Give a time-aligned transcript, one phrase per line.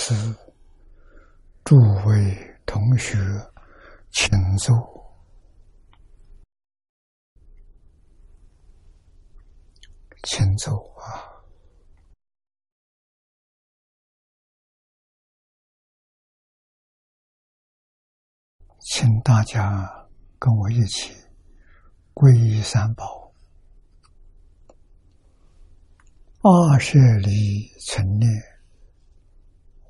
[0.00, 0.14] 是、
[1.64, 3.18] 诸位同学，
[4.12, 4.74] 请坐，
[10.22, 11.42] 请坐啊！
[18.78, 21.12] 请大家跟我一起
[22.14, 23.32] 皈依三宝。
[26.40, 28.30] 二舍离存念，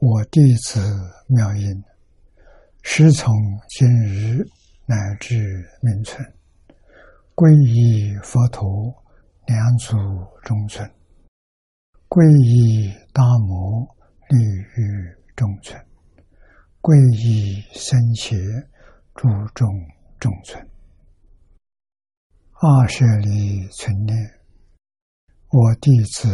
[0.01, 0.81] 我弟子
[1.27, 1.83] 妙音，
[2.83, 3.35] 师从
[3.69, 4.47] 今日
[4.87, 5.37] 乃至
[5.83, 6.25] 明存，
[7.35, 8.95] 皈依佛陀，
[9.47, 9.97] 两祖
[10.45, 10.89] 中尊；
[12.09, 13.85] 皈依大摩，
[14.29, 15.77] 利于中尊；
[16.81, 18.37] 皈依僧伽，
[19.17, 19.69] 诸众
[20.21, 20.65] 中尊。
[22.61, 24.17] 二舍离存念。
[25.51, 26.29] 我弟子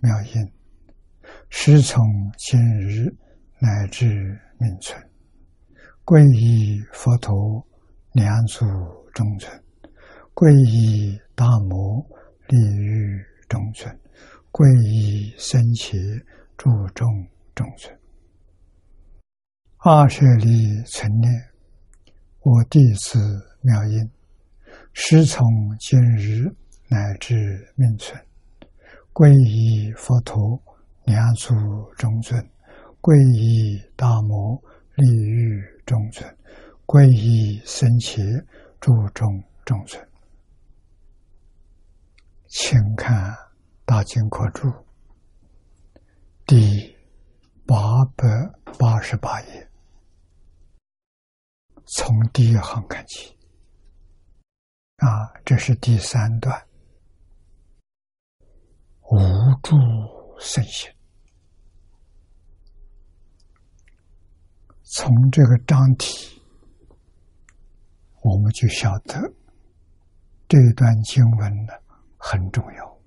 [0.00, 0.52] 妙音，
[1.48, 2.04] 师从
[2.38, 3.06] 今日
[3.58, 4.06] 乃至
[4.58, 4.98] 命存，
[6.04, 7.66] 皈依佛陀，
[8.12, 8.64] 两祖
[9.12, 9.50] 中尊；
[10.34, 12.04] 皈依大摩，
[12.48, 13.92] 利欲中尊；
[14.52, 15.98] 皈依僧伽，
[16.56, 17.06] 诸众
[17.54, 17.98] 中尊。
[19.78, 21.32] 二舍利存念，
[22.42, 23.18] 我弟子
[23.62, 24.10] 妙音，
[24.92, 25.44] 师从
[25.78, 26.44] 今日
[26.88, 28.20] 乃至命存。
[29.12, 30.62] 皈依佛陀，
[31.04, 31.54] 两祖
[31.94, 32.40] 中尊；
[33.00, 34.60] 皈依大摩，
[34.94, 36.24] 利欲中尊；
[36.86, 38.22] 皈依僧伽，
[38.80, 40.08] 注中中尊。
[42.48, 43.32] 请看
[43.84, 44.68] 《大经课注》
[46.46, 46.96] 第
[47.66, 48.26] 八百
[48.78, 49.70] 八十八页，
[51.86, 53.36] 从第一行看起。
[54.96, 56.66] 啊，这是第三段。
[59.12, 59.18] 无
[59.62, 59.76] 助
[60.40, 60.90] 身心，
[64.82, 66.42] 从这个章题，
[68.22, 69.20] 我们就晓得
[70.48, 71.72] 这段经文呢
[72.16, 73.00] 很重要。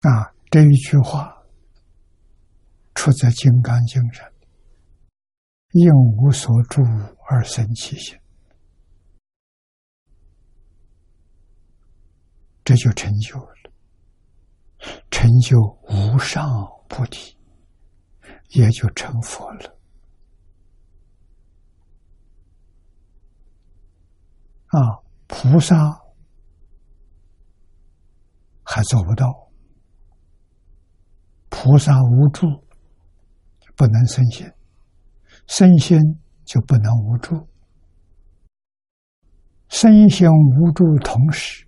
[0.00, 1.42] 啊，这一句话
[2.94, 4.28] 出在《金刚经》上，
[5.70, 6.82] 应无所住
[7.28, 8.18] 而生其心。
[12.68, 13.54] 这就成就了，
[15.10, 15.58] 成就
[15.88, 16.46] 无上
[16.86, 17.34] 菩提，
[18.50, 19.78] 也就成佛了。
[24.66, 25.98] 啊，菩萨
[28.62, 29.50] 还做不到，
[31.48, 32.46] 菩萨无助，
[33.76, 34.54] 不能生仙，
[35.46, 35.98] 生仙
[36.44, 37.48] 就不能无助，
[39.70, 41.66] 身心无助同时。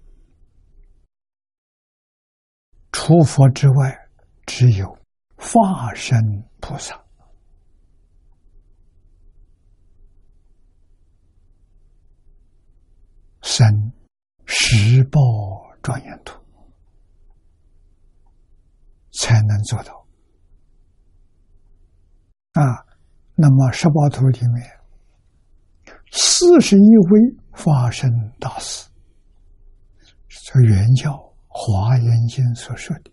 [3.03, 4.09] 除佛之外，
[4.45, 4.87] 只有
[5.35, 6.21] 化身
[6.61, 7.03] 菩萨。
[13.41, 13.67] 生
[14.45, 15.19] 十报
[15.81, 16.39] 庄严图，
[19.13, 20.07] 才能做到。
[22.53, 22.63] 啊，
[23.35, 24.81] 那么十八图里面，
[26.13, 28.91] 四十一位化身大师，
[30.29, 31.30] 这原教。
[31.53, 33.11] 华严经所说的，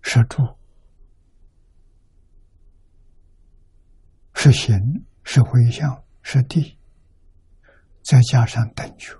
[0.00, 0.56] 是住，
[4.32, 6.78] 是行，是回向，是地，
[8.02, 9.14] 再加上等觉，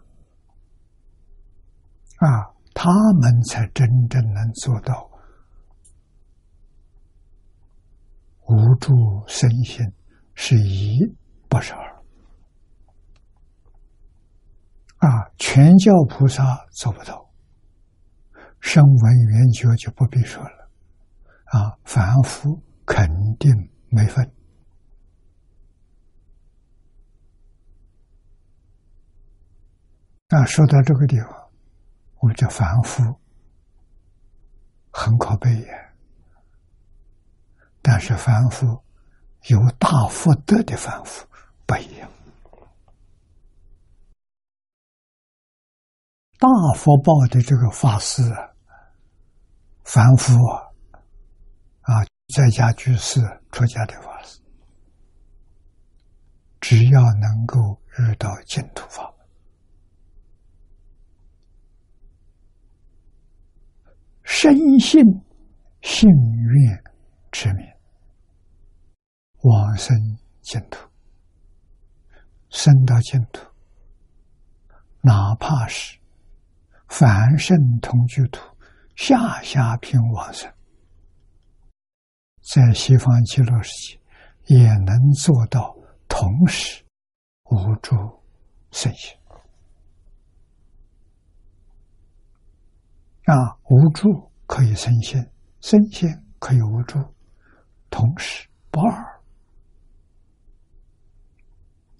[2.17, 5.11] 啊，他们才真正能做到
[8.49, 8.91] 无助
[9.29, 9.87] 身心
[10.35, 10.99] 是一，
[11.47, 12.00] 不是二。
[15.00, 17.31] 啊，全教菩萨做不到，
[18.61, 20.70] 声闻缘觉就不必说了。
[21.47, 23.08] 啊，凡夫肯
[23.38, 23.50] 定
[23.88, 24.31] 没分。
[30.29, 31.50] 那说到这个地方，
[32.20, 33.02] 我们叫凡夫
[34.93, 35.93] 很可悲呀。
[37.82, 38.67] 但是凡夫
[39.49, 41.26] 有大福德的凡夫
[41.67, 42.08] 不一样。
[46.40, 48.48] 大福报的这个法师啊，
[49.84, 50.72] 凡夫啊，
[51.82, 52.02] 啊，
[52.34, 53.20] 在家居士、
[53.52, 54.40] 出家的法师，
[56.58, 59.26] 只要能够遇到净土法门，
[64.22, 65.04] 深信
[65.82, 66.84] 信愿
[67.31, 67.66] 之名，
[69.42, 69.94] 往生
[70.40, 70.88] 净土，
[72.48, 73.44] 生到净土，
[75.02, 76.00] 哪怕是。
[76.90, 78.40] 凡圣同居土，
[78.96, 80.52] 下下品往生，
[82.42, 83.70] 在西方极乐世
[84.44, 85.75] 界也能做到
[86.08, 86.84] 同时
[87.44, 87.94] 无助
[88.72, 89.16] 圣贤。
[93.25, 96.10] 啊，无助可以升仙，升仙
[96.40, 96.98] 可以无助，
[97.88, 99.22] 同时不二，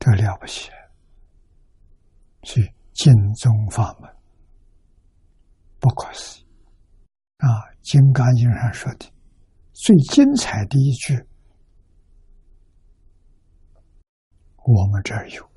[0.01, 0.69] 这了不起。
[2.43, 4.20] 所以净宗法门。
[5.81, 6.47] 不可思议
[7.39, 7.49] 啊！
[7.81, 9.11] 《金刚经》上说的
[9.73, 11.15] 最精彩的一句，
[14.59, 15.51] 我们这儿有。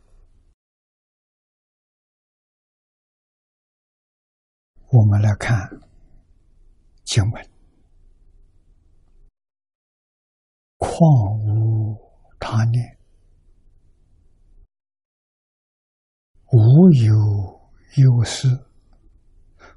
[4.92, 5.60] 我们来看
[7.04, 7.50] 经文
[10.78, 11.00] ：“况
[11.40, 11.98] 无
[12.40, 12.98] 他念。”
[16.54, 17.14] 无有
[17.98, 18.48] 忧思，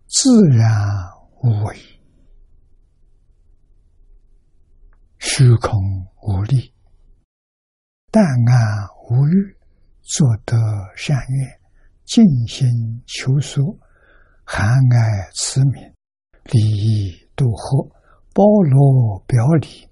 [0.08, 0.70] 自然
[1.42, 1.76] 无为，
[5.18, 5.72] 虚空
[6.22, 6.72] 无力，
[8.10, 9.56] 但安无欲，
[10.02, 10.56] 作得
[10.96, 11.60] 善愿，
[12.04, 12.66] 尽心
[13.06, 13.76] 求索，
[14.44, 15.92] 含爱慈悯，
[16.44, 17.88] 利益度贺，
[18.32, 19.88] 包罗表里，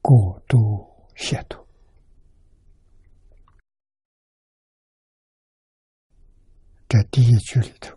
[0.00, 0.56] 过度
[1.16, 1.66] 亵渎。
[6.86, 7.94] 这第一句里头，“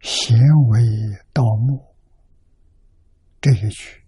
[0.00, 0.80] 贤为
[1.32, 1.84] 盗墓”
[3.40, 4.04] 这一句，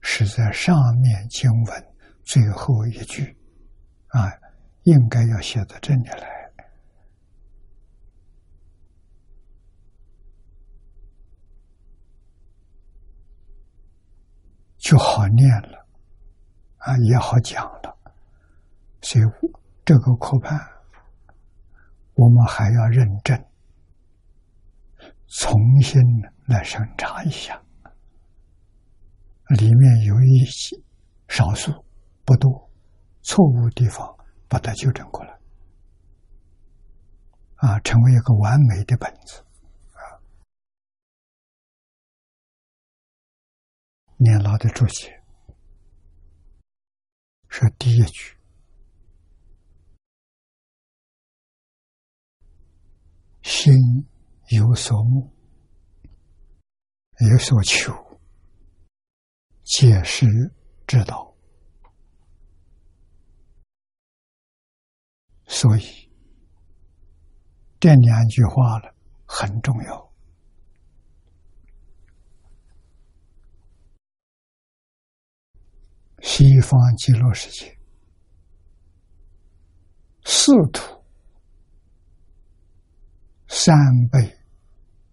[0.00, 3.36] 是在上面经文最后一句，
[4.08, 4.30] 啊，
[4.82, 6.50] 应该要写到这里来，
[14.78, 15.86] 就好念了，
[16.78, 17.96] 啊，也好讲了。
[19.02, 19.24] 所以
[19.84, 20.58] 这个课判。
[22.16, 23.36] 我们还要认真
[25.36, 25.52] 重
[25.82, 26.00] 新
[26.46, 27.60] 来审查一下，
[29.58, 30.80] 里面有一些
[31.28, 31.72] 少数
[32.24, 32.70] 不多
[33.20, 34.16] 错误地方，
[34.48, 35.38] 把它纠正过来，
[37.56, 39.44] 啊，成为一个完美的本子，
[39.90, 40.22] 啊，
[44.16, 45.20] 年老的注解
[47.48, 48.36] 是第一句。
[53.42, 53.74] 心
[54.48, 55.32] 有所慕，
[57.30, 57.92] 有所求，
[59.62, 60.26] 解释
[60.86, 61.34] 之道。
[65.46, 66.10] 所以
[67.80, 70.12] 这两句话了很重要。
[76.20, 77.78] 西方极乐世界，
[80.24, 81.03] 四土。
[83.56, 83.72] 三
[84.10, 84.36] 倍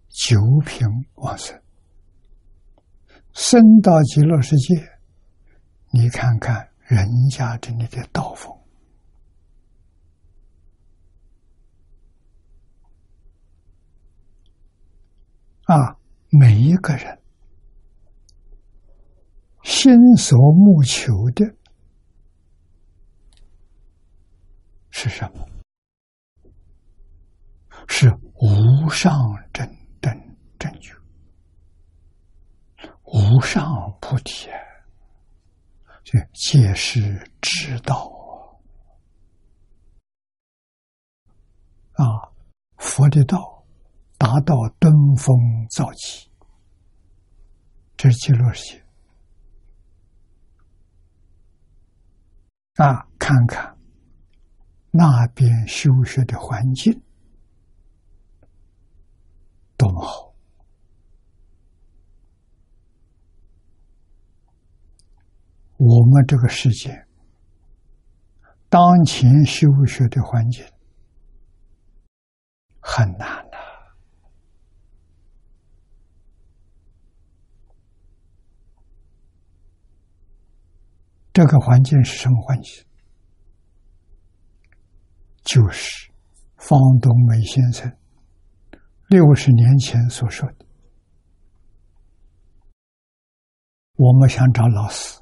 [0.08, 0.84] 九品
[1.14, 1.62] 往生，
[3.32, 4.74] 升到极乐世界，
[5.92, 8.52] 你看看人家这里的道风
[15.62, 15.96] 啊，
[16.28, 17.22] 每一个人
[19.62, 21.46] 心所慕求的
[24.90, 25.61] 是什么？
[27.88, 29.12] 是无上
[29.52, 29.66] 正
[30.00, 30.12] 等
[30.58, 30.94] 正觉，
[33.04, 33.64] 无上
[34.00, 34.48] 菩提，
[36.02, 38.10] 这皆是知道
[41.92, 42.32] 啊！
[42.78, 43.64] 佛的道
[44.18, 45.36] 达到登峰
[45.70, 46.28] 造极，
[47.96, 48.84] 这是极乐世界
[52.82, 53.06] 啊！
[53.18, 53.78] 看看
[54.90, 57.00] 那边修学的环境。
[59.82, 60.32] 多么好！
[65.76, 67.04] 我们这个世界
[68.68, 70.64] 当前修学的环境
[72.78, 73.58] 很难呐。
[81.32, 82.84] 这个环境是什么环境？
[85.42, 86.08] 就是
[86.56, 88.01] 方东梅先生。
[89.12, 90.64] 六十年前所说的，
[93.96, 95.20] 我们想找老师，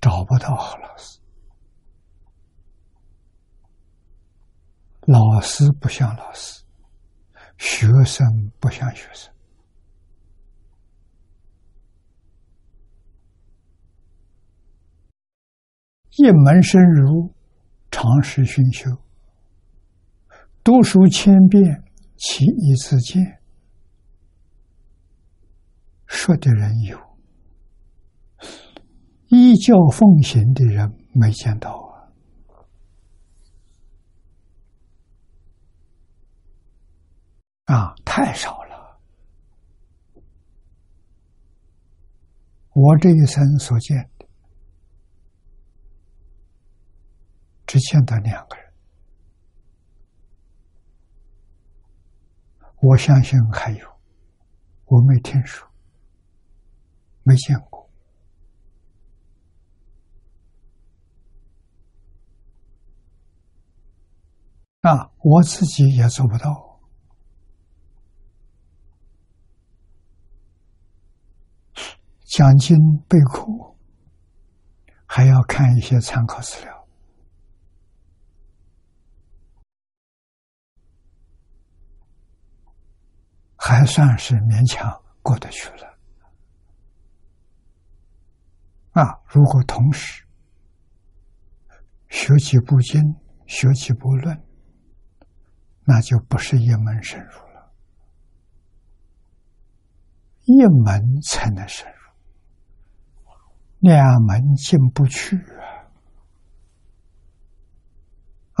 [0.00, 1.20] 找不到好老师。
[5.02, 6.64] 老师不像老师，
[7.58, 8.26] 学生
[8.58, 9.32] 不像学生，
[16.16, 17.32] 一门深入，
[17.92, 18.90] 长时熏修。
[20.64, 21.84] 读书千遍，
[22.16, 23.22] 其义自见。
[26.06, 26.98] 说的人有，
[29.26, 31.70] 依教奉行的人没见到
[37.66, 37.76] 啊！
[37.76, 38.98] 啊，太少了。
[42.72, 44.26] 我这一生所见的，
[47.66, 48.63] 只见到两个人。
[52.84, 53.98] 我相信还有，
[54.84, 55.66] 我没听说，
[57.22, 57.88] 没见过。
[64.82, 66.78] 啊，我自己也做不到。
[72.26, 72.76] 讲经
[73.08, 73.46] 备课，
[75.06, 76.73] 还要看一些参考资料。
[83.66, 84.92] 还算是勉强
[85.22, 85.96] 过得去了，
[88.90, 89.22] 啊！
[89.26, 90.22] 如果同时
[92.10, 93.00] 学几部经、
[93.46, 94.38] 学几部论，
[95.84, 97.72] 那就不是一门深入了，
[100.42, 103.30] 一门才能深入，
[103.78, 105.88] 两门进不去啊！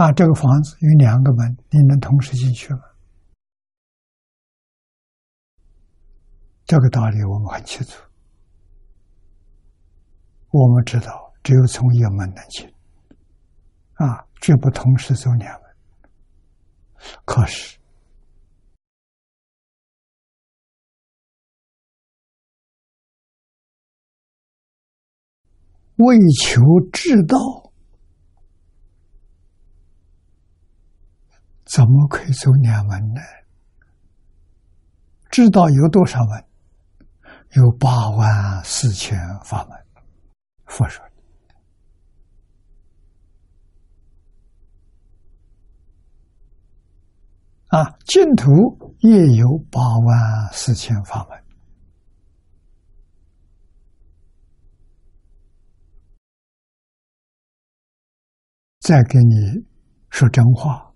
[0.06, 2.80] 啊，这个房子有两个门，你能同时进去吗？
[6.66, 8.02] 这个道理我们很清楚，
[10.50, 12.66] 我们知道，只有从一门能进，
[13.94, 15.70] 啊，绝不同时走两门。
[17.26, 17.78] 可是，
[25.96, 27.38] 为求知道，
[31.66, 33.20] 怎么可以走两门呢？
[35.30, 36.44] 知道有多少门？
[37.56, 39.78] 有八万四千法门，
[40.66, 41.04] 佛说
[47.68, 51.44] 啊，净土也有八万四千法门。
[58.80, 59.64] 再给你
[60.10, 60.92] 说真话，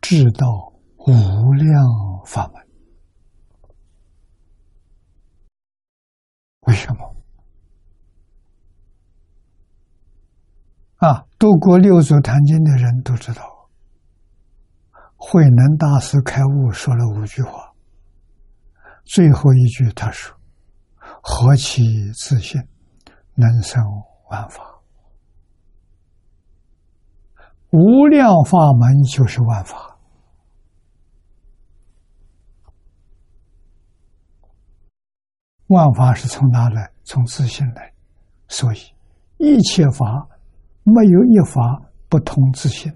[0.00, 1.76] 知道无量
[2.24, 2.65] 法门。
[6.66, 7.16] 为什么？
[10.96, 13.42] 啊，读过《六祖坛经》的人都知道，
[15.16, 17.72] 慧能大师开悟说了五句话，
[19.04, 20.34] 最后一句他说
[21.22, 22.60] ：“何其自信，
[23.34, 23.82] 能生
[24.30, 24.62] 万法，
[27.70, 29.95] 无量法门就是万法。”
[35.68, 36.92] 万法是从哪来？
[37.04, 37.92] 从自信来，
[38.48, 38.78] 所以
[39.38, 40.28] 一切法
[40.82, 42.92] 没有一法不通自信。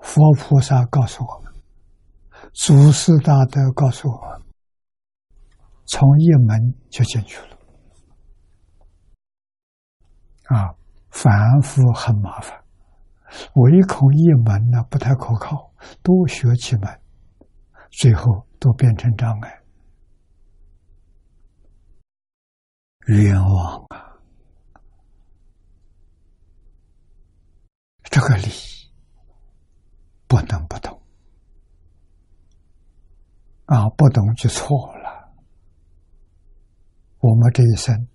[0.00, 1.52] 佛菩萨告诉我们，
[2.54, 4.42] 祖师大德告诉我们，
[5.86, 7.58] 从一门就进去了。
[10.44, 10.74] 啊，
[11.10, 12.56] 反复很麻烦。
[13.58, 15.72] 唯恐一门呢不太可靠，
[16.02, 17.00] 多学几门，
[17.90, 19.62] 最后都变成障碍，
[23.06, 24.14] 冤枉啊！
[28.04, 28.48] 这个理
[30.28, 31.02] 不能不懂
[33.64, 35.32] 啊，不懂就错了，
[37.18, 38.06] 我们这一生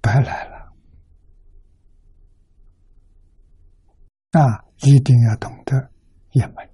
[0.00, 0.57] 白来了。
[4.30, 4.40] 那
[4.86, 5.90] 一定要懂得
[6.32, 6.70] 一门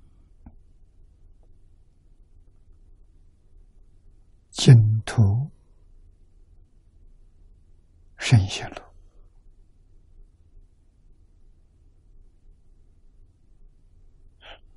[4.51, 4.75] 净
[5.07, 5.23] 土
[8.17, 8.77] 圣贤录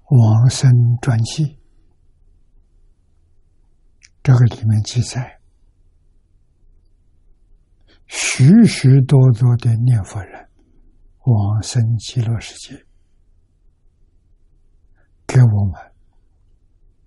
[0.09, 1.59] 往生传记，
[4.23, 5.41] 这个里面记载，
[8.05, 10.46] 许许多多的念佛人。
[11.27, 12.85] 往生极乐世界，
[15.27, 15.73] 给我们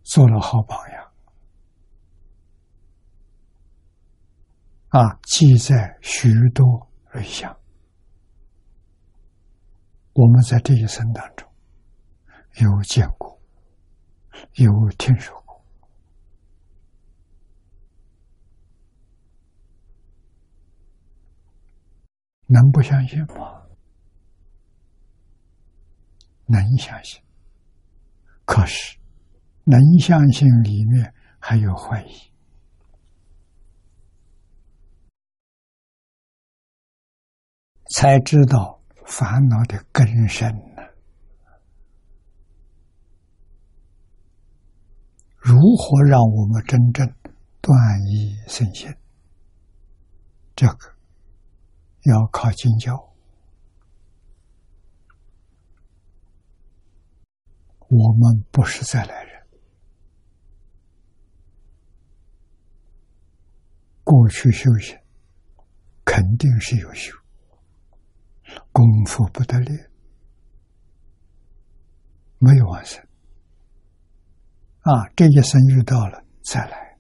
[0.03, 1.11] 做了好榜样
[4.89, 5.19] 啊！
[5.23, 7.51] 记载许多瑞相，
[10.13, 11.51] 我们在这一生当中
[12.57, 13.41] 有见过，
[14.57, 15.65] 有听说过
[22.49, 23.60] 能不相信吗？
[26.53, 27.23] 能相信，
[28.45, 28.99] 可是
[29.63, 32.33] 能相信里面还有怀疑，
[37.95, 40.83] 才知道烦恼的根深呢。
[45.37, 47.07] 如何让我们真正
[47.61, 47.79] 断
[48.09, 48.93] 疑生信？
[50.57, 50.95] 这个
[52.03, 53.10] 要靠经教。
[57.91, 59.43] 我们不是再来人，
[64.05, 64.97] 过去修行
[66.05, 67.13] 肯定是有修，
[68.71, 69.91] 功夫不得了，
[72.39, 73.05] 没有完成。
[74.83, 76.97] 啊，这一生遇到了再来，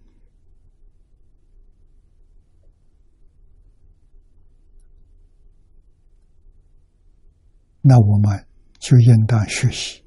[7.80, 8.44] 那我们
[8.80, 9.99] 就应当学习。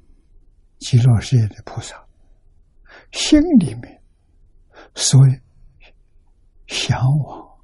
[0.84, 2.06] 极乐世界的菩萨，
[3.10, 4.02] 心里面
[4.94, 5.18] 所
[6.66, 7.58] 向往、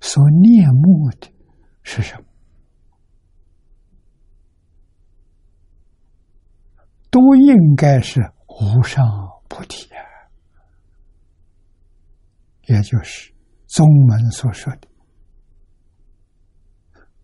[0.00, 1.32] 所念慕的
[1.84, 2.24] 是什么？
[7.10, 9.06] 都应该是无上
[9.48, 10.02] 菩提啊，
[12.66, 13.32] 也就是
[13.68, 14.88] 宗门所说的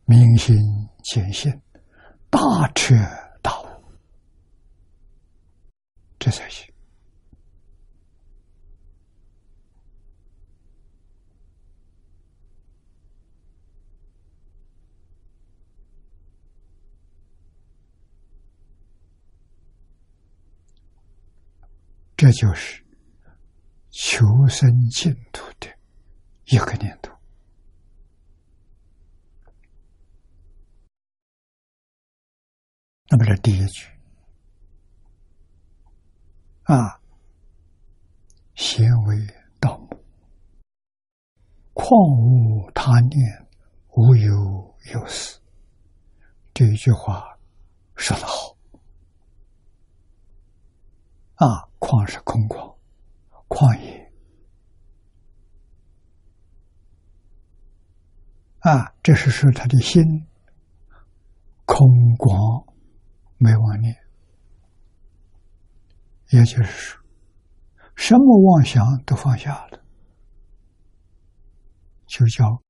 [0.05, 0.57] 明心
[1.03, 1.61] 见性、
[2.31, 2.39] 大
[2.77, 2.95] 彻
[3.43, 3.65] 大悟。
[6.25, 6.67] 这才行，
[22.17, 22.83] 这就是
[23.91, 25.69] 求生净土的
[26.47, 27.13] 一个念头。
[33.11, 33.94] 那么，这第一句。
[36.65, 36.99] 啊，
[38.55, 39.27] 贤为
[39.61, 40.03] 道母，
[41.75, 43.47] 况无他念，
[43.91, 45.39] 无有有死。
[46.55, 47.39] 这一句话
[47.97, 48.57] 说得好。
[51.35, 52.75] 啊，旷是空旷，
[53.49, 54.13] 旷野。
[58.61, 60.03] 啊，这是说他的心
[61.67, 62.65] 空广，
[63.37, 64.04] 没妄念。
[66.35, 67.01] 也就是说，
[67.95, 69.85] 什么妄想都放下了，
[72.07, 72.61] 就叫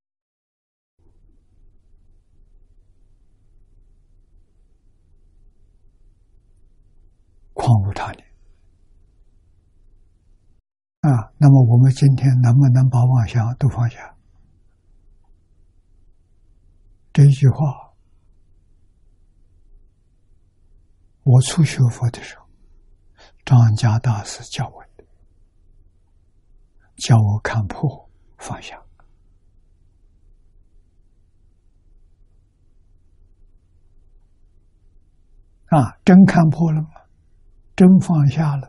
[7.54, 8.26] 况无他念
[11.00, 11.32] 啊。
[11.38, 14.14] 那么，我们今天能不能把妄想都放下？
[17.14, 17.94] 这一句话，
[21.22, 22.43] 我初学佛的时候。
[23.44, 25.04] 张家大师教我的，
[26.96, 28.80] 教我看破放下。
[35.66, 36.88] 啊，真看破了吗？
[37.76, 38.68] 真放下了？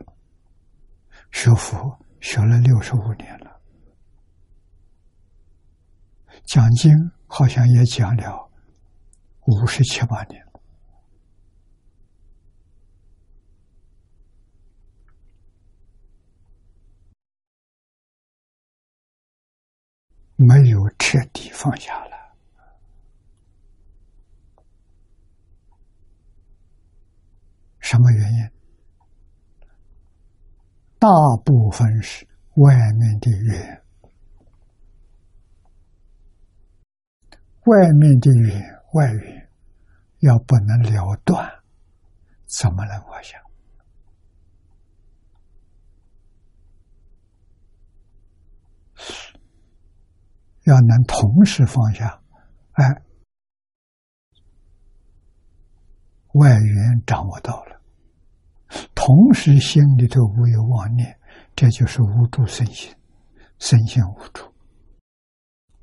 [1.30, 3.60] 学佛学了六十五年了，
[6.44, 6.92] 讲经
[7.26, 8.50] 好像也讲了
[9.46, 10.45] 五十七八年。
[20.36, 22.16] 没有彻底放下了，
[27.80, 28.50] 什么原因？
[30.98, 31.08] 大
[31.44, 33.82] 部分是外面的缘，
[37.64, 38.60] 外面的缘
[38.92, 39.48] 外缘
[40.20, 41.50] 要不能了断，
[42.46, 43.45] 怎么能放下？
[50.66, 52.20] 要能同时放下，
[52.72, 53.02] 哎，
[56.34, 57.80] 外缘掌握到了，
[58.92, 61.16] 同时心里头无有妄念，
[61.54, 62.92] 这就是无助身心，
[63.60, 64.52] 身心无助。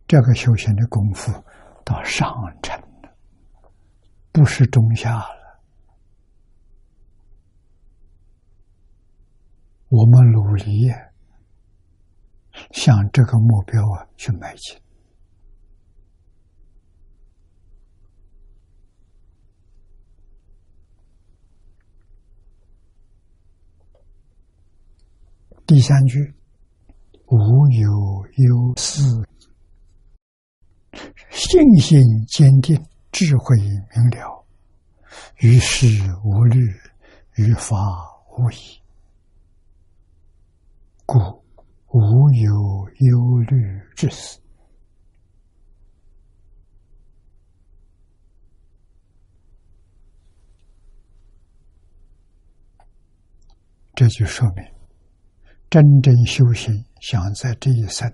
[0.06, 1.32] 这个修行的功夫
[1.86, 2.28] 到上
[2.62, 3.16] 乘了，
[4.34, 5.62] 不是中下了。
[9.88, 10.92] 我们努力。
[12.72, 14.78] 向这个目标啊去迈进。
[25.66, 26.20] 第三句，
[27.28, 27.90] 无有
[28.36, 29.26] 忧思，
[31.32, 32.80] 信心坚定，
[33.12, 34.46] 智慧明了，
[35.38, 35.88] 于事
[36.24, 36.60] 无虑，
[37.36, 37.76] 于法
[38.38, 38.82] 无疑，
[41.06, 41.43] 故
[41.94, 44.40] 无有忧虑之死。
[53.94, 54.66] 这就说明，
[55.70, 58.12] 真正修行，想在这一生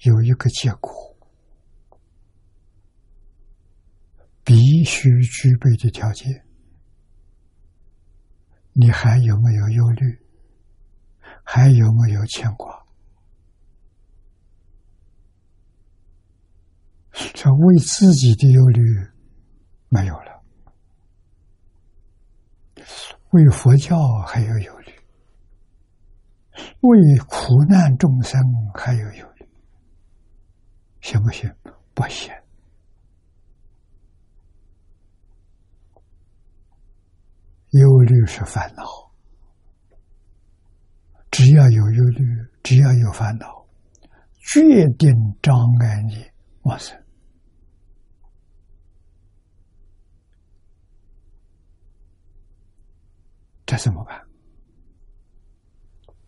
[0.00, 1.16] 有一个结果，
[4.44, 6.44] 必须具备的条件，
[8.74, 10.23] 你还有没有忧虑？
[11.44, 12.82] 还有没有牵挂？
[17.32, 18.82] 这为自己的忧虑
[19.88, 20.42] 没有了。
[23.30, 24.92] 为佛教还有忧虑，
[26.80, 28.40] 为苦难众生
[28.74, 29.48] 还有忧虑，
[31.00, 31.52] 行不行？
[31.94, 32.32] 不行。
[37.70, 38.84] 忧虑是烦恼，
[41.34, 42.24] 只要有忧虑，
[42.62, 43.66] 只要有烦恼，
[44.38, 46.24] 决定障碍你
[46.62, 46.96] 往生。
[53.66, 54.24] 这怎么办？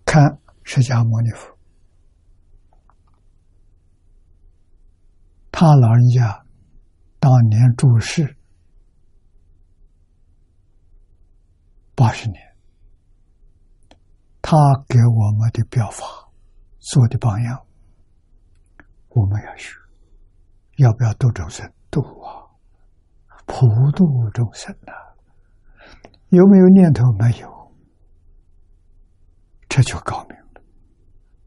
[0.05, 1.57] 看释迦牟尼佛，
[5.53, 6.45] 他老人家
[7.21, 8.37] 当年住世
[11.95, 12.46] 八十年，
[14.49, 14.57] 他
[14.87, 16.07] 给我们的表法
[16.79, 17.67] 做的榜样，
[19.09, 19.75] 我们要学，
[20.77, 21.69] 要不要度众生？
[21.91, 22.47] 度啊，
[23.45, 24.93] 普度众生呐！
[26.29, 27.03] 有没有念头？
[27.19, 27.73] 没有，
[29.69, 30.63] 这就高明了。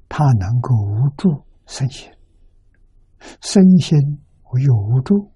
[0.09, 2.11] 他能够无助身心，
[3.39, 3.97] 身心
[4.65, 5.31] 有无助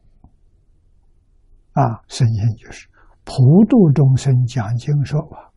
[1.72, 2.04] 啊！
[2.10, 2.90] 身心就是
[3.24, 5.53] 普度众生，讲经说法，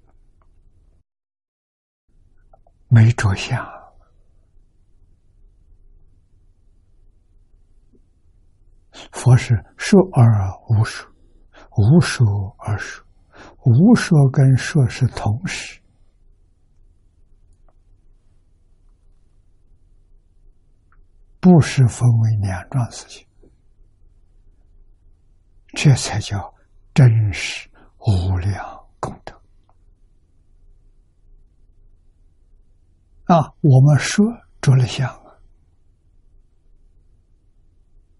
[2.89, 3.65] 没着相。
[9.13, 10.25] 佛是说而
[10.69, 11.11] 无说，
[11.77, 13.05] 无说而说。
[13.65, 15.79] 无说跟说是同时，
[21.41, 23.27] 不是分为两桩事情，
[25.75, 26.55] 这才叫
[26.95, 27.69] 真实
[27.99, 29.36] 无量功德
[33.27, 33.53] 啊！
[33.61, 34.25] 我们说
[34.61, 35.09] 着了相，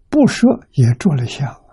[0.09, 1.65] 不说也着了相。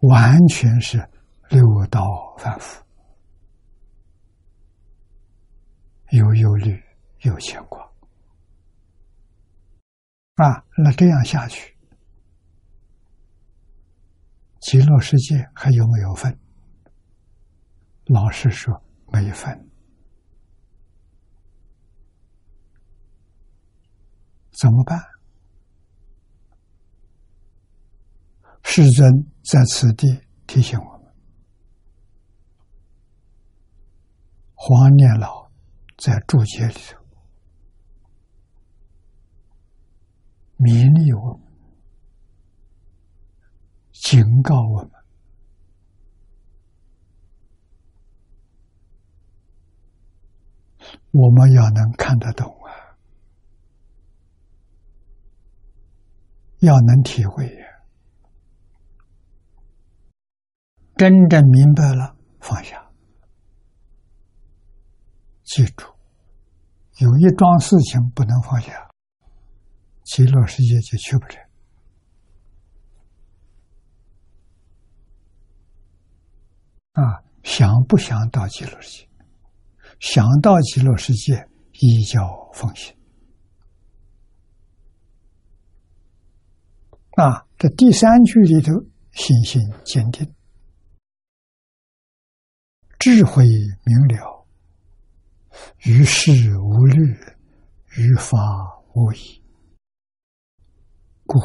[0.00, 0.98] 完全是
[1.48, 2.04] 六道
[2.38, 2.82] 反复，
[6.10, 6.82] 有忧虑，
[7.22, 7.80] 有牵挂
[10.36, 10.64] 啊！
[10.76, 11.76] 那这样下去，
[14.60, 16.38] 极乐世界还有没有分？
[18.06, 19.68] 老实说，没分。
[24.52, 25.00] 怎么办？
[28.64, 31.12] 世尊在此地提醒我们：
[34.54, 35.50] 黄念老
[35.96, 36.98] 在注解里头
[40.58, 41.47] 勉励我们，
[44.10, 44.90] 警告我们，
[51.10, 52.96] 我们要能看得懂啊，
[56.60, 57.46] 要能体会。
[60.96, 62.90] 真正明白了，放下。
[65.44, 65.84] 记住，
[66.96, 68.90] 有一桩事情不能放下，
[70.04, 71.47] 极乐世界就去不了。
[76.92, 79.08] 啊，想不想到极乐世界？
[80.00, 82.94] 想到极乐世界，依教奉行。
[87.16, 88.72] 啊，这第三句里头，
[89.12, 90.32] 信心坚定。
[92.98, 94.46] 智慧明了，
[95.84, 97.00] 于事无虑，
[97.96, 98.38] 于法
[98.94, 99.42] 无疑，
[101.26, 101.38] 故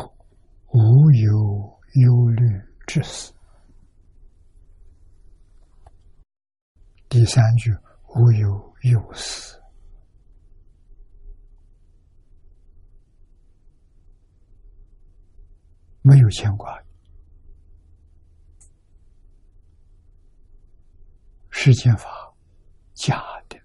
[0.73, 3.33] 无有忧虑之死。
[7.13, 7.69] 第三句，
[8.15, 8.49] 无有
[8.91, 9.61] 忧思，
[16.01, 16.81] 没有牵挂。
[21.51, 22.09] 世间法，
[22.95, 23.61] 假的，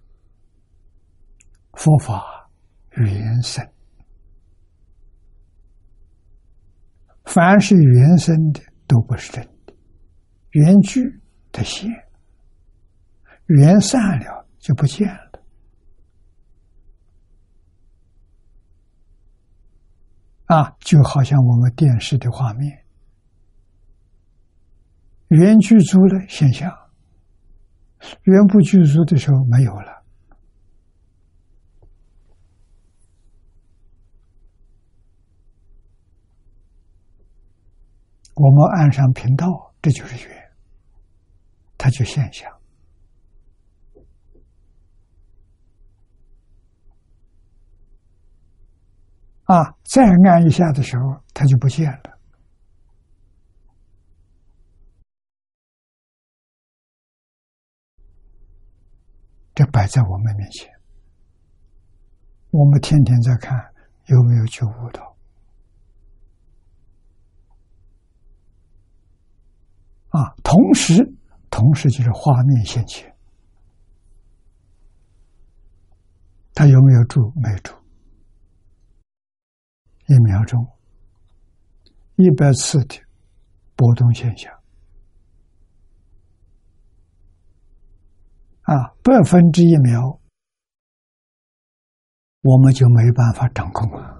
[1.73, 2.47] 佛法
[2.91, 3.67] 原生，
[7.25, 9.73] 凡是原生的都不是真的，
[10.51, 11.01] 原句
[11.51, 11.89] 的现，
[13.49, 15.29] 缘散了就不见了。
[20.45, 22.85] 啊，就好像我们电视的画面，
[25.27, 26.71] 原具足的现象，
[28.23, 30.03] 原不具足的时候没有了。
[38.35, 40.51] 我们按上频道，这就是缘，
[41.77, 42.58] 它就现象。
[49.49, 52.19] 啊，再按一下的时候，它就不见了。
[59.55, 60.69] 这摆在我们面前，
[62.51, 63.57] 我们天天在看
[64.05, 65.17] 有没有觉悟到。
[70.09, 70.93] 啊，同时，
[71.49, 73.11] 同时就是画面现前，
[76.53, 77.33] 他有没有住？
[77.35, 77.78] 没住。
[80.09, 80.65] 一秒钟，
[82.15, 82.99] 一百次的
[83.75, 84.51] 波动现象，
[88.63, 90.19] 啊，百分之一秒，
[92.41, 94.17] 我们就没办法掌控了。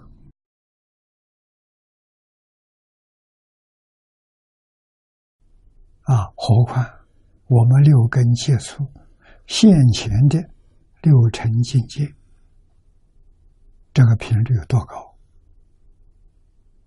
[6.03, 6.85] 啊，何况
[7.47, 8.85] 我们六根接触
[9.47, 10.37] 现前的
[11.01, 12.13] 六尘境界，
[13.91, 15.08] 这个频率有多高？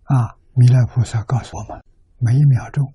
[0.04, 0.36] 啊！
[0.54, 1.82] 弥勒菩萨告诉我们，
[2.18, 2.92] 每一秒钟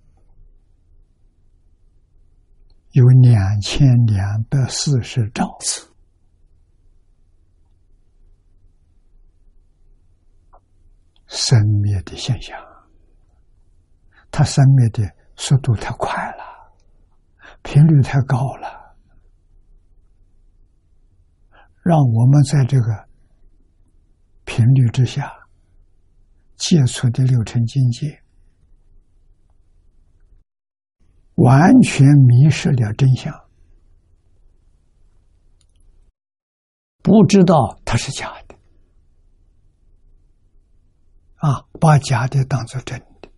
[2.92, 5.92] 有两千两百四十兆次
[11.26, 12.56] 生灭的现象，
[14.30, 15.04] 它生灭的
[15.36, 16.72] 速度太快了，
[17.64, 18.96] 频率太高了，
[21.82, 23.08] 让我们在这个
[24.46, 25.34] 频率之下。
[26.58, 28.22] 接触的六尘境界，
[31.36, 33.32] 完全迷失了真相，
[37.04, 38.56] 不知道它是假的，
[41.36, 43.30] 啊，把假的当做真的，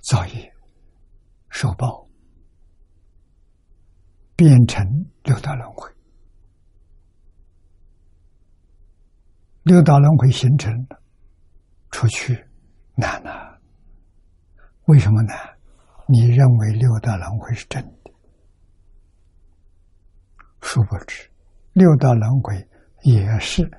[0.00, 0.48] 早已
[1.50, 2.08] 受报，
[4.36, 4.86] 变成
[5.24, 5.90] 六道轮回。
[9.64, 10.72] 六道轮回形成，
[11.90, 12.34] 出去
[12.96, 13.56] 难呐？
[14.86, 15.36] 为什么难？
[16.08, 18.12] 你认为六道轮回是真的？
[20.60, 21.30] 殊不知，
[21.74, 22.68] 六道轮回
[23.02, 23.70] 也是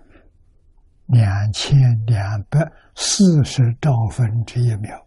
[1.08, 2.60] 两千两百
[2.96, 5.06] 四十兆分之一秒。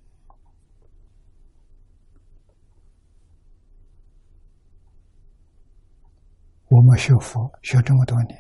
[6.69, 8.37] 我们学佛学这么多年，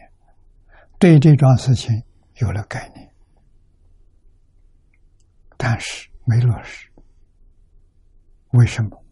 [0.98, 2.02] 对这桩事情。
[2.40, 3.14] 有了概念，
[5.56, 6.90] 但是没落实。
[8.52, 9.04] 为什么？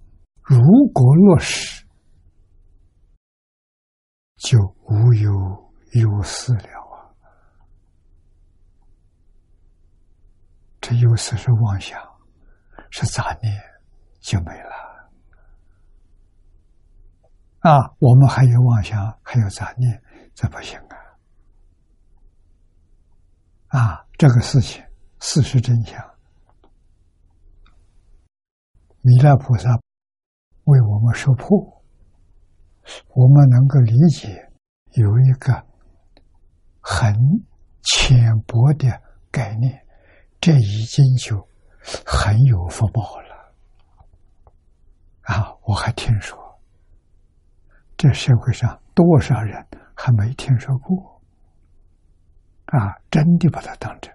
[0.43, 0.61] 如
[0.93, 1.85] 果落实，
[4.37, 5.33] 就无有
[5.93, 7.09] 有思了啊！
[10.81, 11.99] 这有思是妄想，
[12.91, 13.59] 是杂念，
[14.21, 14.71] 就没了。
[17.61, 20.03] 啊，我们还有妄想，还有杂念，
[20.35, 21.04] 这不行啊！
[23.75, 24.85] 啊，这个事情
[25.19, 26.01] 事实真相，
[29.01, 29.69] 弥勒菩萨
[30.63, 31.83] 为我们说破，
[33.09, 34.49] 我们能够理解，
[34.93, 35.53] 有一个
[36.81, 37.13] 很
[37.83, 38.89] 浅薄的
[39.33, 39.85] 概念，
[40.41, 41.37] 这已经就
[42.07, 43.55] 很有福报了。
[45.23, 46.39] 啊，我还听说，
[47.97, 51.14] 这社会上多少人还没听说过。
[52.67, 54.13] 啊，真的把它当真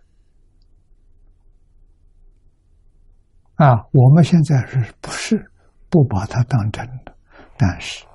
[3.55, 3.87] 啊！
[3.91, 5.51] 我们现在是不是
[5.89, 7.15] 不把它当真的？
[7.57, 8.05] 但是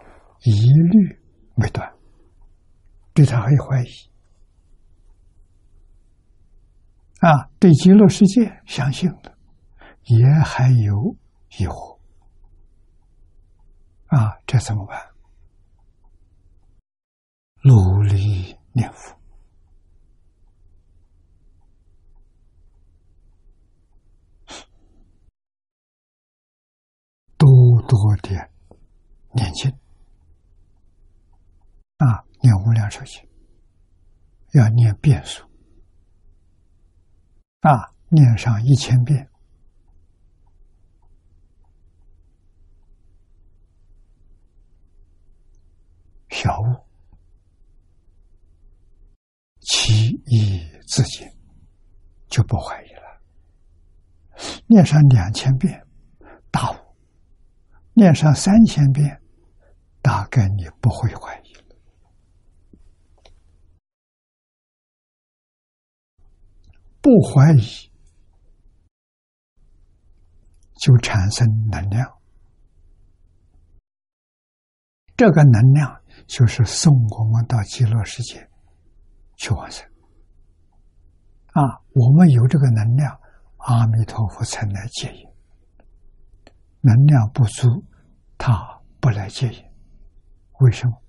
[0.43, 1.21] 疑虑
[1.55, 1.95] 没断，
[3.13, 4.11] 对他还有怀疑
[7.21, 7.49] 啊！
[7.59, 9.37] 对极乐世界相信的，
[10.05, 11.17] 也还有
[11.59, 11.99] 疑惑
[14.07, 14.37] 啊！
[14.47, 14.99] 这怎么办？
[17.63, 19.14] 努力念佛。
[27.37, 27.49] 多
[27.89, 28.31] 多的
[29.33, 29.71] 念经。
[31.99, 33.23] 啊，念无量寿经。
[34.53, 35.43] 要念遍数，
[37.63, 39.29] 啊，念上一千遍，
[46.29, 46.87] 小悟，
[49.59, 51.37] 其意自见，
[52.29, 53.21] 就不怀疑了。
[54.69, 55.85] 念上两千遍，
[56.53, 56.75] 大悟；
[57.95, 59.23] 念上三千遍，
[60.03, 61.55] 大概你不会怀疑。
[67.01, 67.93] 不怀疑，
[70.81, 72.19] 就产生能量。
[75.17, 78.51] 这个能量就是送我们到极乐世界
[79.37, 79.87] 去往生。
[81.53, 83.21] 啊，我们有这个能量，
[83.59, 85.34] 阿弥陀佛才来接引。
[86.85, 87.83] 能量不足，
[88.37, 89.65] 他不来接引。
[90.61, 91.03] 为什么？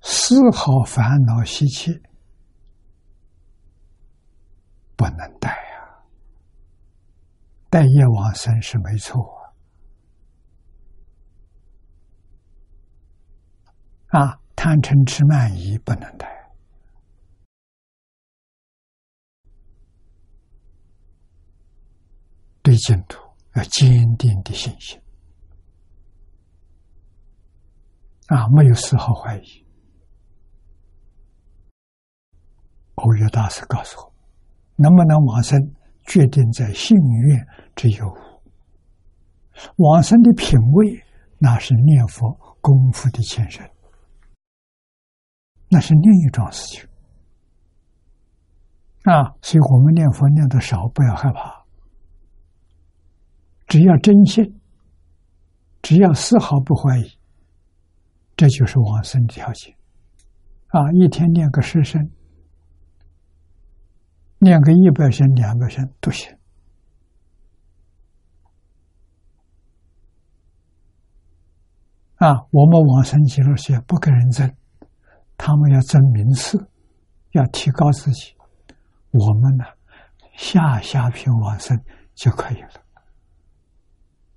[0.00, 1.92] 丝毫烦恼习气。
[4.96, 6.04] 不能带呀，
[7.68, 9.20] 带业往生是没错
[14.08, 14.38] 啊！
[14.54, 16.52] 贪嗔痴慢疑不能带，
[22.62, 23.18] 对净土
[23.54, 25.00] 要坚定的信心
[28.28, 28.48] 啊！
[28.54, 29.66] 没有丝毫怀疑。
[32.94, 34.12] 欧约大师告诉我。
[34.76, 35.60] 能不能往生，
[36.06, 38.06] 决定在信愿之有。
[39.76, 41.04] 往生的品位，
[41.38, 43.70] 那是念佛功夫的前身，
[45.68, 46.88] 那是另一桩事情。
[49.04, 51.61] 啊，所以我们念佛念的少，不要害怕，
[53.72, 54.60] 只要真心，
[55.80, 57.10] 只要丝毫不怀疑，
[58.36, 59.74] 这就是往生的条件。
[60.66, 62.10] 啊，一天念个十声。
[64.40, 66.36] 念个一百声、两百声都行
[72.16, 72.44] 啊！
[72.50, 74.54] 我们往生极乐世界不跟人争，
[75.38, 76.58] 他们要争名次，
[77.30, 78.34] 要提高自己。
[79.12, 79.64] 我们呢，
[80.36, 81.82] 下下品往生
[82.14, 82.68] 就可以了。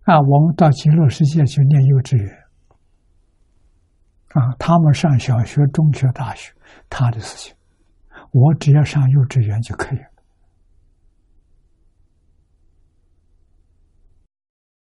[0.06, 2.32] 啊，我们到极乐世界去念幼稚园
[4.30, 6.54] 啊，他们上小学、中学、大学，
[6.90, 7.56] 他的事情。
[8.32, 10.10] 我只要上幼稚园就可以了，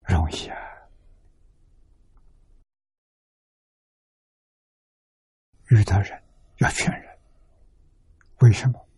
[0.06, 0.56] 容易啊！
[5.70, 6.22] 遇到人
[6.58, 7.18] 要劝人，
[8.40, 8.88] 为什么？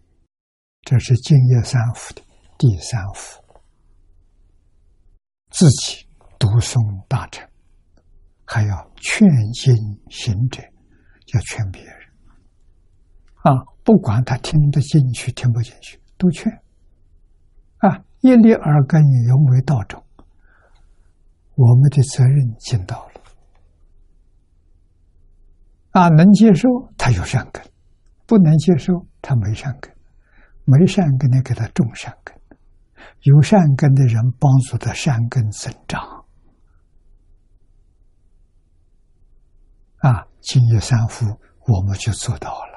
[0.82, 2.22] 这是敬业三福的
[2.58, 3.42] 第三福，
[5.50, 6.03] 自己
[6.54, 7.44] 读诵大乘，
[8.44, 9.74] 还要劝进
[10.08, 10.62] 行者，
[11.34, 11.92] 要劝别人
[13.42, 13.50] 啊。
[13.82, 16.52] 不管他听得进去听不进去，都劝
[17.78, 18.04] 啊！
[18.20, 20.00] 一粒耳根永为道种，
[21.56, 23.20] 我们的责任尽到了
[25.90, 26.08] 啊！
[26.10, 27.64] 能接受他有善根，
[28.26, 29.92] 不能接受他没善根，
[30.64, 32.32] 没善根的给他种善根，
[33.22, 36.23] 有善根的人帮助他善根增长
[40.04, 40.28] 啊！
[40.42, 41.24] 敬业三福，
[41.66, 42.74] 我们就做到了。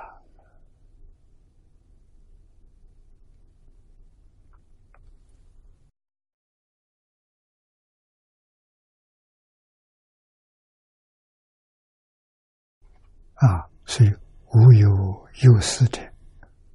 [13.34, 14.15] 啊，所以
[14.53, 16.01] 无有有思者，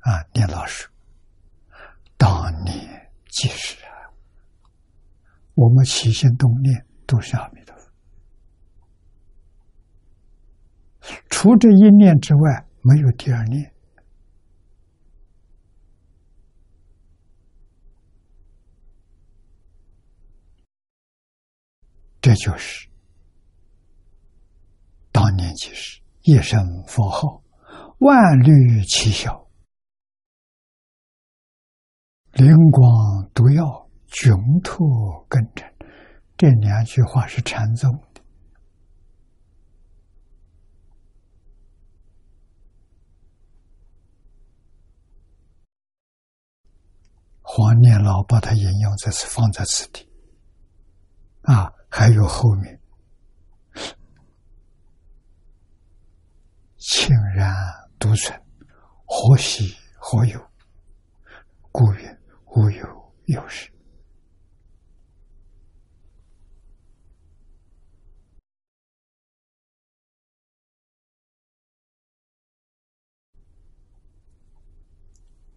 [0.00, 0.86] 啊，念老师，
[2.18, 4.12] 当年即是啊，
[5.55, 7.82] 我们起心动念都是阿弥陀佛，
[11.30, 13.72] 除这一念之外，没有第二念，
[22.20, 22.88] 这就是
[25.11, 26.00] 当年即是。
[26.24, 27.42] 一声佛号，
[27.98, 29.44] 万虑齐消，
[32.34, 33.64] 灵光毒药，
[34.07, 35.68] 窘脱根尘。
[36.36, 37.92] 这两句话是禅宗
[47.55, 50.09] 黄念老把它引用这是，放在此地。
[51.42, 52.80] 啊，还有后面，
[56.78, 57.55] 清然
[57.98, 58.42] 独存，
[59.05, 60.40] 何喜何忧？
[61.70, 62.18] 故曰：
[62.57, 63.70] 无有有时。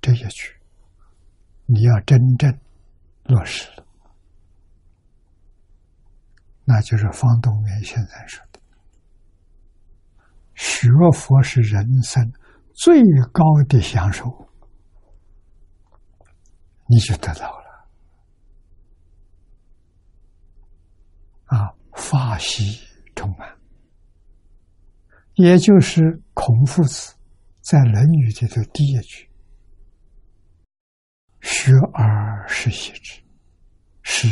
[0.02, 0.55] 这一句。
[1.66, 2.60] 你要真正
[3.24, 3.86] 落实了，
[6.64, 8.60] 那就是方东元现在说的
[10.56, 12.32] ：“学佛是人生
[12.74, 13.02] 最
[13.34, 14.24] 高的享受。”
[16.88, 17.66] 你就得到了。
[21.46, 22.80] 啊，法喜
[23.16, 23.58] 充满，
[25.34, 27.16] 也就是孔夫子
[27.62, 29.28] 在《论语》里头第一句
[31.66, 33.24] ：“学而时习之。”
[34.08, 34.30] 时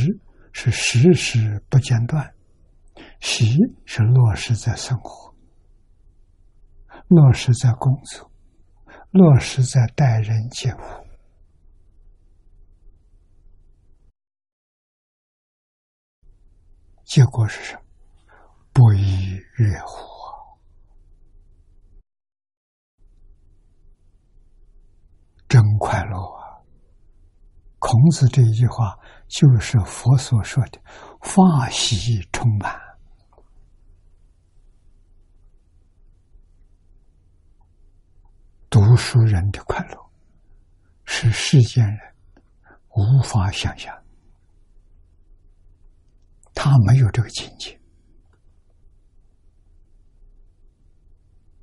[0.51, 2.31] 是时时不间断，
[3.19, 5.33] 习是落实在生活，
[7.07, 8.31] 落实在工作，
[9.09, 10.77] 落实在待人接物。
[17.03, 17.81] 结果是什么？
[18.71, 20.37] 不亦乐乎啊！
[25.49, 26.42] 真快乐啊！
[27.85, 30.79] 孔子这一句话就是佛所说的
[31.19, 32.73] “法喜充满”。
[38.71, 39.97] 读书人的快乐
[41.03, 41.99] 是世间人
[42.95, 43.93] 无法想象。
[46.55, 47.77] 他没有这个境界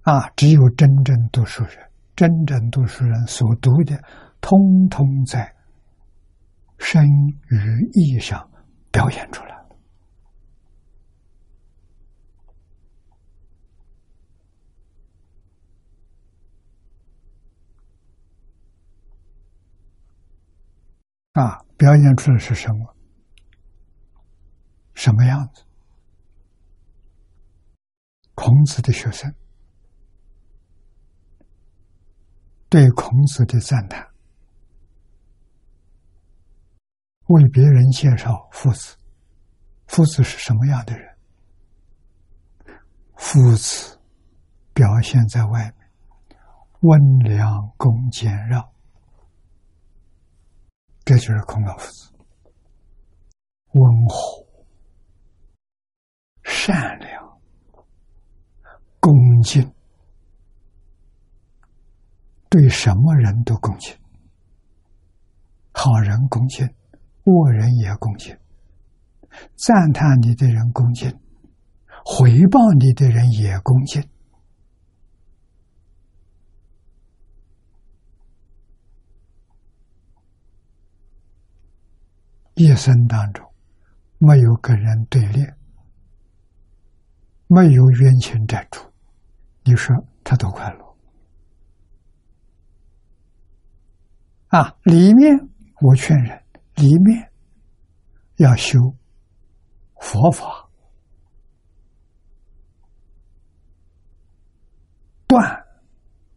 [0.02, 0.28] 啊！
[0.36, 3.98] 只有真正读书人，真正读书人所读的，
[4.42, 5.50] 通通在
[6.80, 7.04] 身
[7.50, 8.50] 与意上
[8.90, 9.50] 表现出来
[21.32, 21.60] 啊！
[21.76, 22.96] 表现出来是什么？
[24.94, 25.64] 什么样子？
[28.34, 29.32] 孔子的学生
[32.68, 34.09] 对孔子的赞叹，
[37.30, 38.96] 为别人介绍夫子。
[39.86, 41.16] 夫子是什么样的人？
[43.16, 44.00] 夫子
[44.72, 46.38] 表现在外面，
[46.80, 48.68] 温良恭俭让，
[51.04, 52.12] 这就是孔老夫子，
[53.72, 54.46] 温和。
[56.42, 57.40] 善良、
[58.98, 59.12] 恭
[59.42, 59.72] 敬，
[62.48, 63.96] 对什么人都恭敬，
[65.72, 66.66] 好人恭敬，
[67.30, 68.36] 恶人也恭敬，
[69.56, 71.10] 赞叹你的人恭敬，
[72.04, 74.02] 回报你的人也恭敬，
[82.54, 83.46] 一生当中
[84.18, 85.46] 没有跟人对立。
[87.52, 88.80] 没有冤情债主，
[89.64, 90.96] 你说他多快乐
[94.56, 94.76] 啊！
[94.84, 95.36] 里面
[95.80, 96.39] 我劝人，
[96.80, 97.30] 里面
[98.36, 98.78] 要修
[100.00, 100.70] 佛法，
[105.26, 105.66] 断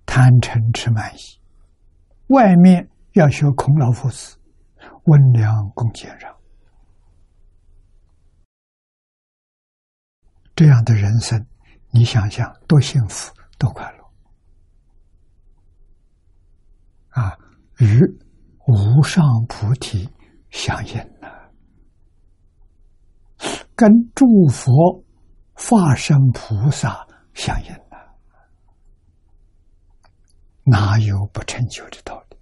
[0.06, 1.39] 贪嗔痴慢疑；
[2.28, 4.38] 外面要学孔老夫子，
[5.06, 6.36] 温良恭俭让。
[10.56, 11.48] 这样的人生，
[11.91, 14.04] 你想想多幸福，多快乐
[17.22, 17.38] 啊！
[17.80, 18.02] 与
[18.68, 20.08] 无上菩提
[20.54, 21.28] 相应呢，
[23.76, 25.04] 跟诸佛
[25.51, 27.97] 化身菩萨相应呢，
[30.64, 32.38] 哪有不成就的道理？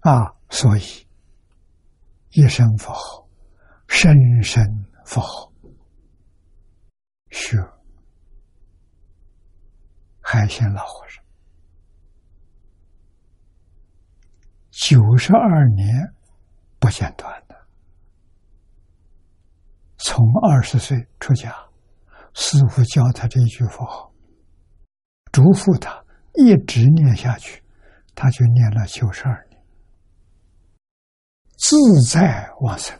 [0.00, 0.82] 啊，所以
[2.32, 3.26] 一生佛号，
[3.88, 4.62] 生生
[5.06, 5.50] 佛号，
[7.30, 7.56] 学
[10.34, 11.22] 海鲜老和尚
[14.72, 16.12] 九十二年
[16.80, 17.54] 不间断的，
[19.96, 21.54] 从二十岁出家，
[22.32, 24.12] 师傅教他这一句佛号，
[25.30, 26.04] 嘱咐他
[26.34, 27.62] 一直念下去，
[28.16, 29.62] 他就念了九十二年。
[31.56, 31.76] 自
[32.10, 32.98] 在往生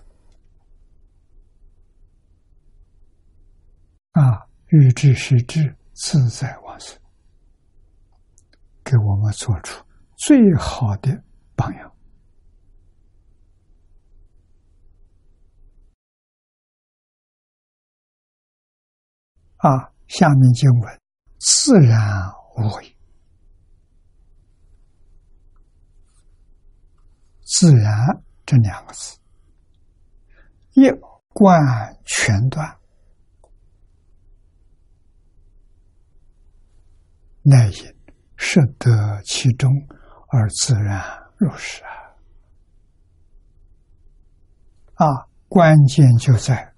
[4.13, 6.57] 啊，欲知是智，自在，
[8.85, 9.85] 给我们做出
[10.17, 11.23] 最好的
[11.57, 11.91] 榜样。
[19.57, 21.01] 啊下面经文
[21.39, 21.99] 自然
[22.57, 22.97] 无悔
[27.41, 29.19] 自然这两个字。
[30.75, 30.91] 一
[31.29, 31.63] 贯
[32.05, 32.77] 全段
[37.43, 37.94] 耐心
[38.45, 39.73] 摄得其中
[40.29, 41.03] 而自然
[41.39, 41.83] 入实
[44.97, 45.07] 啊！
[45.07, 45.07] 啊，
[45.49, 46.75] 关键就在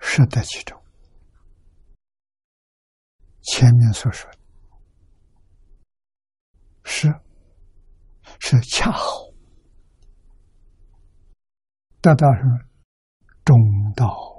[0.00, 0.76] 摄得其中。
[3.42, 4.38] 前面所说的，
[6.82, 7.14] 是
[8.40, 9.06] 是恰好
[12.00, 12.58] 得到什么
[13.44, 13.56] 中
[13.94, 14.29] 道。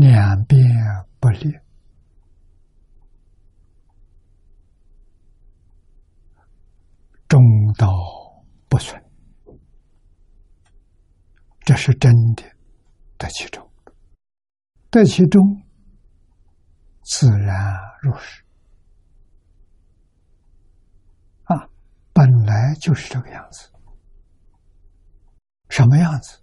[0.00, 0.64] 两边
[1.18, 1.60] 不裂，
[7.26, 7.42] 中
[7.76, 7.88] 道
[8.68, 9.02] 不存，
[11.62, 12.44] 这是真的。
[13.16, 13.68] 得其中，
[14.88, 15.64] 得其中，
[17.02, 18.44] 自然入世。
[21.42, 21.68] 啊，
[22.12, 23.72] 本来就是这个样子。
[25.68, 26.40] 什么样子？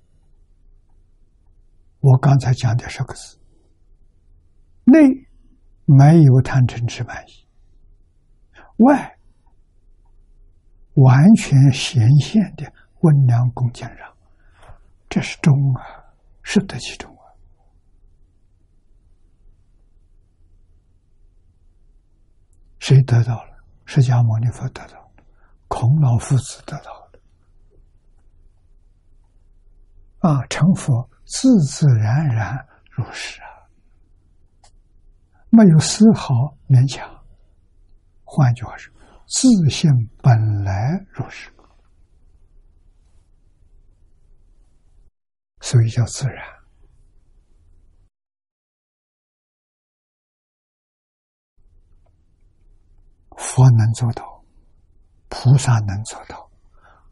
[2.01, 3.39] 我刚才讲的十个字。
[4.85, 5.27] 内
[5.85, 7.47] 没有贪嗔痴慢疑，
[8.83, 9.17] 外
[10.93, 12.71] 完全显现的
[13.01, 14.15] 温良恭俭让，
[15.09, 15.83] 这是中啊，
[16.41, 17.25] 是得其中啊。
[22.79, 23.63] 谁得到了？
[23.85, 25.11] 释迦牟尼佛得到了，
[25.67, 27.11] 孔老夫子得到了。
[30.19, 33.54] 啊，成佛自自然然如是啊。
[35.55, 36.33] 没有丝毫
[36.67, 37.09] 勉强，
[38.25, 38.93] 换句话说，
[39.27, 39.89] 自信
[40.21, 41.49] 本来如是，
[45.61, 46.45] 所以叫自然。
[53.37, 54.43] 佛能做到，
[55.29, 56.49] 菩萨能做到，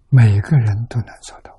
[0.09, 1.57] 每个人都能做到，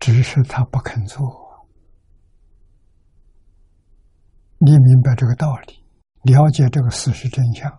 [0.00, 1.45] 只是他不肯做。
[4.58, 5.84] 你明白这个道理，
[6.22, 7.70] 了解这个事实真相，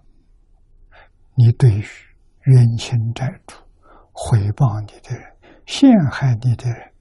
[1.33, 1.83] 你对于
[2.43, 3.55] 冤亲债主、
[4.11, 6.93] 回报你的人、陷害你的人，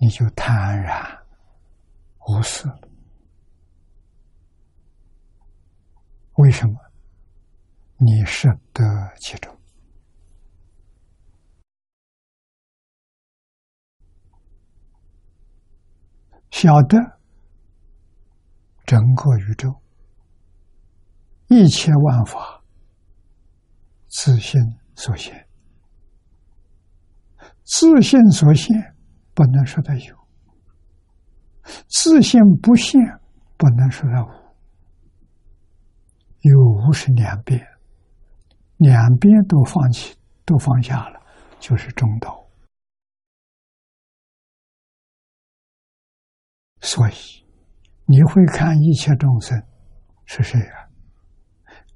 [0.00, 0.94] 你就坦然
[2.28, 2.68] 无视。
[6.36, 6.74] 为什么？
[7.96, 8.82] 你是得
[9.18, 9.52] 其中，
[16.50, 16.96] 晓得。
[18.84, 19.80] 整个宇宙，
[21.48, 22.62] 一切万法，
[24.08, 24.60] 自信
[24.94, 25.48] 所现。
[27.62, 28.94] 自信所现，
[29.32, 30.14] 不能说它有；
[31.88, 33.00] 自信不现，
[33.56, 34.28] 不能说它无。
[36.40, 37.66] 有无是两边，
[38.76, 40.14] 两边都放弃，
[40.44, 41.20] 都放下了，
[41.58, 42.46] 就是中道。
[46.82, 47.43] 所以。
[48.06, 49.60] 你会看一切众生
[50.26, 50.88] 是谁啊？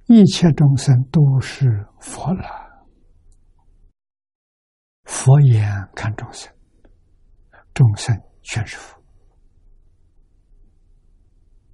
[0.07, 2.45] 一切众生都是佛了。
[5.05, 6.53] 佛眼看众生，
[7.75, 8.99] 众生全是佛。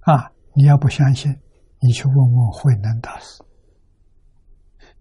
[0.01, 0.31] 啊！
[0.53, 1.31] 你要不相信，
[1.79, 3.43] 你去问问慧能大师，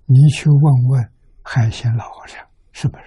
[0.05, 1.13] 你去问问
[1.43, 3.05] 海鲜老和尚，是不是？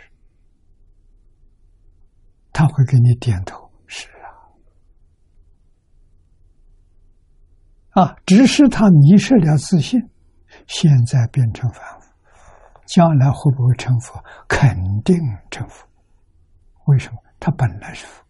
[2.54, 3.67] 他会给你点头。
[7.98, 8.16] 啊！
[8.28, 10.00] 只是他迷失了自信，
[10.68, 12.08] 现在变成凡夫，
[12.86, 14.24] 将来会不会成佛？
[14.48, 14.70] 肯
[15.04, 15.18] 定
[15.50, 15.84] 成佛。
[16.86, 17.18] 为什么？
[17.40, 18.24] 他本来是佛，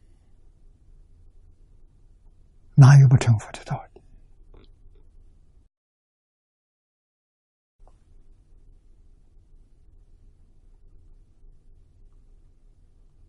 [2.75, 4.01] 哪有不成佛的道理？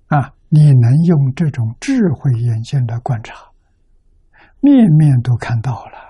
[0.07, 0.33] 啊！
[0.51, 3.51] 你能用这种智慧眼睛来观察，
[4.61, 6.08] 面面都看到了。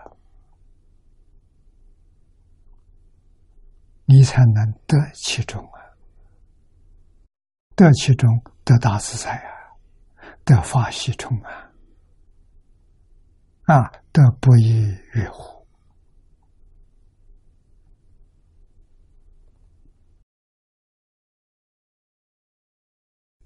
[4.11, 5.85] 你才能得其中啊，
[7.77, 9.77] 得其中得大自在啊，
[10.47, 11.71] 得法喜充啊，
[13.65, 15.67] 啊，得不亦乐乎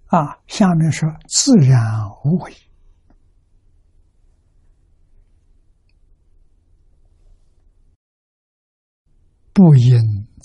[0.06, 0.38] 啊！
[0.46, 1.82] 下面说自然
[2.24, 2.71] 无为。
[9.52, 9.98] 不因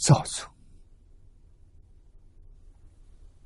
[0.05, 0.47] 造作，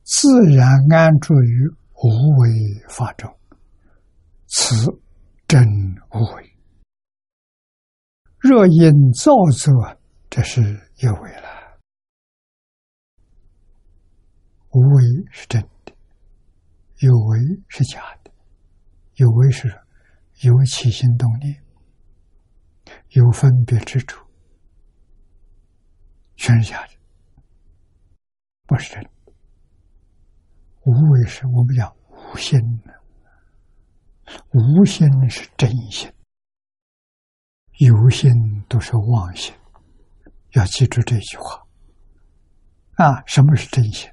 [0.04, 2.08] 自然安住于无
[2.40, 3.32] 为法中，
[4.48, 4.76] 此
[5.48, 5.62] 真
[6.14, 6.58] 无为。
[8.40, 9.98] 若因造作，
[10.30, 10.62] 这是
[10.98, 11.80] 有为了。
[14.72, 15.94] 无为是真的，
[17.00, 18.32] 有为是假的。
[19.16, 19.68] 有为是
[20.42, 21.64] 有起心动念，
[23.10, 24.26] 有分别之处，
[26.42, 26.94] 全是假的，
[28.66, 29.10] 不是真的。
[30.86, 32.92] 无为是我们讲无心的
[34.50, 36.12] 无心是真心，
[37.78, 38.32] 有心
[38.68, 39.54] 都是妄心。
[40.54, 41.64] 要记住这句话
[42.96, 43.24] 啊！
[43.28, 44.10] 什么是真心？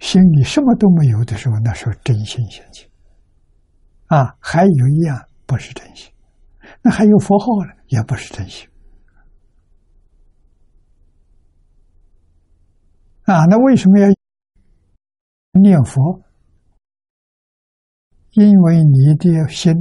[0.00, 2.86] 心里什么都没有的时候，那时候真心现前。
[4.08, 6.12] 啊，还有一样不是真心，
[6.82, 8.68] 那还有佛号呢，也不是真心。
[13.24, 14.08] 啊，那为什么要
[15.60, 16.22] 念佛？
[18.32, 19.72] 因为你的心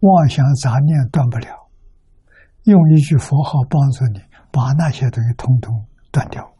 [0.00, 1.68] 妄想杂念断不了，
[2.64, 6.54] 用一句佛号帮助你把那些东西通通断掉。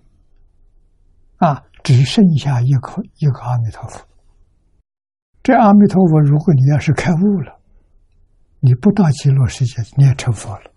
[1.37, 4.07] 啊，只剩下一口一个阿弥陀佛。
[5.43, 7.61] 这阿弥陀佛，如果你要是开悟了，
[8.61, 10.71] 你不到极乐世界，你也成佛了。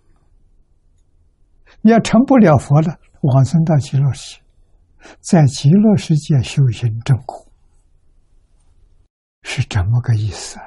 [1.82, 4.42] 你要成不了佛了，往生到极乐世界，
[5.20, 7.46] 在极乐世界修行正果，
[9.42, 10.66] 是这么个意思啊！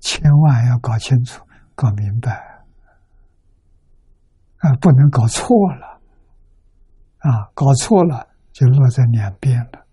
[0.00, 1.44] 千万要搞清楚、
[1.74, 2.30] 搞明白
[4.58, 6.00] 啊，不能搞错了
[7.18, 7.50] 啊！
[7.54, 9.86] 搞错了就落在两边了。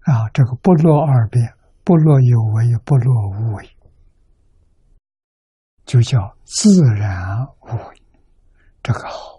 [0.00, 3.70] 啊，这个不落二边，不落有为，不落无为，
[5.86, 8.02] 就叫自然无为，
[8.82, 9.33] 这个好。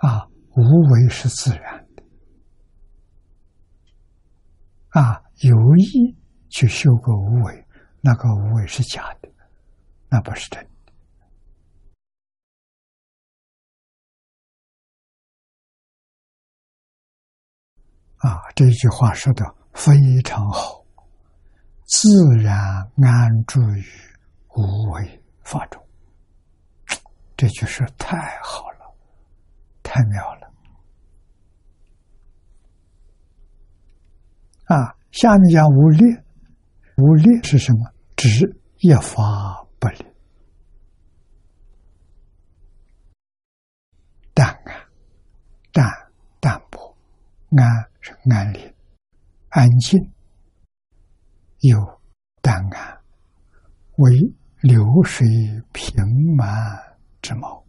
[0.00, 0.26] 啊，
[0.56, 2.02] 无为是自然的，
[4.88, 6.16] 啊，有意
[6.48, 7.66] 去修个无为，
[8.00, 9.28] 那个无为是假的，
[10.08, 10.66] 那不是真。
[18.16, 19.44] 啊，这句话说的
[19.74, 19.92] 非
[20.22, 20.84] 常好，
[21.84, 22.08] 自
[22.42, 23.84] 然安住于
[24.56, 25.82] 无为法中。
[27.36, 28.69] 这句是太好了，
[29.92, 30.52] 太妙了。
[34.66, 36.04] 啊，下面讲无力，
[36.96, 37.92] 无力是什么？
[38.14, 40.06] 指一发不离，
[44.32, 44.86] 淡啊，
[45.72, 45.90] 淡
[46.38, 46.96] 淡泊，
[47.56, 47.90] 安。
[48.02, 48.74] 是安宁、
[49.50, 50.10] 安静，
[51.58, 52.00] 有
[52.40, 52.98] 淡安，
[53.96, 54.10] 为
[54.62, 55.28] 流水
[55.74, 55.94] 平
[56.34, 56.48] 满
[57.20, 57.62] 之貌。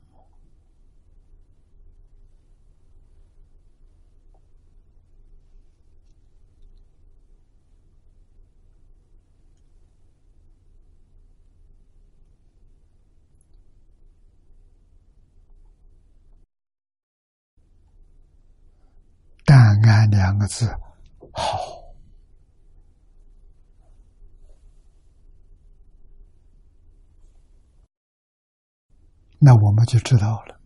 [19.43, 20.67] 淡安两个字，
[21.34, 21.59] 好，
[29.38, 30.59] 那我们就知道了，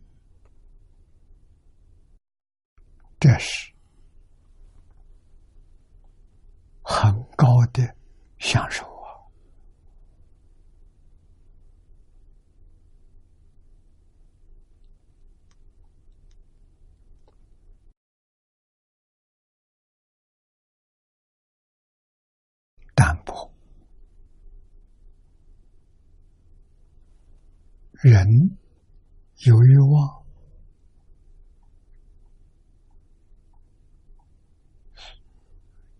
[3.19, 3.73] 这是
[6.81, 7.95] 很高的
[8.39, 8.94] 享受。
[22.95, 23.51] 淡泊，
[28.01, 28.25] 人
[29.45, 30.23] 有欲望，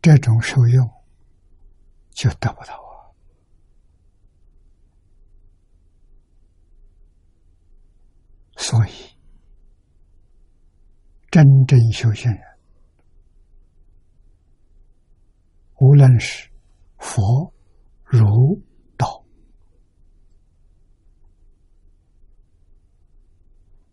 [0.02, 0.89] 这种受用
[2.12, 3.12] 就得不到啊。
[8.56, 8.91] 所以，
[11.30, 12.41] 真正修行人，
[15.80, 16.50] 无论是
[17.06, 17.53] 佛、
[18.03, 18.26] 儒、
[18.97, 19.24] 道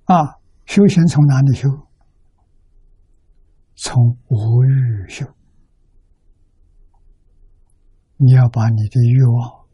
[0.04, 1.68] 啊，修行从哪里修？
[3.76, 5.26] 从无欲修。
[8.16, 9.66] 你要把你的欲望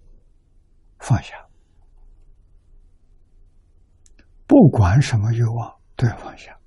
[0.99, 1.49] 放下，
[4.49, 6.59] 不管什么欲望都要放下。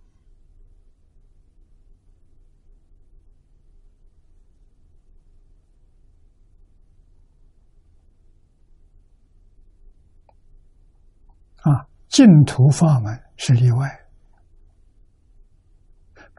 [11.63, 13.89] 啊，净土法门是例外，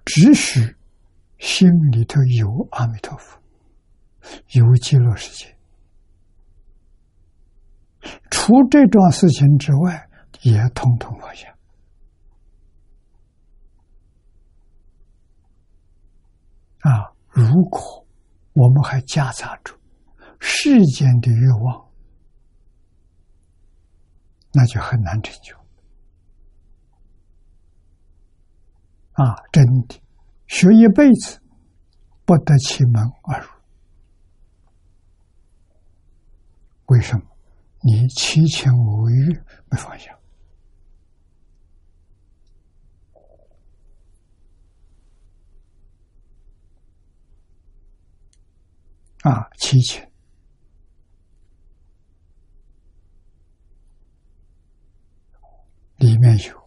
[0.05, 0.61] 只许
[1.39, 3.41] 心里头有阿弥陀佛，
[4.51, 5.57] 有极乐世界，
[8.31, 10.11] 除这桩事情之外，
[10.43, 11.49] 也统统放下。
[16.81, 18.07] 啊，如果
[18.53, 19.75] 我们还夹杂着
[20.39, 21.89] 世间的欲望，
[24.53, 25.62] 那就很难成就。
[29.13, 30.01] 啊，真的，
[30.47, 31.41] 学一辈子
[32.25, 33.49] 不得其门而入。
[36.87, 37.23] 为什么？
[37.85, 40.17] 你七情五欲没放下
[49.23, 49.49] 啊？
[49.59, 50.09] 七情
[55.97, 56.62] 里面有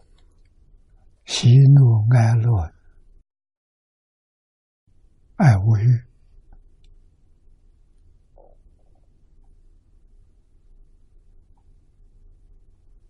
[1.26, 2.72] 喜怒哀乐、
[5.36, 6.02] 爱无欲。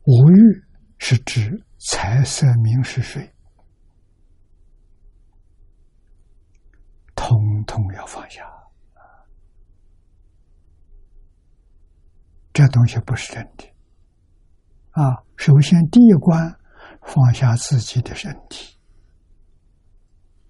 [0.04, 0.64] 无欲
[0.98, 3.32] 是指财色名食睡，
[7.14, 7.36] 通
[7.66, 8.42] 通要放下。
[12.52, 13.68] 这东西不是真的
[14.92, 15.22] 啊！
[15.36, 16.58] 首先第一关，
[17.06, 18.76] 放下自己的身体，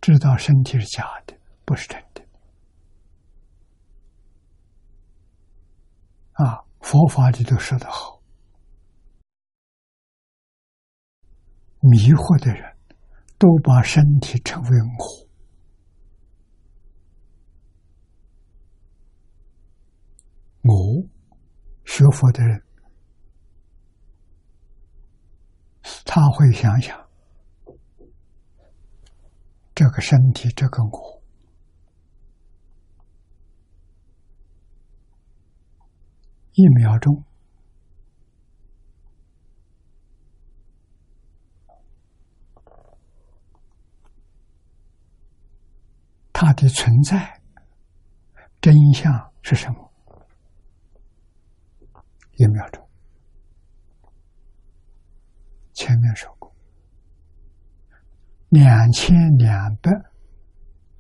[0.01, 2.23] 知道身体是假的，不是真的。
[6.33, 8.21] 啊，佛法里都说的好。
[11.81, 12.77] 迷惑的人，
[13.39, 15.27] 都把身体称为我。
[20.63, 21.09] 我
[21.85, 22.66] 学佛的人，
[26.05, 27.09] 他会想想
[29.75, 31.23] 这个身体，这个我，
[36.53, 37.23] 一秒钟。
[46.39, 47.41] 它的存在
[48.61, 49.91] 真相是什么？
[52.35, 52.86] 一秒钟，
[55.77, 56.51] 前面说过，
[58.49, 59.93] 两千两百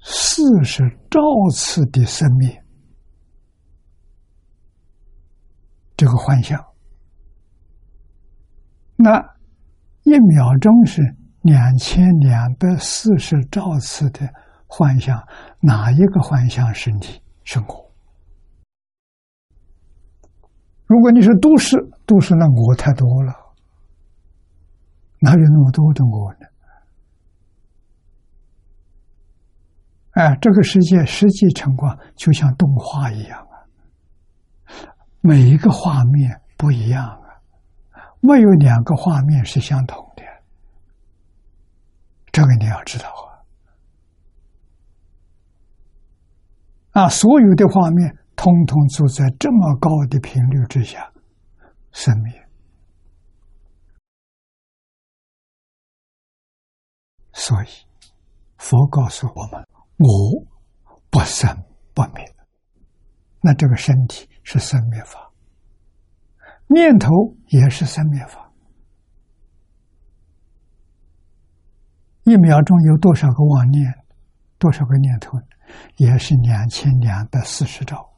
[0.03, 1.19] 四十兆
[1.51, 2.49] 次的生命，
[5.97, 6.63] 这个幻象，
[8.97, 9.19] 那
[10.03, 11.03] 一秒钟是
[11.41, 14.21] 两千两百四十兆次的。
[14.69, 15.17] 幻象
[15.61, 17.89] 哪一个幻象是你生活？
[20.87, 23.33] 如果你是都市，都市那我太多了，
[25.27, 26.47] 哪有那么多的我呢？
[30.13, 33.67] 哎，这个世界实际情况就像动画一样啊，
[35.21, 37.27] 每一个画面不一样啊，
[38.21, 40.23] 没有两个画面是相同的，
[42.31, 43.09] 这个你要知道。
[46.93, 51.11] 啊，啊所有的画面通通都在这么高的频率之下，
[51.91, 52.46] 生灭。
[57.39, 57.67] 所以，
[58.57, 59.69] 佛告诉我们：
[59.99, 60.09] 我
[61.11, 61.55] 不生
[61.93, 62.25] 不灭。
[63.43, 65.31] 那这个身体是生灭法，
[66.67, 67.11] 念头
[67.49, 68.51] 也是生灭法。
[72.25, 73.85] 一秒钟有多少个妄念，
[74.59, 75.39] 多少个念头？
[75.97, 78.09] 也是两千两百四十兆，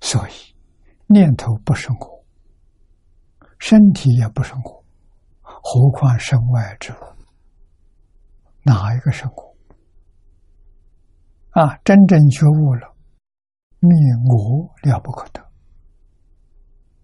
[0.00, 0.32] 所以
[1.06, 2.24] 念头不生活，
[3.60, 4.79] 身体也不生活，
[5.62, 6.96] 何况身外之物？
[8.62, 9.56] 哪一个是我？
[11.50, 12.94] 啊，真正觉悟了，
[13.78, 13.90] 灭
[14.28, 15.44] 我了不可得。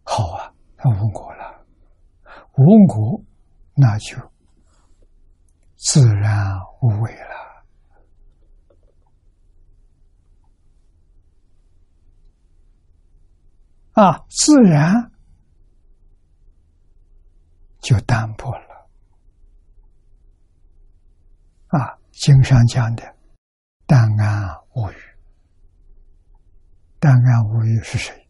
[0.04, 1.64] 好啊，他无我了，
[2.56, 3.22] 无我，
[3.74, 4.16] 那就。
[5.78, 7.36] 自然无为了
[13.92, 15.12] 啊，自然
[17.86, 18.88] 就淡薄了
[21.68, 21.96] 啊。
[22.10, 23.14] 经上讲的
[23.86, 24.96] “淡安无语”，
[26.98, 28.28] 淡安无语是谁？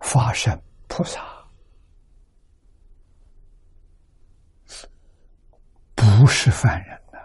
[0.00, 1.22] 法身菩萨。
[5.94, 7.18] 不是凡人的，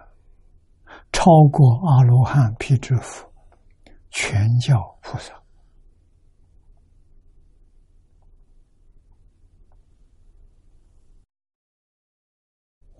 [1.11, 3.33] 超过阿罗汉、辟支佛，
[4.11, 5.33] 全叫菩萨。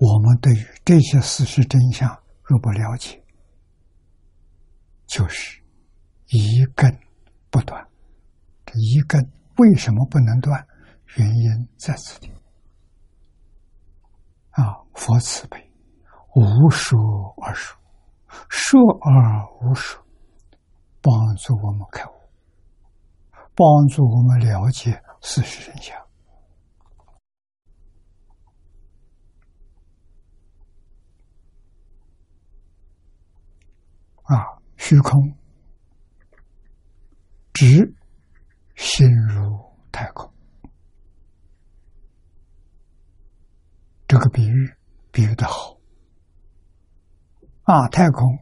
[0.04, 2.10] 我们对于这些事实真相
[2.44, 3.24] 若不了解，
[5.08, 5.62] 就是
[6.28, 7.00] 一根
[7.50, 7.82] 不断。
[8.66, 10.68] 这一根为什么不能断？
[11.16, 12.30] 原因在此地。
[14.50, 15.72] 啊，佛慈悲。
[16.36, 16.98] 无数
[17.42, 17.78] 而数，
[18.50, 20.02] 数而无数，
[21.02, 22.14] 帮助我们开悟，
[23.56, 25.96] 帮助我们了解事实真相。
[34.24, 35.36] 啊，虚空
[37.54, 37.94] 直
[38.76, 39.60] 心如
[39.92, 40.34] 太空，
[44.08, 44.74] 这个比喻
[45.12, 45.78] 比喻的好。
[47.64, 48.38] 啊，太空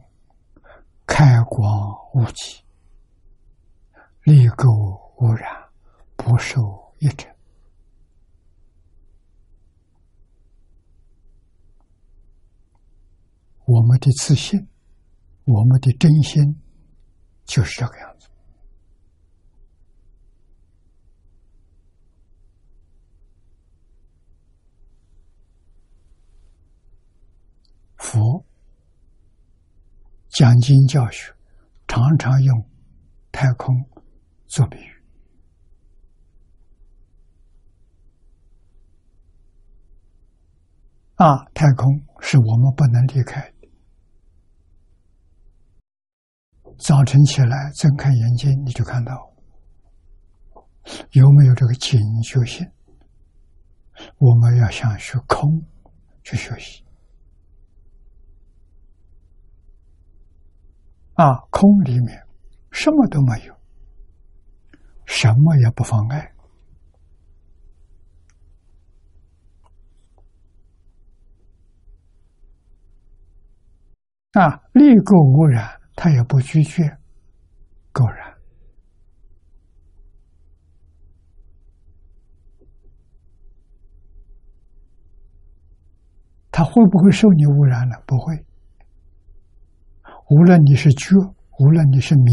[1.06, 1.68] 开光
[2.14, 2.64] 无极，
[4.22, 4.66] 离垢
[5.18, 5.68] 污染，
[6.16, 7.28] 不受一者。
[13.64, 14.68] 我们的自信，
[15.44, 16.60] 我们的真心，
[17.44, 18.28] 就是这个样子。
[27.96, 28.44] 佛。
[30.30, 31.30] 讲经教学，
[31.86, 32.66] 常常用
[33.30, 33.84] 太空
[34.46, 35.02] 做比喻。
[41.16, 41.86] 啊，太空
[42.20, 43.51] 是我们不能离开
[46.82, 49.32] 早晨起来睁开眼睛，你就看到
[51.12, 52.68] 有没有这个警觉性？
[54.18, 55.64] 我们要想学空
[56.24, 56.84] 去学习。
[61.14, 62.20] 啊，空里面
[62.72, 63.54] 什么都没有，
[65.06, 66.32] 什么也不妨碍。
[74.32, 76.82] 啊，立垢污染，他也不拒绝
[77.92, 78.34] 果然，
[86.50, 87.94] 他会不会受你污染呢？
[88.04, 88.44] 不会。
[90.30, 91.14] 无论你是觉，
[91.60, 92.32] 无论你是迷，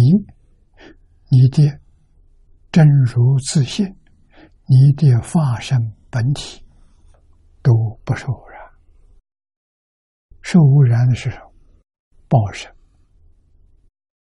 [1.30, 1.80] 你的
[2.72, 3.86] 真如自信，
[4.66, 5.78] 你的化身
[6.10, 6.66] 本体
[7.62, 7.72] 都
[8.04, 8.60] 不受污染。
[10.42, 11.54] 受污染的是什么？
[12.28, 12.74] 报身、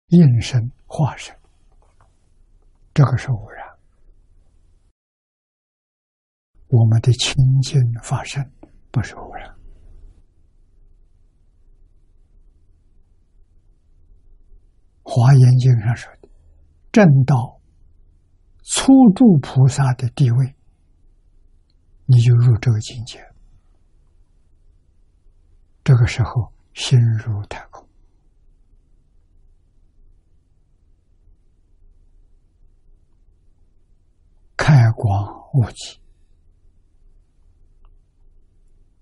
[0.08, 1.36] 应身、化身，
[2.94, 3.66] 这个是污染。
[6.68, 8.52] 我们的清净法身
[8.90, 9.52] 不是污染。
[15.02, 16.28] 华严经上说的，
[16.92, 17.60] 正道
[18.62, 20.54] 初住菩萨的地位，
[22.04, 23.24] 你就入这个境界。
[25.82, 27.65] 这个时候，心如太
[35.06, 36.00] 光无极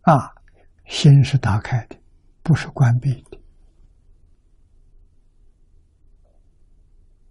[0.03, 0.35] 啊，
[0.85, 1.97] 心是打开的，
[2.43, 3.41] 不是关闭的。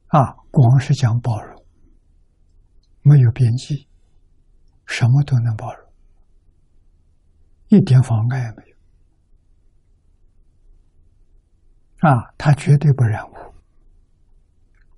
[0.07, 1.63] 啊，光是讲包容，
[3.03, 3.87] 没有边际，
[4.87, 5.93] 什么都能包容，
[7.67, 8.63] 一点妨碍也没
[12.01, 12.09] 有。
[12.09, 13.35] 啊，他绝对不染污，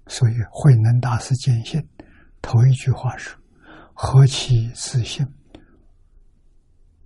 [0.07, 1.85] 所以慧能大师坚信，
[2.41, 3.35] 头一句话是
[3.95, 5.25] ：“何其自信，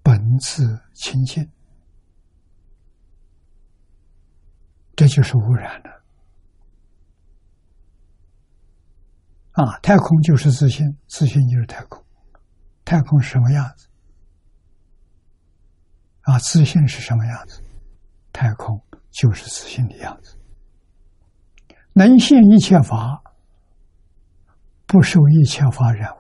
[0.04, 1.50] 本自清净。”
[4.98, 6.04] 这就是污染了。
[9.52, 12.04] 啊，太空就是自信，自信就是太空。
[12.84, 13.88] 太空什么样子？
[16.24, 17.62] 啊，自信是什么样子？
[18.34, 18.82] 太空
[19.12, 20.38] 就是自信的样子。
[21.94, 23.22] 能现一切法，
[24.86, 26.20] 不受一切法染污。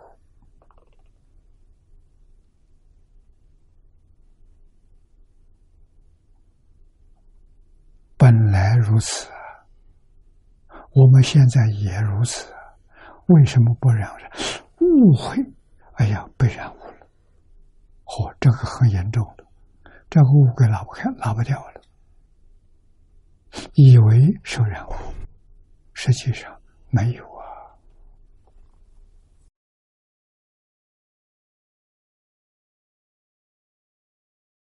[8.19, 9.29] 本来如此，
[10.91, 12.53] 我们现在也如此。
[13.27, 14.29] 为什么不染染？
[14.81, 15.37] 误会，
[15.93, 17.07] 哎呀，被染污了。
[18.03, 19.45] 嚯，这个很严重的，
[20.09, 21.81] 这个污给拉不开，拉不掉了。
[23.75, 24.91] 以为受染污，
[25.93, 27.39] 实际上没有啊。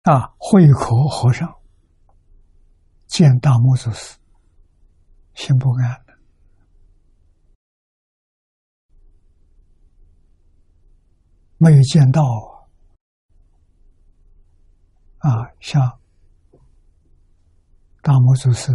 [0.03, 1.51] 啊，慧可和尚
[3.07, 4.17] 见大木祖师，
[5.33, 6.05] 心不安。
[11.59, 12.21] 没有见到
[15.17, 15.99] 啊，向
[18.03, 18.71] 大摩祖师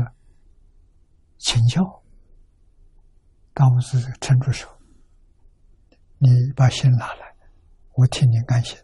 [1.38, 2.02] 请教，
[3.54, 4.68] 大摩祖师撑住手，
[6.18, 7.36] 你把心拿来，
[7.92, 8.76] 我替你安心。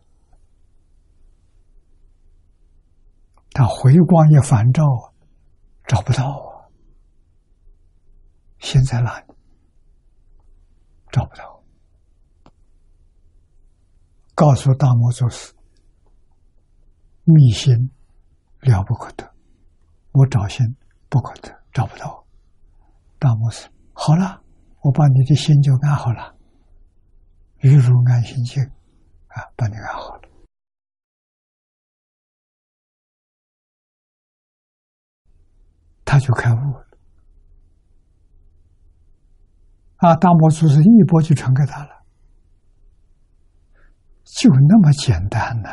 [3.51, 4.85] 他回光一反照，
[5.89, 6.69] 找不到啊，
[8.59, 9.35] 心在哪里？
[11.11, 11.65] 找不到。
[14.35, 15.55] 告诉大摩祖师，
[17.25, 17.91] 密心
[18.61, 19.35] 了不可得，
[20.13, 20.77] 我找心
[21.09, 22.23] 不可得，找不到。
[23.19, 24.43] 大摩师：“好了，
[24.83, 26.37] 我把你的心就安好了，
[27.61, 28.63] 如如安心境
[29.29, 30.28] 啊，把你安好了。”
[36.09, 36.87] 他就开悟了。
[39.97, 41.91] 啊，大魔祖师一波就传给他了。
[44.25, 45.69] 就那么简单呢？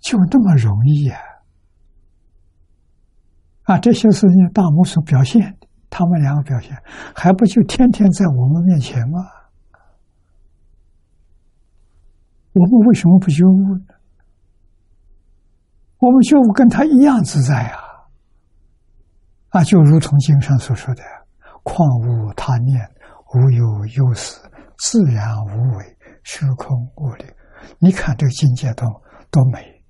[0.00, 1.16] 就那么容易呀？
[3.62, 6.76] 啊，这些事情大魔所表现的，他们两个表现，
[7.14, 9.20] 还不就天天在我们面前吗？
[12.54, 13.95] 我们为什么不觉悟呢？
[15.98, 17.78] 我们觉悟跟他一样自在呀！
[19.48, 21.02] 啊，就如同经上所说的
[21.64, 22.80] “况无他念，
[23.34, 24.40] 无有忧思”。
[24.78, 27.24] 自然无为，虚空无力。
[27.78, 28.86] 你看这个境界多
[29.30, 29.82] 多美！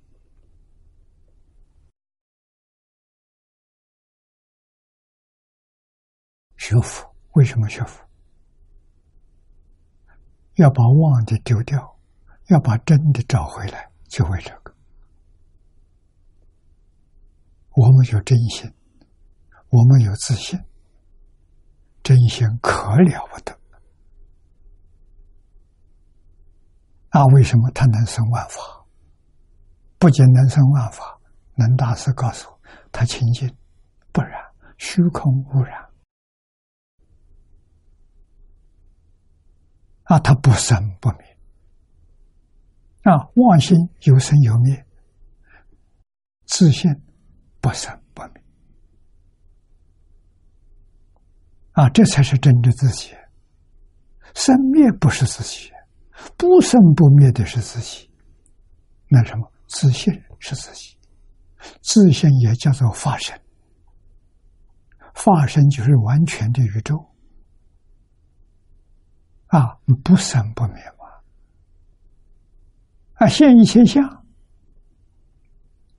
[6.55, 8.01] 学佛为什么学佛？
[10.55, 11.99] 要把妄的丢掉，
[12.47, 14.76] 要把真的找回来，就为这个。
[17.77, 18.73] 我们有真心，
[19.69, 20.59] 我们有自信，
[22.01, 22.73] 真心可
[23.03, 23.55] 了不得。
[27.11, 28.83] 那为什么他能生万法？
[29.99, 31.19] 不仅能生万法，
[31.53, 32.59] 能大师告诉我，
[32.91, 33.47] 他清净
[34.11, 34.31] 不染，
[34.79, 35.87] 虚空无染。
[40.05, 41.37] 啊，他不生不灭。
[43.03, 44.83] 啊，妄心有生有灭，
[46.47, 46.91] 自信
[47.67, 48.41] 不生不灭。
[51.73, 53.13] 啊，这才是真的自己。
[54.33, 55.69] 生灭不是自己。
[56.37, 58.09] 不生不灭的是自己，
[59.09, 60.97] 那什么自信是自己，
[61.81, 63.39] 自信也叫做化身，
[65.13, 66.97] 化身就是完全的宇宙
[69.47, 71.05] 啊，不生不灭嘛，
[73.15, 74.25] 啊现一切相，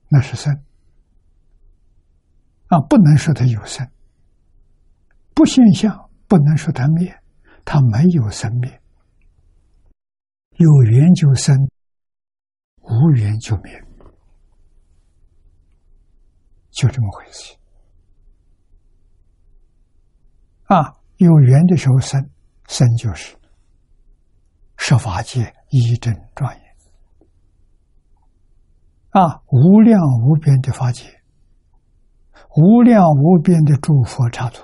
[0.09, 0.53] 那是生
[2.69, 3.87] 啊，不能说它有生，
[5.33, 7.19] 不现象不能说它灭，
[7.65, 8.81] 它没有生灭。
[10.53, 11.69] 有缘就生，
[12.81, 13.83] 无缘就灭，
[16.71, 17.55] 就这么回事。
[20.65, 22.29] 啊，有缘的时候生，
[22.67, 23.35] 生就是
[24.77, 26.63] 设法界一真庄严。
[29.09, 31.18] 啊，无量无边的法界，
[32.55, 34.63] 无量无边的诸佛刹土，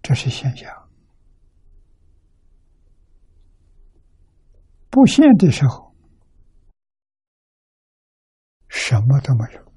[0.00, 0.70] 这是现象。
[4.90, 5.94] 不现的时候，
[8.68, 9.72] 什么都没有，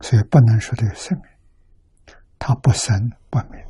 [0.00, 3.64] 所以不能说这个生命，它不生不灭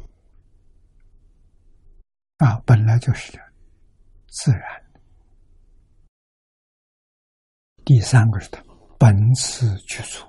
[2.39, 3.53] 啊，本来就是这样，
[4.29, 4.88] 自然。
[7.89, 8.63] 第三个是他
[8.99, 10.23] 本自具足，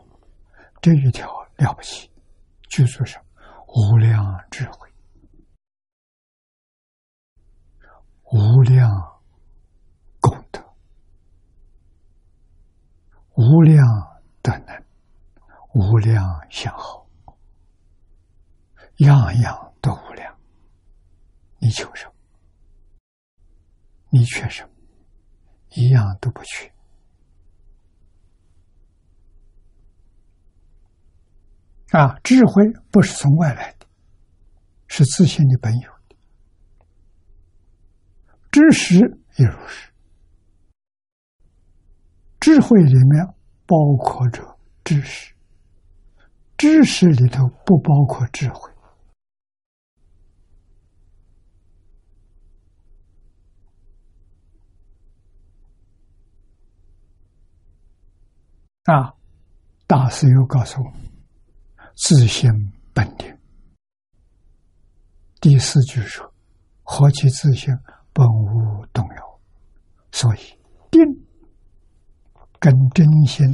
[0.82, 2.10] 这一条了不起，
[2.70, 3.26] 具足什么？
[3.68, 4.90] 无量智慧。
[8.32, 8.90] 无量
[10.22, 10.64] 功德，
[13.36, 13.86] 无量
[14.42, 14.86] 德能，
[15.74, 17.06] 无量相好，
[19.00, 20.34] 样样都无量。
[21.58, 22.14] 你求什么？
[24.12, 24.70] 你缺什么？
[25.72, 26.74] 一样都不缺。
[31.92, 33.88] 啊，智慧不是从外来的，
[34.88, 36.16] 是自信的本有的。
[38.52, 39.00] 知识
[39.38, 39.92] 也如是，
[42.40, 43.26] 智慧里面
[43.66, 45.34] 包括着知识，
[46.58, 48.72] 知识里头不包括智慧。
[58.84, 59.14] 啊，
[59.86, 61.09] 大师又告诉我们：
[62.02, 62.50] 自性
[62.94, 63.38] 本定。
[65.42, 66.34] 第四句说
[66.82, 67.78] ：“何其自性？”
[68.14, 69.40] 本无动摇，
[70.12, 70.40] 所以
[70.90, 71.02] 定
[72.58, 73.46] 跟真心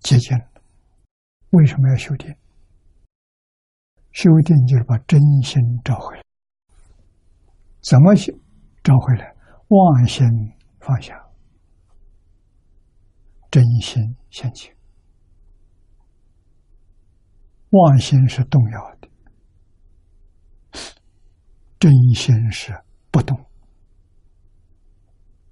[0.00, 0.36] 接近。
[1.50, 2.34] 为什么要修定？
[4.12, 6.22] 修定就是把真心找回来。
[7.80, 8.32] 怎么修？
[8.82, 9.34] 找回来？
[9.68, 10.26] 妄心
[10.78, 11.14] 放下，
[13.50, 14.74] 真心现前，
[17.72, 19.08] 妄心是动摇的，
[21.80, 22.78] 真心是
[23.10, 23.34] 不动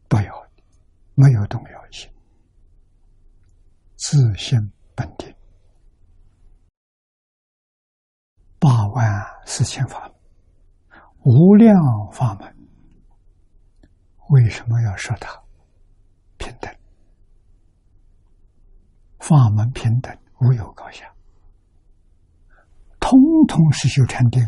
[0.06, 0.46] 不摇，
[1.14, 2.10] 没有动摇性，
[3.96, 5.34] 自性本定，
[8.58, 10.14] 八万四千法门，
[11.24, 11.74] 无量
[12.12, 12.54] 法门，
[14.28, 15.42] 为什么要说它？
[16.36, 16.70] 平等？
[19.18, 21.09] 法门平等，无有高下，
[23.10, 24.40] 通通是修禅定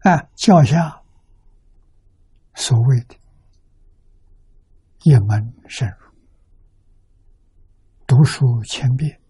[0.00, 0.10] 啊！
[0.10, 1.02] 啊，脚下
[2.54, 3.14] 所谓的
[5.02, 6.14] 一门深入，
[8.06, 9.20] 读书千遍，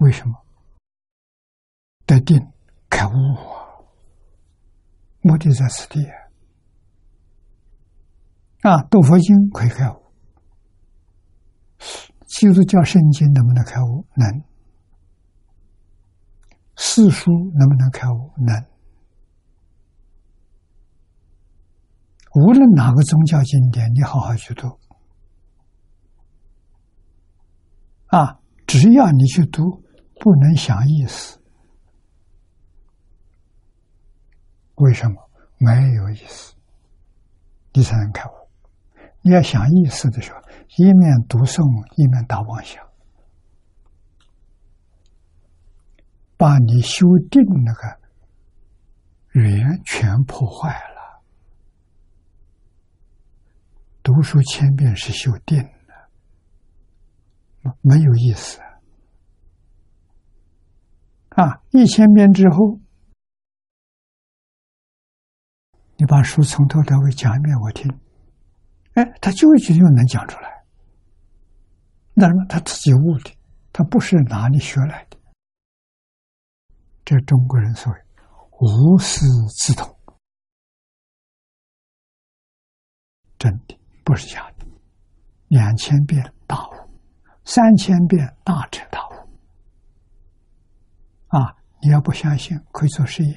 [0.00, 0.34] 为什么？
[2.04, 2.38] 得定
[2.90, 3.80] 开悟啊！
[5.22, 6.04] 目的在此地
[8.60, 8.82] 啊！
[8.90, 10.02] 读佛经可以开悟。
[12.32, 14.06] 基督教圣经能不能开悟？
[14.16, 14.42] 能。
[16.76, 18.32] 四书能不能开悟？
[18.38, 18.66] 能。
[22.34, 24.66] 无论哪个宗教经典，你好好去读，
[28.06, 29.62] 啊，只要你去读，
[30.18, 31.38] 不能想意思。
[34.76, 35.30] 为什么？
[35.58, 36.54] 没有意思，
[37.74, 38.41] 你才能开悟。
[39.22, 40.40] 你要想意思的时候，
[40.76, 41.62] 一面读诵，
[41.96, 42.84] 一面打妄想，
[46.36, 48.00] 把你修定那个
[49.40, 51.22] 缘全破坏了。
[54.02, 56.08] 读书千遍是修定的，
[57.80, 58.60] 没有意思
[61.28, 61.62] 啊！
[61.70, 62.80] 一千遍之后，
[65.96, 68.01] 你把书从头到尾讲一遍，我听。
[68.94, 70.64] 哎，他就一句就能讲出来，
[72.14, 72.44] 那什么？
[72.48, 73.34] 他自己悟的，
[73.72, 75.16] 他不是哪里学来的。
[77.04, 77.98] 这中国人所谓
[78.60, 79.20] “无师
[79.56, 79.96] 自通”，
[83.38, 84.66] 真的不是假的。
[85.48, 86.72] 两千遍大悟，
[87.44, 89.12] 三千遍大彻大悟。
[91.28, 93.34] 啊，你要不相信，可以做实验。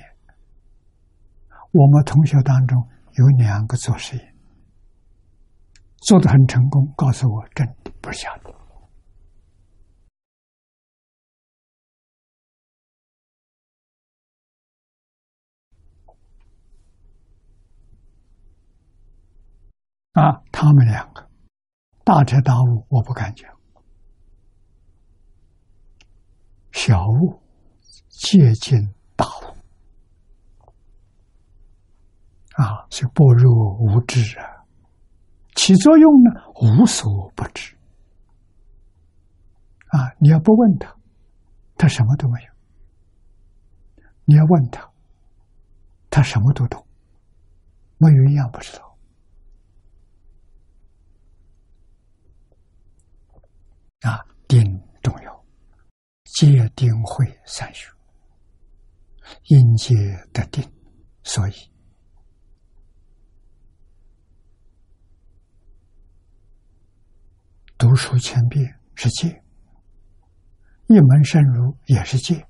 [1.72, 2.78] 我们同学当中
[3.14, 4.35] 有两个做实验。
[5.98, 8.54] 做的很成功，告诉我真的不是假的。
[20.14, 21.30] 啊，他们两个
[22.06, 23.50] 大彻大悟，我不敢讲；
[26.72, 27.42] 小悟
[28.08, 28.80] 接近
[29.18, 29.58] 大悟，
[32.54, 34.55] 啊，是般若无知啊。
[35.66, 36.30] 起作用呢，
[36.62, 37.76] 无所不知。
[39.88, 40.96] 啊，你要不问他，
[41.76, 44.88] 他什么都没有；你要问他，
[46.12, 46.86] 他什么都懂，
[47.98, 48.96] 没有一样不知道。
[54.02, 54.62] 啊，定
[55.02, 55.46] 重要，
[56.26, 57.92] 戒定慧三学，
[59.46, 59.96] 因戒
[60.32, 60.64] 得定，
[61.24, 61.75] 所以。
[67.78, 69.44] 读书千遍是戒，
[70.88, 72.46] 一门深入也是戒。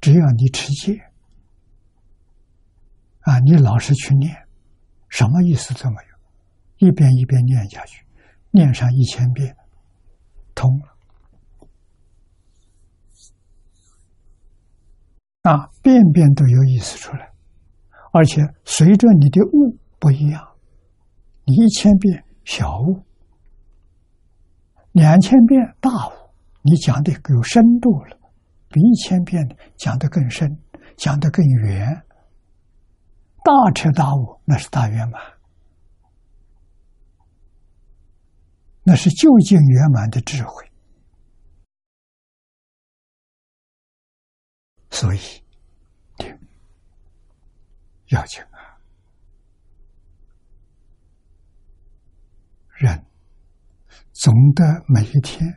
[0.00, 0.98] 只要你持戒，
[3.20, 4.34] 啊，你老实去念，
[5.08, 8.04] 什么意思都没有，一遍一遍念下去，
[8.50, 9.56] 念上一千遍，
[10.54, 10.86] 通了。
[15.42, 17.30] 啊，遍遍都有意思出来，
[18.12, 20.56] 而且随着你的悟不一样，
[21.44, 23.04] 你一千遍小悟。
[24.92, 26.12] 两千遍大悟，
[26.62, 28.18] 你讲的有深度了，
[28.68, 30.48] 比一千遍讲的更深，
[30.96, 32.04] 讲的更圆。
[33.42, 35.22] 大彻大悟那是大圆满，
[38.82, 40.70] 那是究竟圆满的智慧。
[44.90, 45.20] 所以，
[48.08, 48.76] 要紧啊，
[52.74, 53.09] 人。
[54.20, 55.50] 总的每一天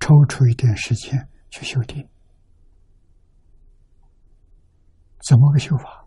[0.00, 2.04] 抽出一点时间去修定，
[5.24, 6.04] 怎么个修法？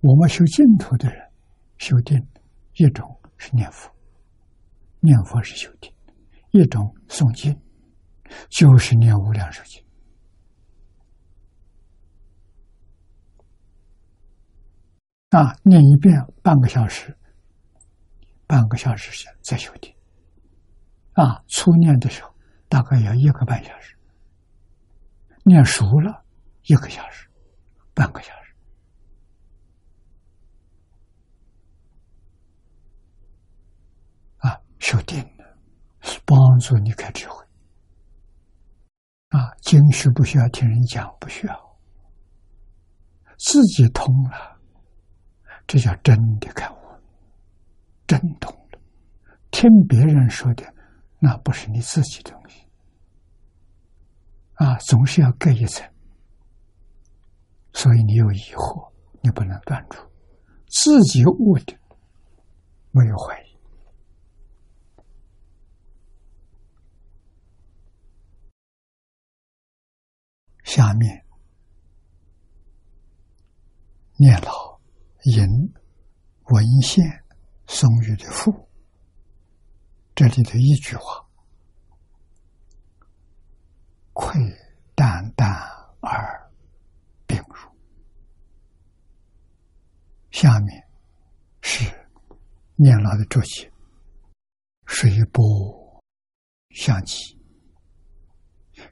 [0.00, 1.30] 我们修净土的人
[1.78, 2.18] 修定，
[2.72, 3.88] 一种是念佛，
[4.98, 5.92] 念佛是修定；
[6.50, 7.56] 一种诵经，
[8.50, 9.80] 就是念无量寿经。
[15.30, 17.16] 啊，念一遍半个小时，
[18.48, 19.93] 半个小时时再修定。
[21.14, 22.34] 啊，初念的时候
[22.68, 23.96] 大概要一个半小时，
[25.44, 26.24] 念熟了
[26.64, 27.28] 一个小时，
[27.94, 28.52] 半个小时。
[34.38, 35.56] 啊，修定了，
[36.24, 37.44] 帮助你开智慧。
[39.28, 41.78] 啊，经书不需要听人讲，不需要，
[43.38, 44.58] 自己通了，
[45.68, 46.76] 这叫真的开悟，
[48.08, 48.80] 真通了。
[49.52, 50.73] 听别人说的。
[51.26, 52.68] 那不是你自己的东西
[54.56, 55.90] 啊，总是要隔一层，
[57.72, 58.92] 所以你有疑惑，
[59.22, 60.06] 你不能断除
[60.68, 61.78] 自己悟的，
[62.90, 63.56] 没有怀疑。
[70.62, 71.24] 下面
[74.18, 74.78] 念老
[75.22, 75.72] 引
[76.50, 77.24] 文献
[77.66, 78.68] 松玉的赋。
[80.14, 81.26] 这里的一句话
[84.14, 84.40] ：“愧
[84.94, 85.50] 淡淡
[86.00, 86.50] 而
[87.26, 87.70] 病入。”
[90.30, 90.84] 下面
[91.62, 91.84] 是
[92.76, 93.72] 念老的注解
[94.86, 95.42] ：“水波
[96.70, 97.36] 相急，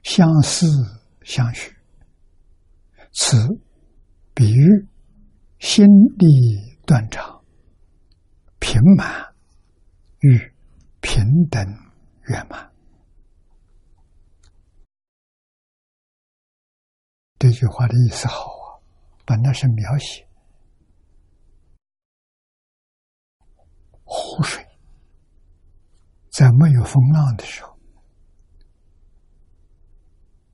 [0.03, 0.67] 相思
[1.23, 1.73] 相许。
[3.13, 3.37] 此
[4.33, 4.87] 比喻
[5.59, 5.85] 心
[6.17, 6.27] 力
[6.85, 7.45] 断肠，
[8.59, 9.33] 平满
[10.19, 10.51] 与。”
[11.03, 11.61] 平等
[12.29, 12.73] 圆满，
[17.37, 18.79] 这句话的意思好啊，
[19.25, 20.25] 本来是描写
[24.05, 24.65] 湖水
[26.31, 27.77] 在没有风浪的时候，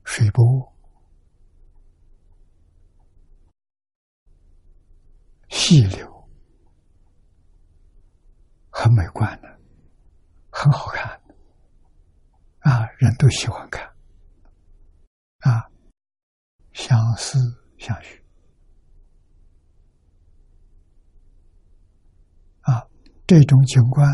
[0.02, 0.44] 水波
[5.48, 6.28] 细流，
[8.70, 9.59] 很美观的。
[10.62, 11.18] 很好看，
[12.58, 13.82] 啊，人都喜欢看，
[15.38, 15.66] 啊，
[16.74, 17.38] 相思
[17.78, 18.22] 相许，
[22.60, 22.86] 啊，
[23.26, 24.06] 这种景观，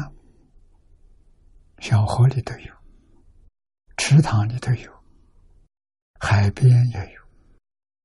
[1.81, 2.73] 小河里都有，
[3.97, 5.03] 池塘里都有，
[6.21, 7.23] 海边也有，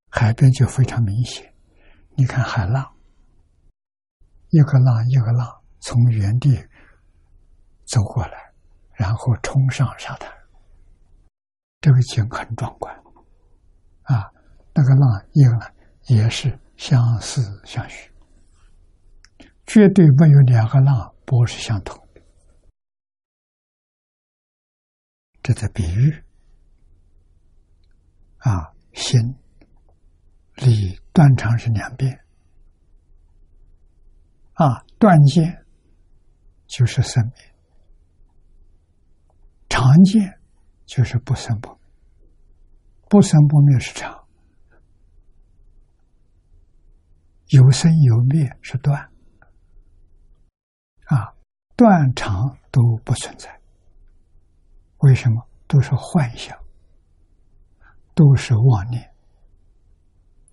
[0.10, 1.54] 海边就非常明显，
[2.16, 2.92] 你看海浪，
[4.50, 6.68] 一个浪一个浪从原地。
[7.92, 8.54] 走过来，
[8.94, 10.32] 然后冲上沙滩，
[11.82, 12.96] 这个景很壮观，
[14.04, 14.32] 啊，
[14.74, 15.74] 那个浪一个浪
[16.08, 18.10] 也是相似相许，
[19.66, 22.22] 绝对没有两个浪波是相同的，
[25.44, 26.24] 这在比喻，
[28.38, 29.20] 啊，心
[30.56, 32.24] 理断肠是两遍，
[34.54, 35.66] 啊，断见
[36.68, 37.51] 就是生命。
[39.72, 40.38] 常见
[40.86, 41.80] 就是不生不灭，
[43.10, 44.28] 不生不灭是常，
[47.48, 49.02] 有生有灭是断，
[51.06, 51.34] 啊，
[51.78, 53.50] 断常都不存在。
[54.98, 55.42] 为什么？
[55.68, 56.58] 都是幻想，
[58.14, 59.10] 都是妄念，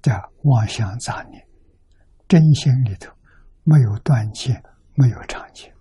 [0.00, 0.14] 叫
[0.44, 1.44] 妄想杂念，
[2.28, 3.12] 真心里头
[3.64, 4.62] 没有断见，
[4.94, 5.74] 没有常见，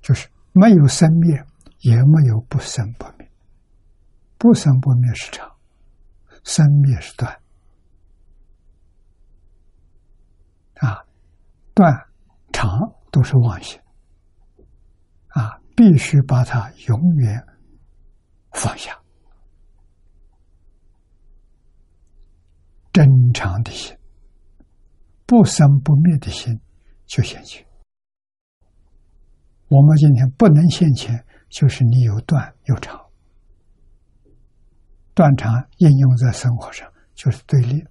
[0.00, 0.26] 就是。
[0.58, 1.44] 没有生灭，
[1.80, 3.30] 也没有不生不灭。
[4.38, 5.54] 不生不灭是长，
[6.44, 7.30] 生灭是断。
[10.76, 11.04] 啊，
[11.74, 11.92] 断、
[12.54, 12.70] 常
[13.12, 13.78] 都是妄想。
[15.28, 17.46] 啊，必须把它永远
[18.52, 18.98] 放下。
[22.94, 23.94] 真常的心，
[25.26, 26.58] 不生不灭的心，
[27.04, 27.62] 就现前。
[29.68, 33.04] 我们今天不能现前，就是你有断有长，
[35.12, 37.84] 断长应用在生活上就是对立。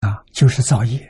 [0.00, 1.08] 啊，就是造业。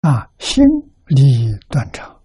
[0.00, 0.64] 啊，心
[1.06, 2.20] 理断肠，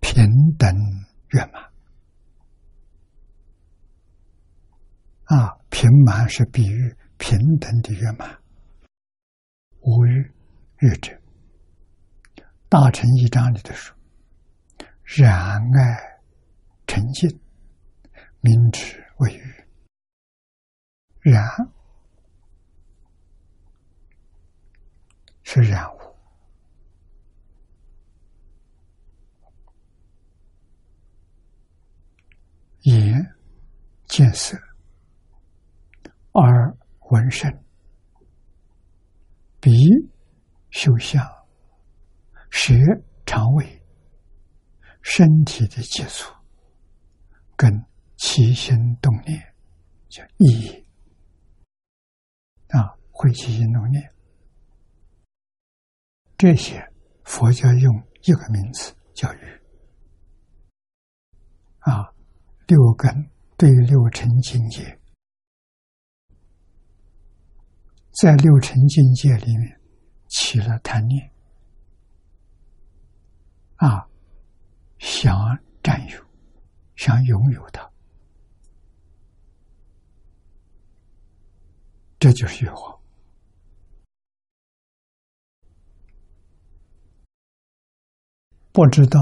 [0.00, 0.24] 平
[0.58, 0.74] 等
[1.28, 1.69] 圆满。
[5.30, 8.36] 啊，平满是比喻平等的圆满，
[9.80, 10.32] 无欲
[10.80, 11.16] 欲者。
[12.68, 13.96] 大乘一章里的说
[15.06, 16.20] ：“然爱
[16.84, 17.40] 沉静，
[18.40, 19.42] 明之为欲。”
[21.22, 21.48] 然
[25.44, 25.98] 是染污，
[32.80, 33.24] 言
[34.08, 34.58] 见色，
[36.32, 36.76] 耳
[37.10, 37.50] 闻声，
[39.60, 39.72] 鼻
[40.70, 41.20] 嗅香，
[42.50, 42.72] 舌
[43.26, 43.82] 肠胃，
[45.02, 46.32] 身体的接触，
[47.56, 47.84] 跟
[48.16, 49.54] 起心动念
[50.08, 50.86] 叫意义。
[52.68, 54.14] 啊，会起心动念，
[56.38, 56.80] 这些
[57.24, 59.62] 佛教用一个名词叫欲
[61.80, 62.14] 啊。
[62.68, 63.12] 六根
[63.56, 64.99] 对六尘境界，
[68.12, 69.80] 在六尘境界里面
[70.28, 71.32] 起了贪念，
[73.76, 74.08] 啊，
[74.98, 75.36] 想
[75.82, 76.24] 占有，
[76.96, 77.90] 想拥有它，
[82.18, 83.00] 这就是欲望。
[88.72, 89.18] 不知道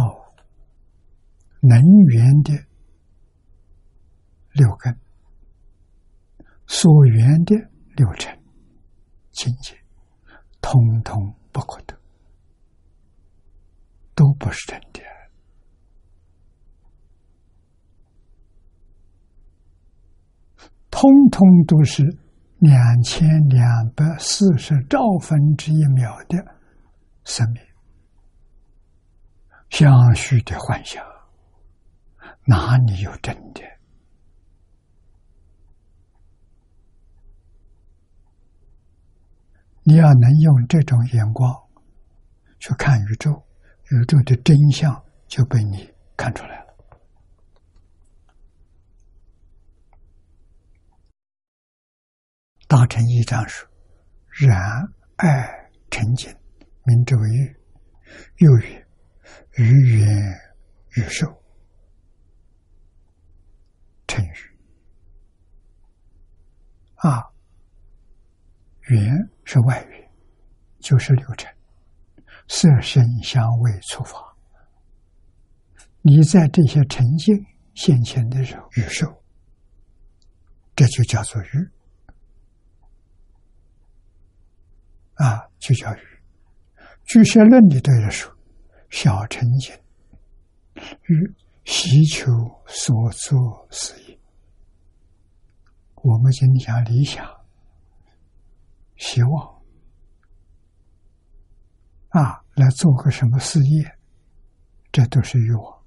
[1.61, 2.69] 能源的。
[4.55, 4.99] 六根
[6.67, 7.55] 所缘的
[7.95, 8.38] 六尘
[9.39, 9.79] 境界，
[10.61, 10.73] 通
[11.05, 11.97] 通不可得，
[14.17, 15.01] 都不是真的，
[20.91, 22.03] 通通都是
[22.59, 26.57] 两千两百四十兆分之一秒的
[27.23, 27.63] 生命，
[29.71, 31.01] 相续的幻想，
[32.45, 33.63] 哪里有真的？
[39.89, 41.51] 你要能用这种眼光
[42.61, 43.43] 去看宇宙，
[43.91, 46.77] 宇宙的真相就被你看出来了。
[52.67, 53.67] 大乘一章说
[54.47, 54.61] ：“然
[55.17, 56.31] 爱成净，
[56.85, 57.57] 名之为欲；
[58.45, 58.87] 又曰：
[59.53, 60.07] 欲缘
[60.97, 61.27] 欲受，
[64.07, 64.35] 成欲。”
[67.01, 67.38] 啊。
[68.89, 70.11] 缘是外缘，
[70.81, 71.51] 就是六尘，
[72.49, 74.37] 色、声、香、味、触、法。
[76.01, 77.37] 你在这些沉静
[77.75, 79.23] 现前的时候，欲受，
[80.75, 81.69] 这就叫做欲
[85.15, 86.01] 啊，就叫欲。
[87.05, 88.35] 居舍论里对着说：
[88.91, 89.75] 小沉静，
[91.07, 91.35] 欲
[91.65, 92.31] 希求
[92.67, 94.19] 所作事业。
[95.97, 97.38] 我们今天讲理想。
[98.99, 99.63] 希望
[102.11, 103.99] 啊，来做个什么事业，
[104.93, 105.83] 这都是欲望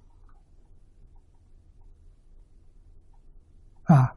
[3.84, 4.16] 啊。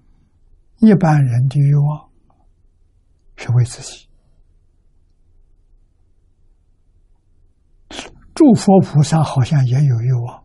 [0.79, 2.11] 一般人的欲望
[3.37, 4.09] 是为自己，
[8.35, 10.45] 诸佛菩萨好像也有欲望，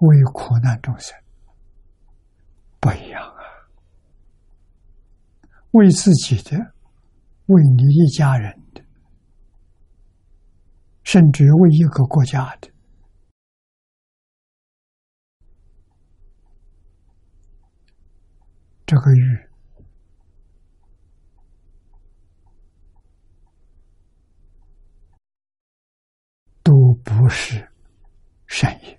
[0.00, 1.18] 为苦难众生，
[2.78, 3.35] 不一样。
[5.76, 6.56] 为自己的，
[7.48, 8.82] 为你一家人的，
[11.04, 12.70] 甚至为一个国家的，
[18.86, 19.50] 这个欲
[26.62, 26.72] 都
[27.04, 27.70] 不是
[28.46, 28.98] 善业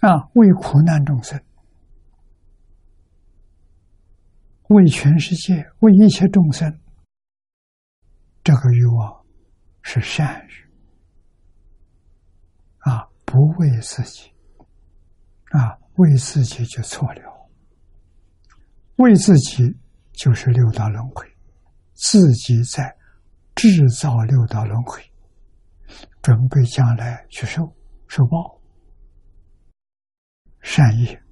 [0.00, 0.28] 啊！
[0.34, 1.40] 为苦难众生。
[4.74, 6.80] 为全世界，为一切众生，
[8.42, 9.24] 这个欲望
[9.82, 10.50] 是善欲
[12.78, 13.06] 啊！
[13.24, 14.32] 不为自己
[15.50, 17.48] 啊，为自己就错了。
[18.96, 19.76] 为自己
[20.12, 21.24] 就是六道轮回，
[21.92, 22.96] 自己在
[23.54, 25.00] 制造六道轮回，
[26.20, 27.62] 准备将来去受
[28.08, 28.60] 受报。
[30.60, 31.22] 善业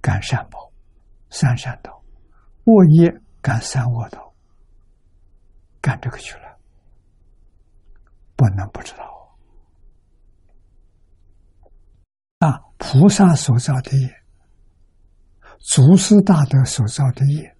[0.00, 0.72] 感善报，
[1.30, 1.95] 三善道。
[2.66, 4.34] 恶业干三恶道，
[5.80, 6.58] 干这个去了，
[8.34, 9.38] 不能不知道
[12.40, 12.60] 啊！
[12.76, 14.24] 菩萨所造的业，
[15.60, 17.56] 祖师大德所造的业，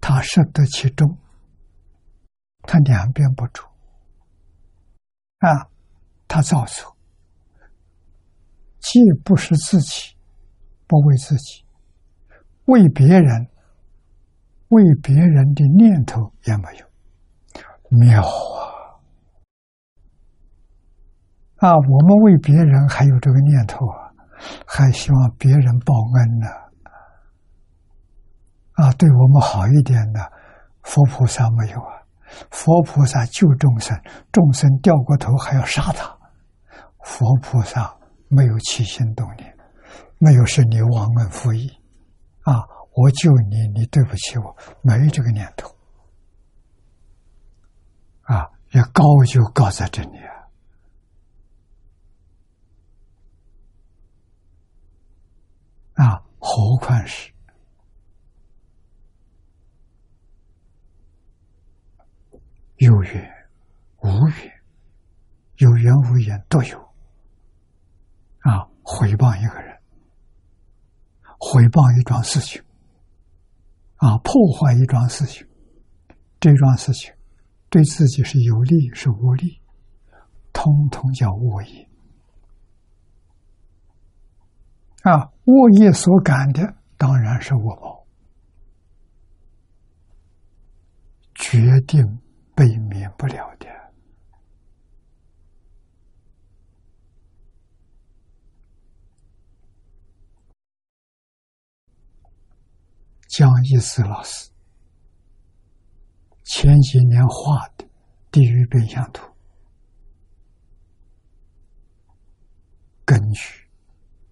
[0.00, 1.18] 他摄得其中，
[2.62, 3.62] 他两边不住
[5.40, 5.68] 啊！
[6.26, 6.96] 他造作，
[8.80, 10.16] 既不是自己，
[10.86, 11.62] 不为自己，
[12.64, 13.50] 为别人。
[14.68, 16.86] 为别人的念头也没有
[17.90, 18.28] 妙啊！
[21.58, 24.10] 啊，我们为别人还有这个念头啊，
[24.66, 26.46] 还希望别人报恩呢。
[28.72, 30.20] 啊，对我们好一点的，
[30.82, 31.96] 佛菩萨没有啊。
[32.50, 33.96] 佛菩萨救众生，
[34.32, 36.18] 众生掉过头还要杀他，
[37.04, 37.96] 佛菩萨
[38.28, 39.56] 没有起心动念，
[40.18, 41.70] 没有是你忘恩负义！
[42.96, 45.68] 我救你，你对不起我，没这个念头
[48.22, 48.50] 啊！
[48.72, 50.18] 也高就高在这里
[55.94, 56.06] 啊！
[56.06, 57.30] 啊，何况是
[62.76, 63.48] 有缘
[63.98, 64.52] 无缘，
[65.56, 66.78] 有缘无缘都有
[68.38, 68.66] 啊！
[68.82, 69.78] 回报一个人，
[71.38, 72.62] 回报一桩事情，
[74.06, 75.44] 啊，破坏一桩事情，
[76.38, 77.12] 这桩事情
[77.68, 79.60] 对自己是有利是无利，
[80.52, 81.88] 通通叫恶业。
[85.02, 88.06] 啊，恶业所感的当然是恶报，
[91.34, 91.58] 决
[91.88, 92.04] 定
[92.54, 93.66] 被免不了的。
[103.36, 104.50] 江一思老师
[106.42, 107.86] 前几年画的
[108.30, 109.30] 地狱变相图，
[113.04, 113.68] 根据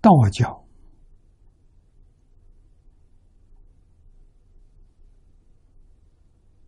[0.01, 0.64] 道教。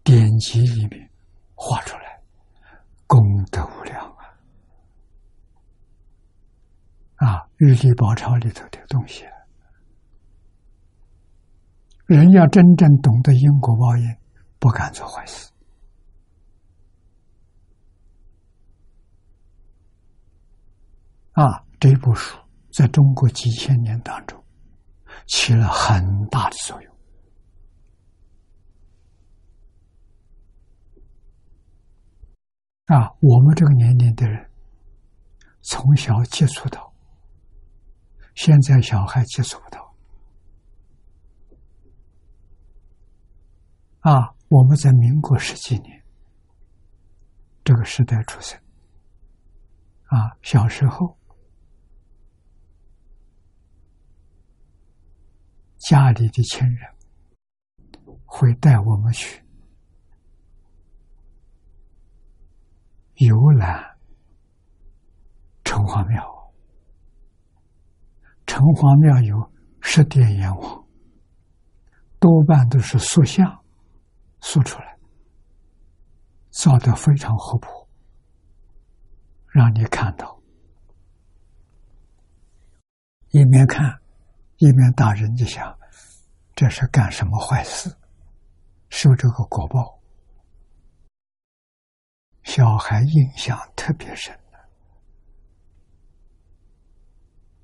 [0.05, 1.11] 典籍里面
[1.55, 2.23] 画出来，
[3.07, 4.37] 功德无量啊！
[7.15, 9.25] 啊，《玉历宝钞》里头的东西，
[12.07, 14.17] 人要真正懂得因果报应，
[14.61, 15.51] 不敢做坏事。
[21.33, 22.39] 啊，这部书
[22.73, 24.43] 在中国几千年当中
[25.27, 26.97] 起了很大的作用。
[32.87, 34.49] 啊，我们这个年龄的人，
[35.61, 36.95] 从小接触到，
[38.37, 39.86] 现在小孩接触不到。
[44.07, 46.01] 啊，我们在民国十几年
[47.65, 48.57] 这个时代出生，
[50.05, 51.19] 啊，小时候
[55.79, 56.89] 家里的亲人
[58.25, 59.45] 会带我们去。
[63.17, 63.99] 游览
[65.65, 66.53] 城隍庙，
[68.47, 70.87] 城隍庙有十殿阎王，
[72.21, 73.65] 多半都是塑像
[74.49, 74.97] 说出来，
[76.51, 77.89] 造的非常活泼，
[79.49, 80.41] 让你看到，
[83.31, 84.01] 一面看，
[84.59, 85.77] 一面大人就想，
[86.55, 87.93] 这是干什么坏事，
[88.89, 90.01] 受这个果报。
[92.45, 94.33] 小孩印象特别深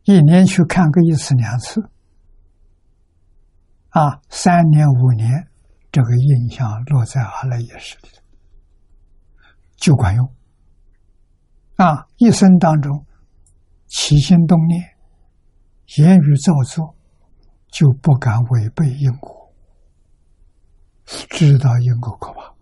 [0.02, 1.80] 一年去看个一次两次，
[3.90, 5.48] 啊，三年五年，
[5.92, 8.22] 这个印象落在阿赖耶识里头，
[9.76, 10.34] 就管用。
[11.76, 13.04] 啊，一生当中
[13.88, 14.82] 起心动念、
[15.98, 16.96] 言语造作，
[17.68, 19.52] 就不敢违背因果，
[21.04, 22.54] 知道因果可怕。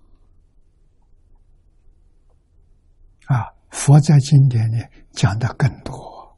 [3.36, 6.36] 啊，佛在经典里讲的更多，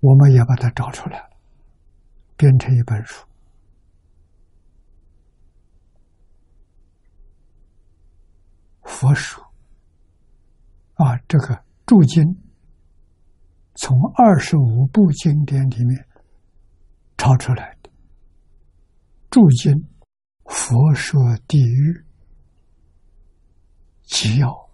[0.00, 1.28] 我们也把它找出来，
[2.38, 3.26] 编成一本书。
[8.92, 9.40] 佛书
[10.94, 12.22] 啊，这个注经
[13.74, 16.06] 从二十五部经典里面
[17.16, 17.90] 抄出来的，
[19.30, 19.72] 注经
[20.44, 22.04] 佛说地狱。
[24.04, 24.70] 纪要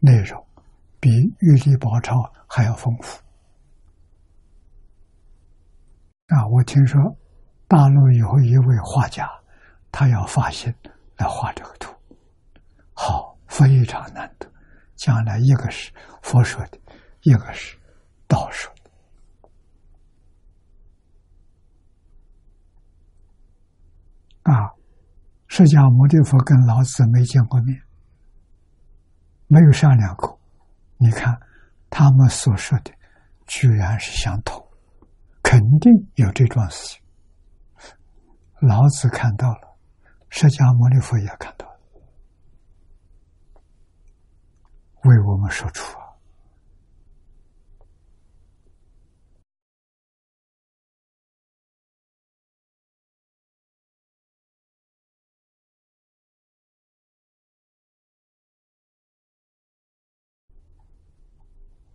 [0.00, 0.44] 内容
[0.98, 1.08] 比
[1.38, 2.16] 《玉历宝钞》
[2.48, 3.22] 还要丰富
[6.26, 6.48] 啊！
[6.48, 7.00] 我听说
[7.68, 9.30] 大陆有一位画家，
[9.92, 10.74] 他要发心
[11.16, 11.94] 来画这个图，
[13.02, 14.46] 好，非常难得。
[14.94, 15.90] 将来一个是
[16.20, 16.78] 佛说的，
[17.22, 17.78] 一个是
[18.28, 18.90] 道说的
[24.42, 24.52] 啊。
[25.48, 27.82] 释迦牟尼佛跟老子没见过面，
[29.46, 30.38] 没有商量过。
[30.98, 31.40] 你看
[31.88, 32.92] 他们所说的，
[33.46, 34.62] 居然是相同，
[35.42, 37.02] 肯定有这桩事情。
[38.60, 39.78] 老子看到了，
[40.28, 41.80] 释迦牟尼佛也看到了，
[45.04, 45.98] 为我们说出。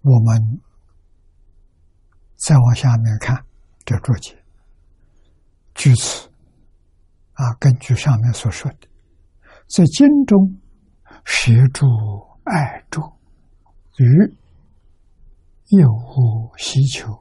[0.08, 0.62] 我们
[2.36, 3.44] 再往下面看
[3.84, 4.38] 这注解，
[5.74, 6.30] 据此
[7.34, 8.88] 啊，根据上面所说的，
[9.68, 10.62] 在经中
[11.26, 11.88] 协助
[12.46, 13.02] 爱助
[13.98, 14.38] 与
[15.78, 17.12] 有无希求、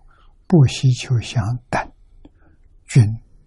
[0.46, 1.92] 不希求相等，
[2.86, 3.02] 均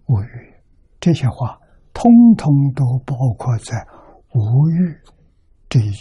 [0.07, 0.53] 无欲。
[0.99, 1.59] 这些话
[1.93, 3.87] 通通都包括在
[4.33, 4.99] 无欲
[5.69, 5.91] 这一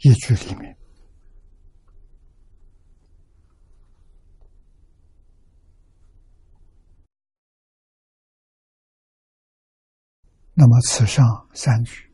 [0.00, 0.76] 一句里面。
[10.52, 11.24] 那么，此上
[11.54, 12.10] 三句，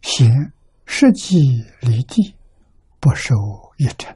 [0.00, 0.50] 行
[0.92, 1.38] 实际
[1.80, 2.34] 离地，
[2.98, 3.32] 不受
[3.78, 4.14] 一尘。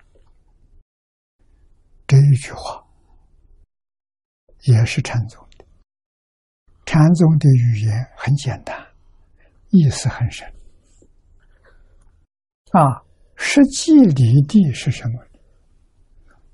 [2.05, 2.85] 这一句话
[4.65, 5.65] 也是禅宗的。
[6.85, 8.77] 禅宗的语言很简单，
[9.71, 10.47] 意思很深。
[12.73, 13.07] 啊，
[13.37, 15.25] 实际离地是什么？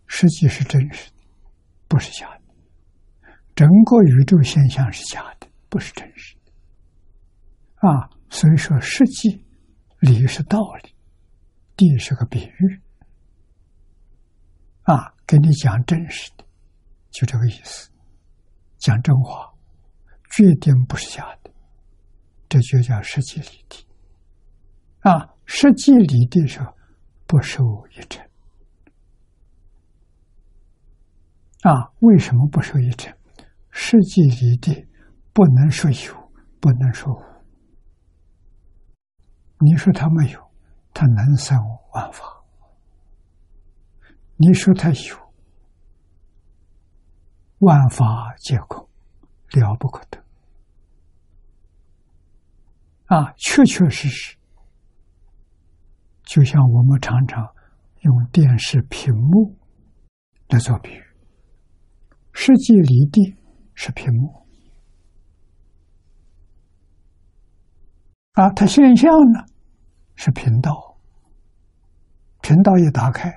[0.06, 1.24] 实际是真实的，
[1.88, 2.42] 不是假的。
[3.56, 5.48] 整个宇宙现象是假的。
[5.70, 9.42] 不是真实的啊，所以说实际
[10.00, 10.94] 理是道理，
[11.76, 12.80] 地是个比喻
[14.82, 16.44] 啊，给你讲真实的，
[17.10, 17.90] 就这个意思，
[18.78, 19.54] 讲真话，
[20.30, 21.50] 决定不是假的，
[22.48, 23.86] 这就叫实际理地
[25.00, 26.60] 啊，实际理地是
[27.26, 27.62] 不受
[27.96, 28.28] 一尘
[31.62, 33.16] 啊，为什么不受一尘？
[33.70, 34.86] 实际理地。
[35.32, 37.29] 不能说有，不能说无。
[39.62, 40.50] 你说他没有，
[40.94, 41.56] 他能生
[41.92, 42.24] 万法；
[44.36, 45.32] 你说他有，
[47.58, 48.88] 万法皆空，
[49.50, 50.18] 了不可得。
[53.14, 54.36] 啊，确确实实，
[56.22, 57.46] 就像我们常常
[58.00, 59.58] 用电视屏幕
[60.48, 61.02] 来做比喻，
[62.32, 63.36] 实际离地
[63.74, 64.40] 是屏幕。
[68.34, 69.44] 啊，它现象呢
[70.22, 70.98] 是频道，
[72.42, 73.32] 频道一打开，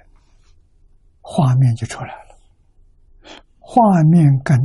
[1.22, 2.38] 画面就出来了。
[3.58, 4.60] 画面跟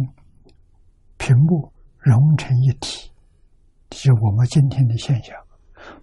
[1.16, 3.12] 屏幕融成一体，
[3.92, 5.32] 是我们今天的现象。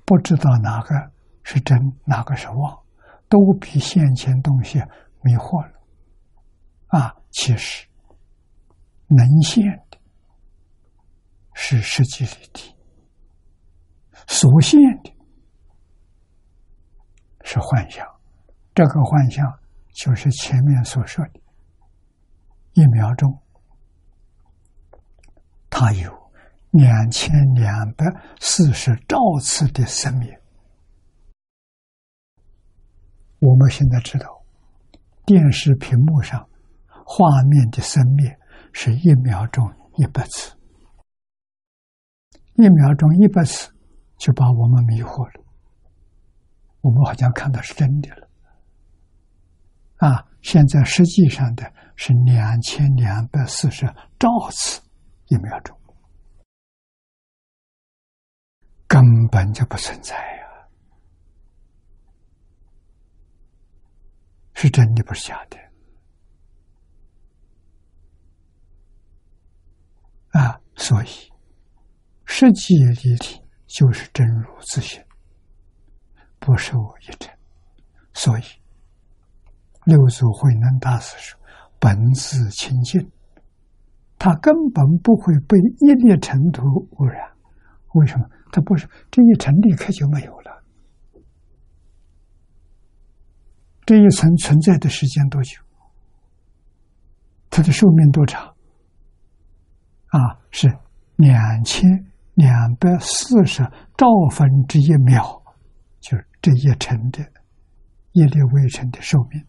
[0.06, 1.12] 不知道哪个
[1.44, 2.80] 是真，哪个是妄，
[3.28, 4.80] 都比先前东西
[5.22, 5.74] 迷惑了。
[6.98, 7.86] 啊，其实
[9.08, 9.98] 能现的
[11.54, 12.74] 是实际的体。
[14.28, 15.14] 所现的
[17.48, 18.04] 是幻象，
[18.74, 19.46] 这个幻象
[19.94, 21.40] 就是前面所说的，
[22.74, 23.40] 一秒钟，
[25.70, 26.12] 它有
[26.72, 28.04] 两千两百
[28.42, 30.42] 四十兆次的生灭。
[33.38, 34.28] 我们现在知道，
[35.24, 36.50] 电视屏幕上
[36.90, 38.36] 画面的生灭
[38.74, 39.64] 是一秒钟
[39.98, 40.58] 一百次，
[42.56, 43.72] 一秒钟一百次。
[44.18, 45.45] 就把我们迷惑了，
[46.86, 48.30] 我们好像看到是真的了，
[49.96, 50.28] 啊！
[50.44, 53.88] 现在实际上的是两千两百四十
[54.20, 54.80] 兆次
[55.30, 55.76] 一秒钟，
[58.88, 59.02] 根
[59.32, 60.46] 本就不存在呀，
[64.54, 65.58] 是真的不是假的
[70.40, 70.62] 啊！
[70.76, 71.08] 所以
[72.26, 73.44] 实际立体。
[73.68, 75.04] 就是真如自性，
[76.46, 77.34] 不受一尘，
[78.14, 78.44] 所以
[79.86, 81.40] 六祖慧能大师说
[81.82, 83.02] ：“本自清净，
[84.20, 86.62] 他根本不会被一粒尘土
[86.92, 87.32] 污染。
[87.96, 88.30] 为什么？
[88.52, 90.64] 他不是这一层离开就没有了。
[93.88, 95.60] 这一层存在的时间多久？
[97.50, 98.54] 它的寿命多长？
[100.10, 100.72] 啊，是
[101.16, 101.90] 两千。”
[102.36, 103.64] 两百四十
[103.96, 105.42] 兆分之一秒，
[106.02, 107.24] 就是这一层的
[108.12, 109.44] 一粒微尘的寿命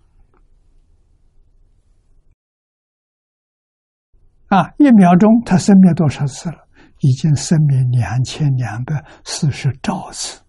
[4.46, 4.72] 啊！
[4.78, 6.66] 一秒钟它生灭多少次了？
[7.00, 10.40] 已经生灭两千两百四十兆次，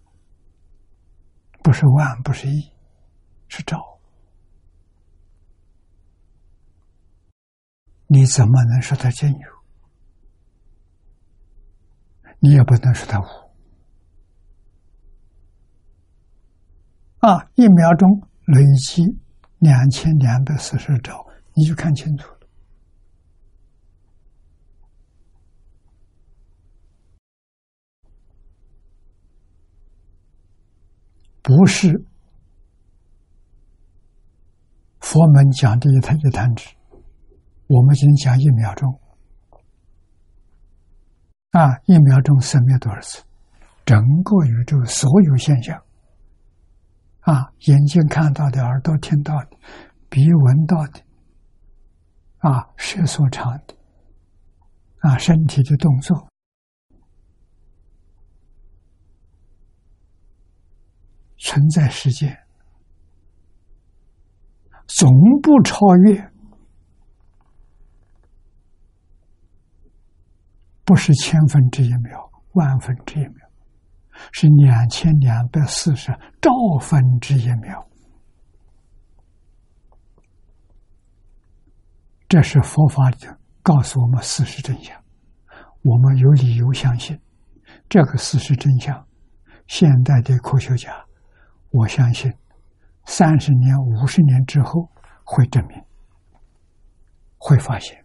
[1.62, 2.72] 不是万，不是亿，
[3.48, 3.76] 是兆。
[8.06, 9.38] 你怎么能说它真有？
[12.38, 13.47] 你也不能说它无
[17.20, 17.50] 啊！
[17.56, 18.08] 一秒钟
[18.46, 19.02] 累积
[19.58, 22.38] 两千两百四十兆，你就看清楚了。
[31.42, 32.04] 不是
[35.00, 36.68] 佛门讲的一弹一弹指，
[37.66, 39.00] 我们今天讲一秒钟，
[41.50, 43.24] 啊，一秒钟生灭多少次？
[43.84, 45.82] 整个宇宙所有现象，
[47.28, 49.58] 啊，眼睛看到的，耳朵听到的，
[50.08, 51.02] 鼻闻到的，
[52.38, 53.76] 啊，舌所尝的，
[55.00, 56.26] 啊，身体的动作，
[61.36, 62.34] 存在世界。
[64.86, 65.10] 总
[65.42, 65.76] 不超
[66.06, 66.32] 越，
[70.82, 73.47] 不是千分之一秒、万分之一秒，
[74.32, 76.50] 是两千两百四十兆
[76.80, 77.86] 分之一秒。
[82.28, 83.16] 这是佛法里
[83.62, 84.94] 告诉我们事实真相，
[85.82, 87.18] 我们有理由相信
[87.88, 89.06] 这个事实真相。
[89.66, 90.92] 现代的科学家，
[91.70, 92.32] 我相信。
[93.10, 94.90] 三十年、五十年之后，
[95.24, 95.82] 会证明，
[97.38, 97.96] 会发现，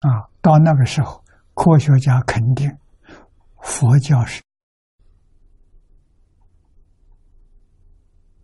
[0.00, 1.24] 啊，到那个时候，
[1.54, 2.70] 科学家肯定，
[3.62, 4.42] 佛教是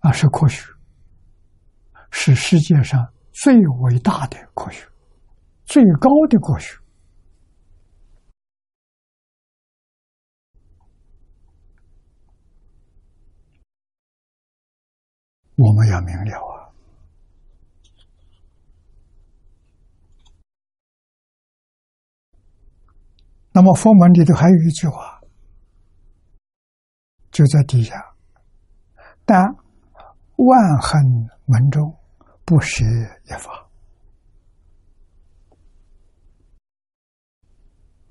[0.01, 0.65] 啊，是科学，
[2.11, 4.87] 是世界上最伟大的科学，
[5.65, 6.79] 最高的科学。
[15.57, 16.56] 我们要明了啊！
[23.57, 25.19] 那么佛门里头还有一句话，
[27.31, 27.95] 就在底下：
[29.25, 29.43] 但
[30.37, 31.03] 万恨
[31.47, 31.97] 门中
[32.45, 33.67] 不舍一法。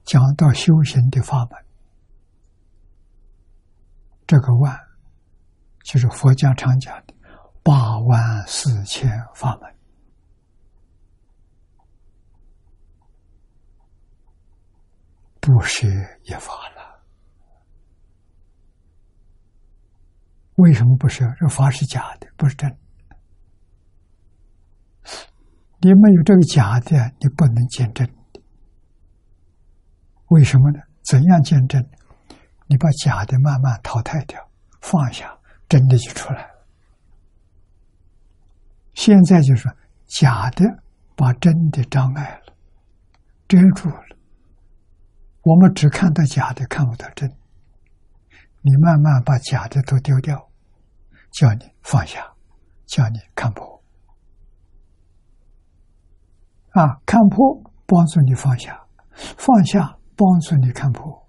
[0.03, 1.63] 讲到修行的法门，
[4.25, 4.75] 这个万
[5.83, 7.13] 就是佛家常讲的。
[7.61, 9.74] 八万四千法门，
[15.45, 15.87] 不是
[16.23, 17.03] 一法了。
[20.55, 21.23] 为什么不是？
[21.39, 22.75] 这法是假的，不是真。
[25.81, 28.41] 你没有这个假的，你不能见真的。
[30.29, 30.79] 为什么呢？
[31.03, 31.87] 怎样见真？
[32.65, 34.49] 你把假的慢慢淘汰掉，
[34.81, 35.37] 放下，
[35.69, 36.65] 真的就出来了。
[38.95, 39.69] 现在就是
[40.07, 40.65] 假的，
[41.15, 42.53] 把真的障碍了，
[43.47, 44.14] 遮住了。
[45.45, 47.29] 我们只看到假的，看不到真。
[48.61, 50.49] 你慢慢把假的都丢掉，
[51.31, 52.33] 叫你放下，
[52.87, 53.83] 叫你看破。
[56.71, 58.87] 啊，看破帮助你放下，
[59.37, 61.27] 放下帮助你看破，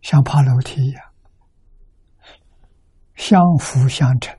[0.00, 1.04] 像爬楼梯一样。
[3.16, 4.34] 相辅相成，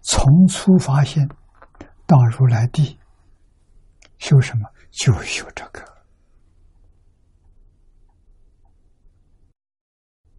[0.00, 1.28] 从初发现
[2.06, 2.98] 到如来地，
[4.16, 4.66] 修什么？
[4.90, 5.86] 就修这个。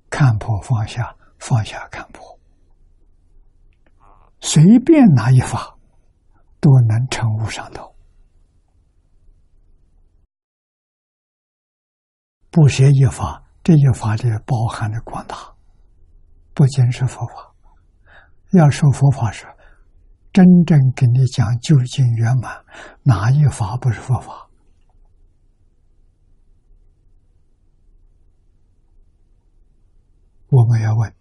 [0.09, 2.37] 看破放下，放下看破，
[4.41, 5.77] 随便拿一法，
[6.59, 7.95] 都能成无上道。
[12.49, 15.55] 不学一法，这一法里包含的广大，
[16.53, 17.55] 不仅是佛法。
[18.51, 19.45] 要说佛法是
[20.31, 22.63] 真正给你讲究竟圆满，
[23.03, 24.47] 哪一法不是佛法？
[30.51, 31.13] 我们要问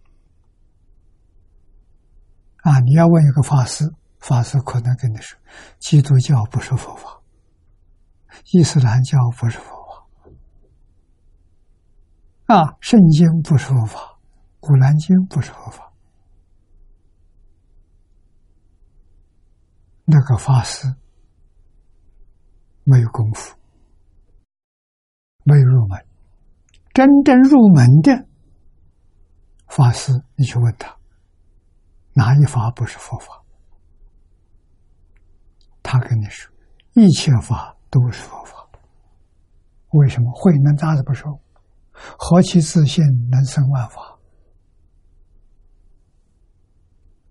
[2.63, 2.79] 啊！
[2.79, 3.85] 你要问一个法师，
[4.19, 5.39] 法师可能跟你说：
[5.79, 7.21] 基督教不是佛法，
[8.51, 9.75] 伊斯兰教不是佛
[12.47, 14.17] 法，啊，圣经不是佛法，
[14.59, 15.88] 古兰经不是佛法。
[20.19, 20.85] 这个法师
[22.83, 23.55] 没有功夫，
[25.45, 25.97] 没有入门。
[26.93, 28.27] 真正入门的
[29.67, 30.93] 法师，你去问他，
[32.11, 33.41] 哪一法不是佛法？
[35.81, 36.53] 他跟你说，
[36.95, 38.67] 一切法都是佛法。
[39.91, 40.29] 为什么？
[40.35, 41.39] 慧能大师不说
[42.19, 44.19] ：“何其自信，能生万法？”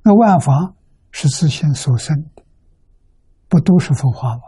[0.02, 0.74] 那万法
[1.10, 2.16] 是自信所生。
[3.48, 4.42] 不都是佛法吗？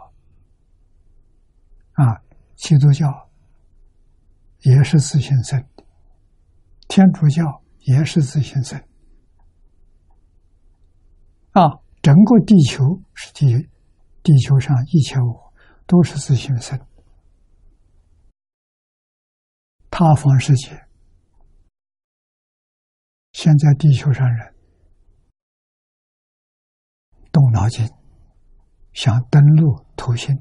[1.93, 2.21] 啊，
[2.55, 3.29] 基督教
[4.59, 5.83] 也是自性生的，
[6.87, 8.79] 天主教也是自性生。
[11.51, 13.69] 啊，整个地球是地，
[14.23, 15.39] 地球上一切物
[15.85, 16.79] 都是自性生。
[19.89, 20.87] 他方世界，
[23.33, 24.55] 现在地球上人
[27.31, 27.85] 动脑筋，
[28.93, 30.37] 想登陆土星，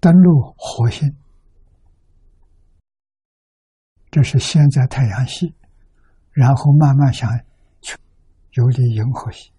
[0.00, 1.16] 登陆火星，
[4.10, 5.54] 这是先在太阳系，
[6.30, 7.30] 然后慢慢想
[7.80, 7.96] 去
[8.52, 9.52] 游离银河系，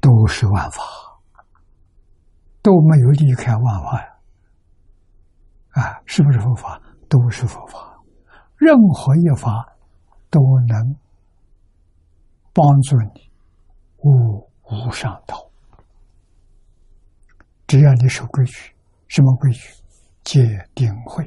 [0.00, 0.82] 都是万法，
[2.62, 4.16] 都没有离开万法呀！
[5.70, 6.80] 啊，是不是佛法？
[7.08, 8.00] 都是佛法，
[8.56, 9.76] 任何一法
[10.30, 10.96] 都能
[12.52, 13.29] 帮助你。
[14.02, 15.50] 悟无上道。
[17.66, 18.74] 只要你守规矩，
[19.08, 19.68] 什么规矩？
[20.22, 21.24] 戒定慧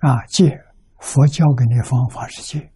[0.00, 0.24] 啊！
[0.26, 0.60] 戒，
[0.98, 2.72] 佛教给你方法是戒，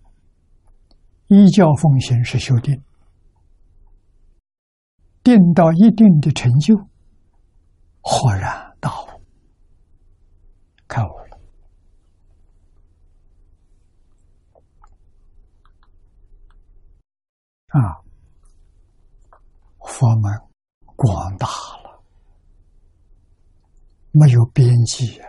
[1.26, 2.82] 依教奉行是修定，
[5.22, 6.74] 定到一定的成就，
[8.00, 9.20] 豁然大悟。
[10.88, 11.38] 开悟了
[17.74, 17.98] 啊！
[19.80, 20.32] 佛门
[20.96, 22.02] 广大了，
[24.12, 25.20] 没有边际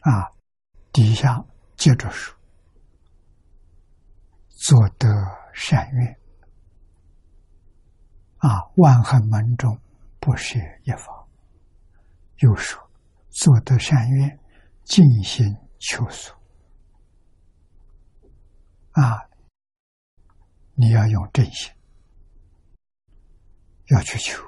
[0.00, 0.32] 啊！
[0.92, 1.44] 底下
[1.76, 2.36] 接着说：
[4.48, 5.08] 做得
[5.54, 6.18] 善愿
[8.38, 9.78] 啊，万恨门中。
[10.20, 11.26] 不是一法，
[12.38, 12.90] 又说
[13.30, 14.38] 做得善愿，
[14.84, 16.37] 尽心求索
[19.00, 19.28] 啊！
[20.74, 21.72] 你要用真心，
[23.86, 24.42] 要去求，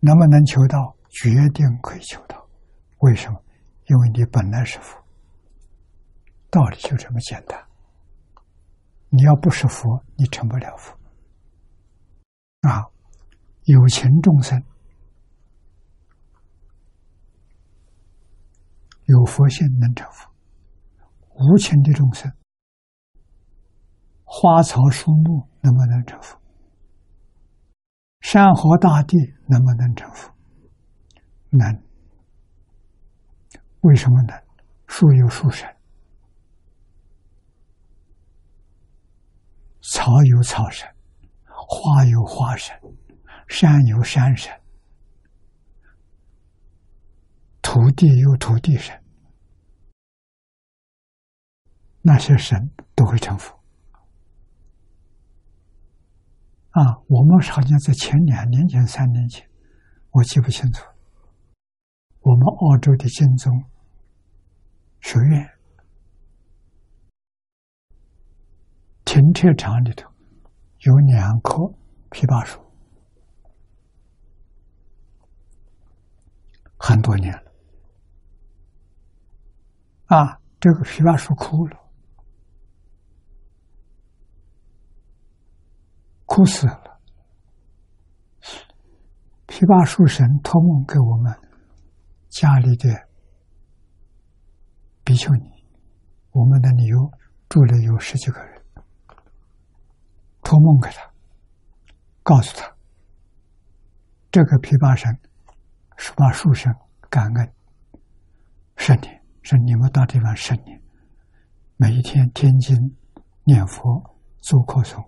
[0.00, 0.96] 能不能求到？
[1.10, 2.46] 决定可以求到。
[2.98, 3.42] 为什么？
[3.86, 5.02] 因为你本来是佛，
[6.50, 7.66] 道理就这么简单。
[9.08, 10.94] 你要不是佛，你成不了佛。
[12.60, 12.84] 啊，
[13.64, 14.62] 有情众生
[19.06, 20.30] 有佛性能成佛，
[21.38, 22.32] 无情的众生，
[24.24, 26.38] 花草树木能不能成佛？
[28.20, 29.16] 山河大地
[29.46, 30.34] 能不能成佛？
[31.50, 31.82] 能。
[33.82, 34.36] 为什么能？
[34.86, 35.68] 树有树神，
[39.80, 40.88] 草有草神。
[41.70, 42.74] 花有花神，
[43.46, 44.50] 山有山神，
[47.60, 48.98] 土地有土地神，
[52.02, 53.58] 那些神都会成佛。
[56.70, 59.48] 啊，我们好像在前两年前、三年前，
[60.10, 60.84] 我记不清楚。
[62.20, 63.64] 我们澳洲的金宗
[65.00, 65.50] 学院
[69.04, 70.08] 停车场里头。
[70.82, 71.56] 有两棵
[72.08, 72.64] 枇杷树，
[76.76, 77.52] 很多年了。
[80.04, 81.87] 啊，这个枇杷树枯了，
[86.28, 87.00] 哭死了。
[89.46, 91.34] 枇杷树神托梦给我们
[92.28, 93.08] 家里的
[95.02, 95.64] 比丘尼，
[96.30, 97.10] 我们那里有
[97.48, 98.62] 住了有十几个人。
[100.42, 101.10] 托梦给他，
[102.22, 102.76] 告诉他，
[104.30, 105.18] 这个琵琶神
[105.96, 106.70] 是把树神
[107.08, 107.52] 感恩
[108.76, 110.80] 圣年，是你们到地方圣年，
[111.76, 112.76] 每一天天经
[113.44, 115.02] 念佛做课诵，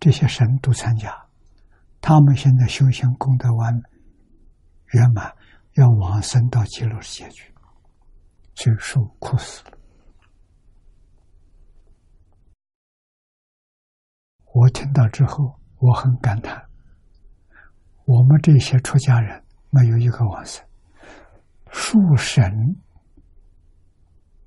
[0.00, 1.14] 这些神都参加，
[2.00, 3.72] 他们现在修行功德完
[4.94, 5.30] 圆满，
[5.74, 7.52] 要往生到极乐世界去，
[8.54, 9.62] 所以树枯死。
[9.64, 9.72] 了。
[14.52, 16.60] 我听到之后，我很感叹：
[18.06, 20.64] 我们这些出家人没有一个往生，
[21.70, 22.50] 树神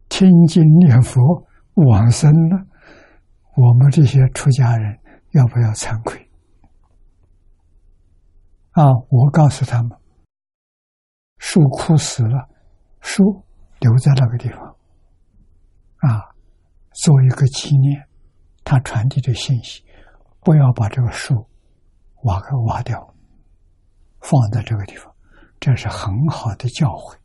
[0.10, 2.66] 听经念佛往生了，
[3.56, 5.00] 我们这些出家人
[5.34, 6.30] 要不要惭愧？
[8.72, 8.86] 啊！
[9.10, 9.92] 我告诉他们，
[11.38, 12.50] 树枯死了，
[13.02, 13.46] 树
[13.80, 14.76] 留在那个地方，
[15.98, 16.34] 啊，
[16.94, 18.08] 做一个纪念，
[18.64, 19.84] 它传递的信息。
[20.42, 21.48] 不要把这个树
[22.24, 23.16] 挖个挖掉，
[24.22, 25.14] 放在这个地方，
[25.60, 27.16] 这是很好的教诲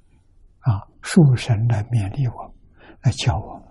[0.60, 0.86] 啊！
[1.02, 2.54] 树神来勉励我，
[3.02, 3.67] 来教我。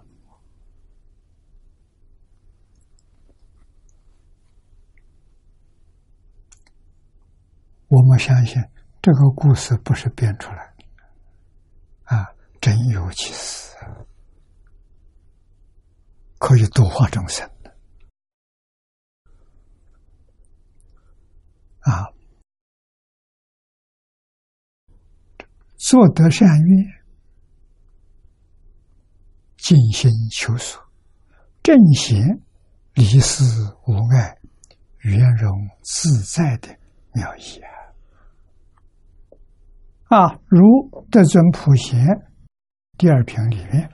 [7.88, 8.62] 我们相信
[9.02, 12.28] 这个故事不是编出来的啊，
[12.60, 13.76] 真有其事，
[16.38, 17.50] 可以度化众生。
[21.80, 22.04] 啊
[25.78, 26.86] 做得善愿，
[29.56, 30.84] 尽心求索，
[31.64, 32.42] 正贤
[32.96, 33.44] 离世
[33.86, 34.38] 无碍，
[34.98, 35.50] 圆融
[35.84, 36.78] 自在的
[37.14, 37.77] 妙意啊！
[40.10, 40.62] 啊，如
[41.12, 42.00] 德尊普贤
[42.98, 43.90] 第二品里面，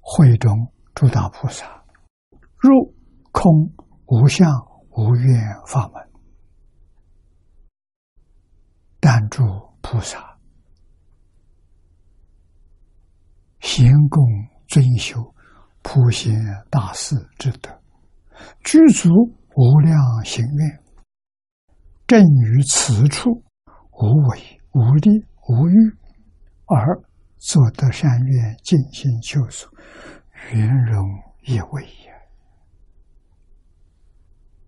[0.00, 0.52] 会中
[0.94, 1.82] 诸大菩萨
[2.58, 2.94] 入
[3.32, 3.50] 空
[4.04, 4.46] 无相
[4.90, 6.10] 无愿法门，
[9.00, 9.42] 但诸
[9.80, 10.38] 菩萨
[13.60, 14.22] 行供
[14.68, 15.34] 尊修
[15.80, 16.34] 普贤
[16.68, 17.70] 大士之德，
[18.62, 19.08] 具足
[19.56, 20.84] 无量行愿，
[22.06, 23.42] 正于此处
[23.96, 25.74] 无为无利无欲，
[26.66, 27.00] 而
[27.38, 29.70] 作得善愿，尽心求索，
[30.52, 31.06] 圆融
[31.42, 32.12] 一位也。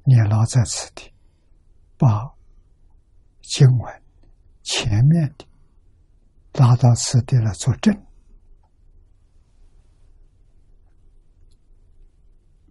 [0.04, 1.12] 念老在此地，
[1.96, 2.06] 把
[3.42, 4.02] 经文
[4.62, 5.46] 前面的
[6.54, 7.92] 拉到此地来作证，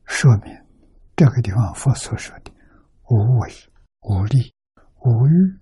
[0.06, 0.56] 说明
[1.16, 2.52] 这个地方佛所说的
[3.10, 3.52] 无为、
[4.02, 4.54] 无利、
[5.04, 5.60] 无欲，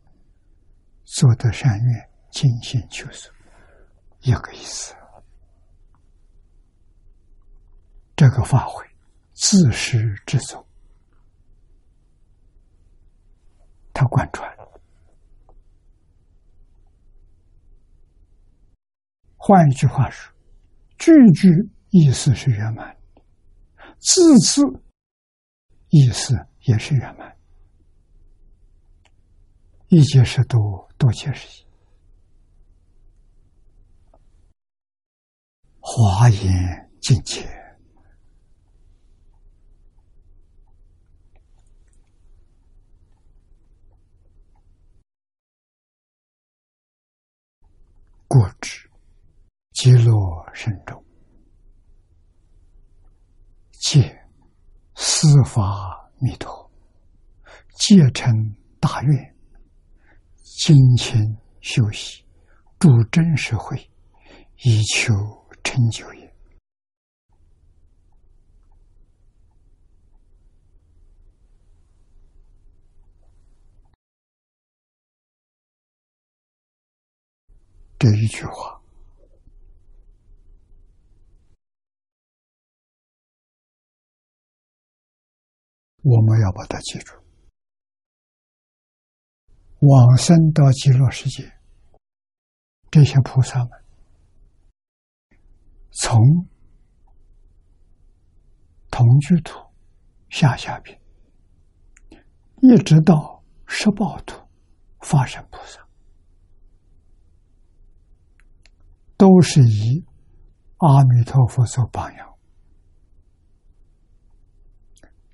[1.03, 3.31] 做得善愿，尽心求索，
[4.21, 4.95] 一个意思。
[8.15, 8.85] 这个法会
[9.33, 10.65] 自始至终。
[13.93, 14.49] 他贯穿，
[19.35, 20.33] 换一句话说，
[20.97, 21.49] 句句
[21.89, 22.95] 意思是圆满，
[23.99, 24.63] 字字
[25.89, 27.37] 意思也是圆满，
[29.95, 31.65] 一解释多，多解释一，
[35.79, 37.47] 华严境界。
[48.27, 48.89] 过之，
[49.73, 50.11] 极乐
[50.55, 51.05] 深中，
[53.73, 54.27] 借
[54.95, 56.71] 司法弥陀，
[57.75, 59.32] 戒成大愿，
[60.55, 62.23] 精勤修习，
[62.79, 63.77] 助真实会，
[64.63, 65.13] 以求
[65.63, 66.33] 成就也。
[77.99, 78.81] 这一句话，
[86.03, 87.22] 我们要把它记住。
[89.85, 91.51] 往生到极乐世界，
[92.89, 93.69] 这些菩萨们，
[95.91, 96.17] 从
[98.89, 99.59] 同居土、
[100.29, 100.97] 下下品，
[102.61, 104.41] 一直到十报土、
[105.01, 105.85] 发生菩萨。
[109.17, 110.05] 都是以
[110.77, 112.33] 阿弥陀佛做榜样，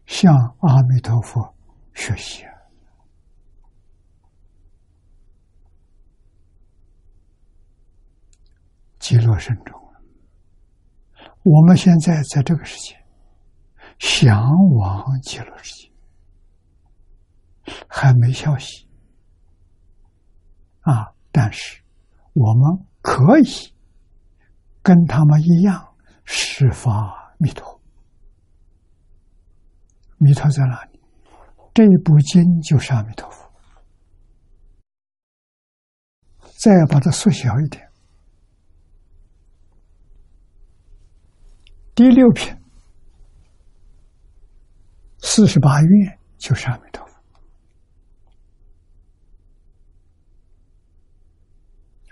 [0.06, 1.56] 向阿弥陀佛
[1.94, 2.59] 学习啊。
[9.10, 9.76] 极乐圣中，
[11.41, 12.95] 我们现在在这个世界
[13.98, 14.40] 向
[14.77, 15.91] 往极乐世界，
[17.88, 18.88] 还没消息
[20.81, 21.11] 啊！
[21.31, 21.81] 但是
[22.34, 23.73] 我们可以。
[24.81, 27.81] 跟他们一样，释发弥陀。
[30.18, 31.02] 弥陀在哪里？
[31.73, 33.52] 这一部经就是阿弥陀佛。
[36.60, 37.89] 再把它缩小一点，
[42.00, 42.56] 第六品
[45.18, 47.14] 四十八愿就是阿弥陀佛。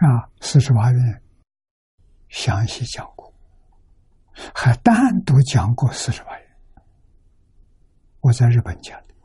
[0.06, 1.24] 啊，四十八愿。
[2.28, 3.34] 详细讲过，
[4.54, 4.94] 还单
[5.24, 6.50] 独讲过四十万人。
[8.20, 9.16] 我在日本讲的，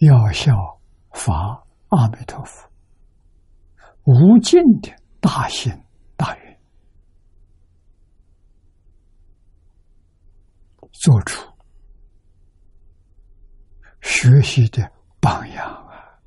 [0.00, 0.80] 要效
[1.12, 2.68] 法阿弥陀佛
[4.10, 5.72] 无尽的大心
[6.16, 6.60] 大愿，
[10.92, 11.48] 做出
[14.00, 14.90] 学习的。
[15.22, 16.18] 榜样啊！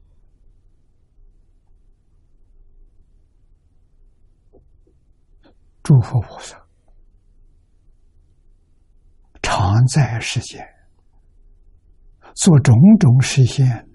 [5.82, 6.64] 诸佛菩萨
[9.42, 10.64] 常在世间
[12.36, 13.90] 做种种实现，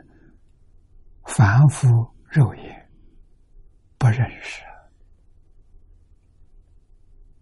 [1.26, 1.86] 凡夫
[2.28, 2.77] 肉眼
[3.98, 4.62] 不认识。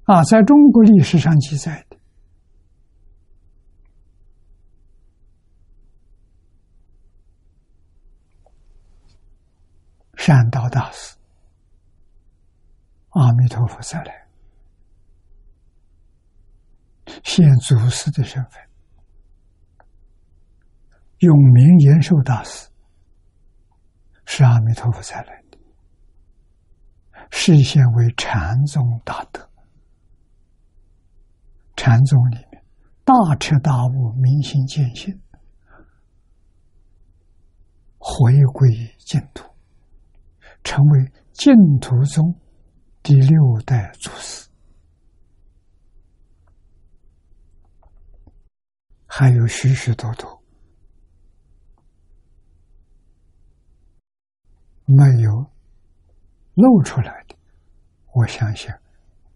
[0.05, 1.99] 啊，在中国历史上记载的，
[10.15, 11.17] 善道大师，
[13.11, 14.27] 阿弥陀佛再来，
[17.25, 18.63] 现祖师的身份，
[21.19, 22.69] 永明延寿大师，
[24.25, 25.46] 是阿弥陀佛再来。
[27.31, 29.49] 的，示现为禅宗大德，
[31.77, 32.65] 禅宗里面
[33.05, 35.21] 大彻大悟、明心见性。
[37.99, 39.45] 回归净土，
[40.63, 42.41] 成为净土宗
[43.03, 44.49] 第六代祖师，
[49.07, 50.41] 还有许许多多
[54.85, 55.51] 没有
[56.57, 57.37] 露出来的，
[58.13, 58.71] 我相信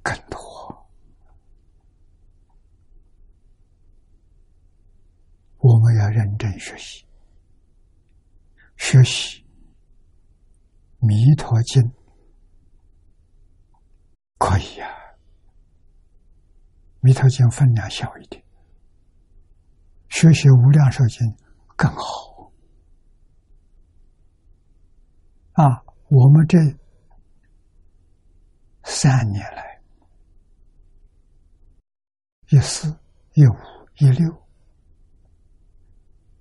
[0.03, 0.39] 更多。
[5.59, 7.07] 我们要认真学习。
[8.79, 9.45] 学习
[11.07, 11.83] 《弥陀经》
[14.39, 14.89] 可以呀，
[17.01, 18.43] 《弥陀经》分量小一点，
[20.09, 21.27] 学习《无量寿经》
[21.77, 22.51] 更好。
[25.53, 26.59] 啊，我们这
[28.93, 29.81] 三年来，
[32.49, 32.89] 一四、
[33.35, 33.55] 一五、
[33.99, 34.29] 一六，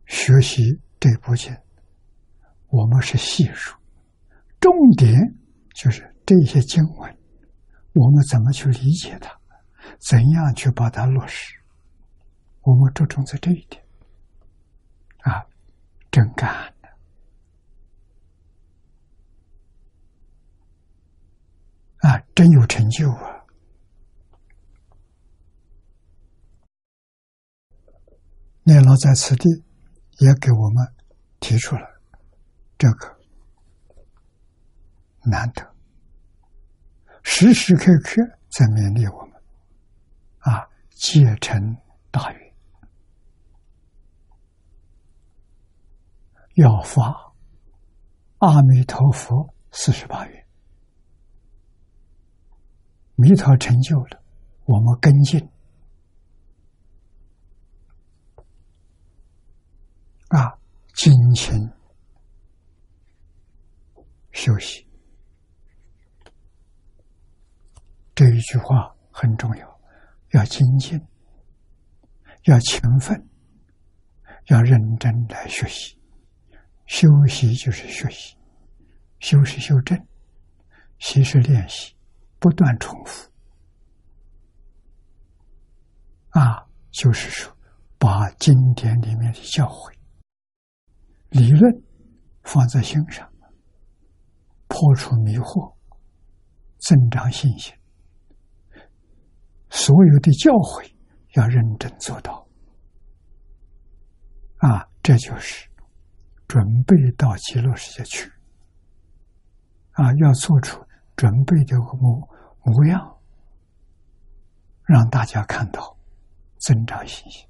[0.07, 1.55] 学习这部经。
[2.69, 3.77] 我们是细数，
[4.59, 5.13] 重点
[5.76, 7.17] 就是这些经文，
[7.93, 9.39] 我们怎么去理解它，
[9.99, 11.53] 怎样去把它落实？
[12.61, 13.84] 我们着重在这一点，
[15.19, 15.45] 啊，
[16.09, 16.89] 真干的，
[21.99, 23.45] 啊，真有成就啊！
[28.63, 29.49] 念老在此地
[30.19, 30.93] 也给我们
[31.39, 32.01] 提出了。
[32.77, 33.17] 这个
[35.23, 35.76] 难得，
[37.23, 39.34] 时时刻刻在勉励我们，
[40.39, 41.76] 啊，戒成
[42.09, 42.53] 大愿，
[46.55, 47.34] 要发
[48.38, 50.47] 阿弥陀佛四十八愿，
[53.22, 54.24] 弥陀成就了，
[54.64, 55.38] 我们跟进，
[60.30, 60.58] 啊，
[60.94, 61.70] 精勤。
[64.32, 64.88] 休息，
[68.16, 69.82] 这一句话很重要，
[70.30, 70.98] 要精进，
[72.46, 73.28] 要勤奋，
[74.46, 76.00] 要认真来学习。
[76.86, 78.38] 休息就是学习，
[79.20, 80.08] 修是修正，
[81.00, 81.94] 习是练习，
[82.40, 83.30] 不断重复。
[86.30, 87.56] 啊，就是说，
[87.98, 89.94] 把经典里面的教诲、
[91.30, 91.84] 理论
[92.44, 93.28] 放在心上。
[94.72, 95.76] 破除迷惑，
[96.78, 97.74] 增长信心。
[99.72, 100.94] 所有的教诲
[101.34, 102.48] 要认真做到，
[104.57, 105.68] 啊，这就是
[106.48, 108.32] 准备到极乐世界去。
[109.94, 110.80] 啊，要做出
[111.20, 112.30] 准备的模
[112.64, 113.18] 模样，
[114.86, 115.98] 让大家看到，
[116.60, 117.46] 增长信心。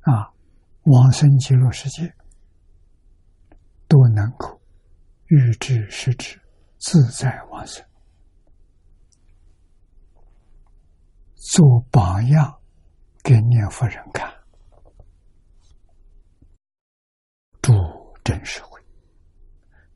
[0.00, 0.34] 啊，
[0.82, 2.12] 往生极乐世界
[3.86, 4.60] 都能够。
[5.26, 6.40] 欲知是指
[6.78, 7.86] 自在往生，
[11.34, 12.60] 做榜样
[13.22, 14.28] 给念佛人看。
[17.62, 17.72] 住
[18.24, 18.82] 真实会，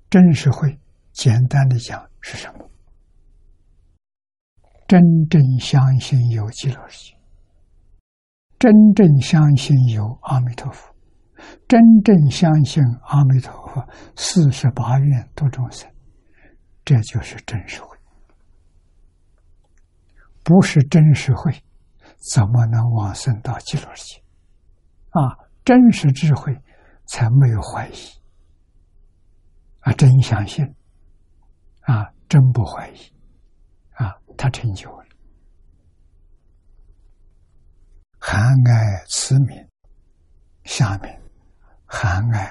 [0.08, 0.78] 真实会
[1.12, 2.68] 简单的讲是什么？
[4.88, 7.16] 真正相信有极乐世界，
[8.58, 10.94] 真正相信有阿弥陀佛。
[11.66, 15.90] 真正相信阿弥陀佛四十八愿度众生，
[16.84, 17.96] 这就是真实慧。
[20.44, 21.52] 不是真实慧，
[22.32, 24.22] 怎么能往生到极乐世界？
[25.10, 26.56] 啊，真实智慧
[27.06, 27.94] 才没有怀疑，
[29.80, 30.74] 啊，真相信，
[31.82, 32.96] 啊，真不怀疑，
[33.94, 35.06] 啊，他成就了，
[38.18, 39.68] 含爱慈悯，
[40.64, 41.20] 下面。
[41.94, 42.50] 含爱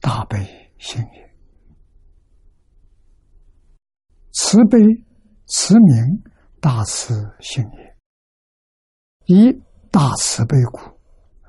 [0.00, 0.38] 大悲
[0.78, 1.34] 心也，
[4.32, 4.78] 慈悲
[5.46, 6.22] 慈悯
[6.60, 7.96] 大慈心也。
[9.24, 9.52] 一
[9.90, 10.78] 大慈悲故，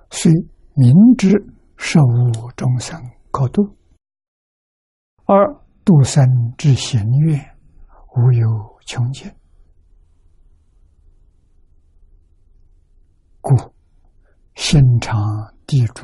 [0.09, 0.33] 虽
[0.73, 1.29] 明知
[1.77, 2.99] 受物众生
[3.29, 3.61] 可度；
[5.25, 6.27] 二度三
[6.57, 7.39] 之弦月，
[8.13, 8.45] 无有
[8.85, 9.33] 穷尽。
[13.39, 13.55] 故
[14.53, 15.17] 天长
[15.65, 16.03] 地久，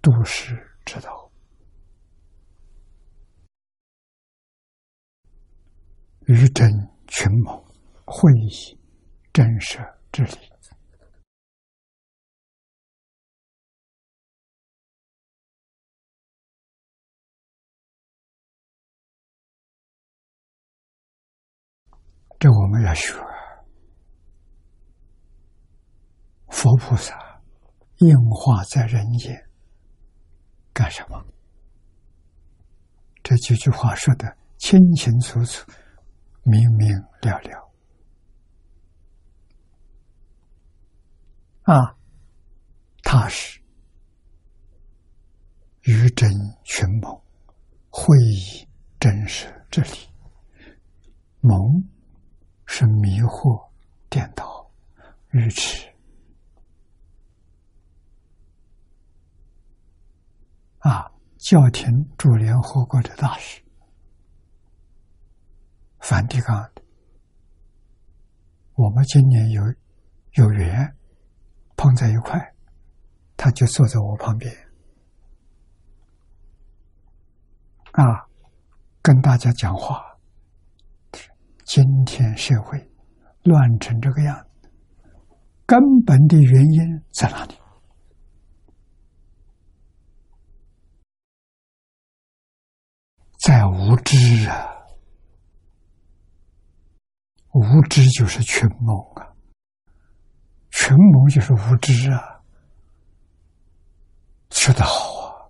[0.00, 1.30] 度世之道。
[6.22, 6.66] 于真
[7.06, 7.62] 群谋，
[8.06, 8.80] 会议
[9.30, 10.49] 震慑之理。
[22.40, 23.12] 这我们要学
[26.48, 27.14] 佛菩萨
[27.98, 29.46] 应化在人间
[30.72, 31.22] 干什么？
[33.22, 35.70] 这几句话说的清清楚楚、
[36.42, 36.88] 明明
[37.20, 37.72] 了了
[41.64, 41.94] 啊！
[43.02, 43.60] 踏实，
[45.82, 46.30] 于真
[46.64, 47.22] 群蒙，
[47.90, 48.66] 会以
[48.98, 49.90] 真实之理，
[51.40, 51.60] 蒙。
[52.72, 53.68] 是迷惑、
[54.08, 54.70] 颠倒、
[55.30, 55.92] 愚痴
[60.78, 61.10] 啊！
[61.36, 63.60] 教廷主联合国的大使
[65.98, 66.82] 梵蒂冈的，
[68.74, 69.62] 我们今年有
[70.34, 70.96] 有缘
[71.76, 72.54] 碰在一块，
[73.36, 74.54] 他就坐在我旁边
[77.90, 78.28] 啊，
[79.02, 80.09] 跟大家讲话。
[81.72, 82.76] 今天社会
[83.44, 84.68] 乱成这个样子，
[85.64, 87.54] 根本的原因在哪里？
[93.38, 94.68] 在无知啊！
[97.52, 99.30] 无知就是群谋啊，
[100.72, 102.42] 群谋就是无知啊。
[104.50, 105.46] 说得好啊！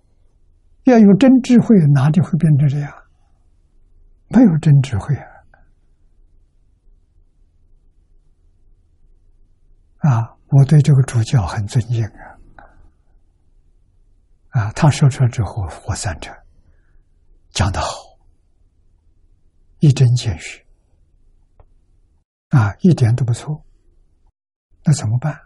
[0.83, 2.93] 要有真智慧，哪里会变成这样？
[4.27, 5.30] 没有真智慧啊！
[10.01, 12.25] 啊，我对这个主教很尊敬啊！
[14.49, 16.35] 啊，他说出来之后，我赞成，
[17.51, 17.87] 讲得好，
[19.79, 20.65] 一针见血，
[22.49, 23.63] 啊，一点都不错。
[24.83, 25.39] 那怎么办？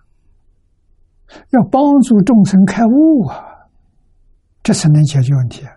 [1.50, 3.68] 要帮助众生开悟啊，
[4.64, 5.74] 这才能解决问题啊！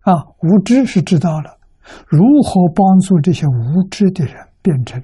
[0.00, 1.60] 啊，无知是知道了，
[2.08, 5.00] 如何帮助这些无知的人变成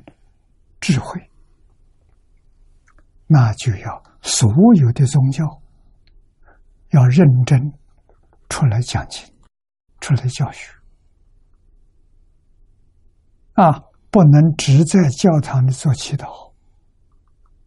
[0.80, 1.29] 智慧？
[3.32, 5.44] 那就要所有的宗教
[6.88, 7.72] 要认真
[8.48, 9.24] 出来讲经，
[10.00, 10.68] 出来教学
[13.52, 13.84] 啊！
[14.10, 16.52] 不能只在教堂里做祈祷，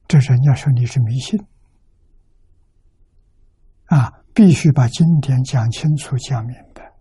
[0.05, 1.39] 这人家说你是迷信
[3.85, 4.11] 啊！
[4.33, 6.91] 必须把经典讲清楚、讲明白，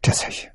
[0.00, 0.48] 这才行。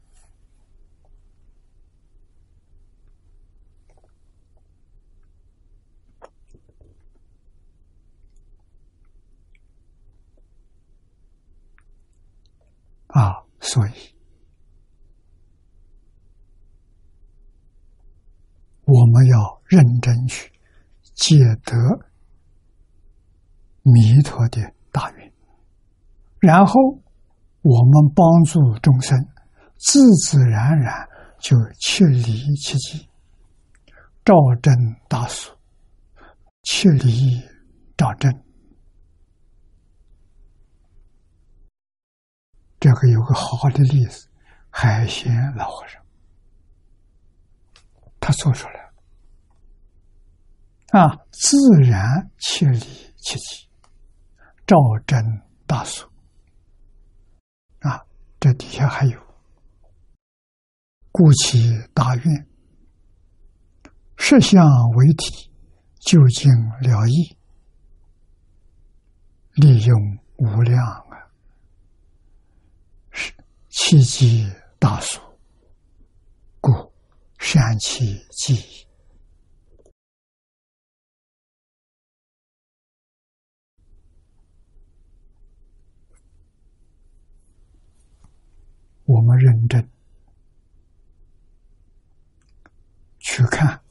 [13.11, 13.91] 啊，所以
[18.85, 20.51] 我们要认真去
[21.15, 21.75] 解得
[23.83, 24.61] 弥陀的
[24.91, 25.33] 大愿，
[26.39, 26.73] 然后
[27.61, 29.17] 我们帮助众生，
[29.77, 31.07] 自自然然
[31.39, 32.23] 就切离
[32.55, 33.09] 其机，
[34.23, 34.73] 照真
[35.09, 35.51] 大俗，
[36.63, 37.41] 切离
[37.97, 38.50] 照真。
[42.81, 44.27] 这个有个好的例子，
[44.71, 46.01] 海鲜老和尚，
[48.19, 48.91] 他做出来
[50.99, 53.69] 啊，自然切离其机，
[54.65, 54.75] 照
[55.05, 55.23] 真
[55.67, 56.09] 大俗
[57.81, 58.01] 啊，
[58.39, 59.21] 这底下还有。
[61.11, 62.47] 故其大愿，
[64.17, 65.51] 实相为体，
[65.99, 66.51] 究竟
[66.81, 67.37] 了义，
[69.53, 71.10] 利用无量。
[73.71, 74.45] 气机
[74.77, 75.21] 大俗，
[76.59, 76.69] 故
[77.39, 78.85] 善其记忆。
[89.05, 89.89] 我们认真
[93.19, 93.81] 去看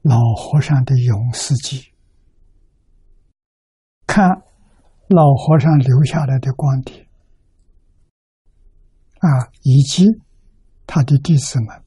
[0.00, 1.92] 老和尚的永世记，
[4.06, 4.45] 看。
[5.08, 7.08] 老和尚留下来的光碟。
[9.18, 10.04] 啊，以及
[10.86, 11.82] 他的弟子们，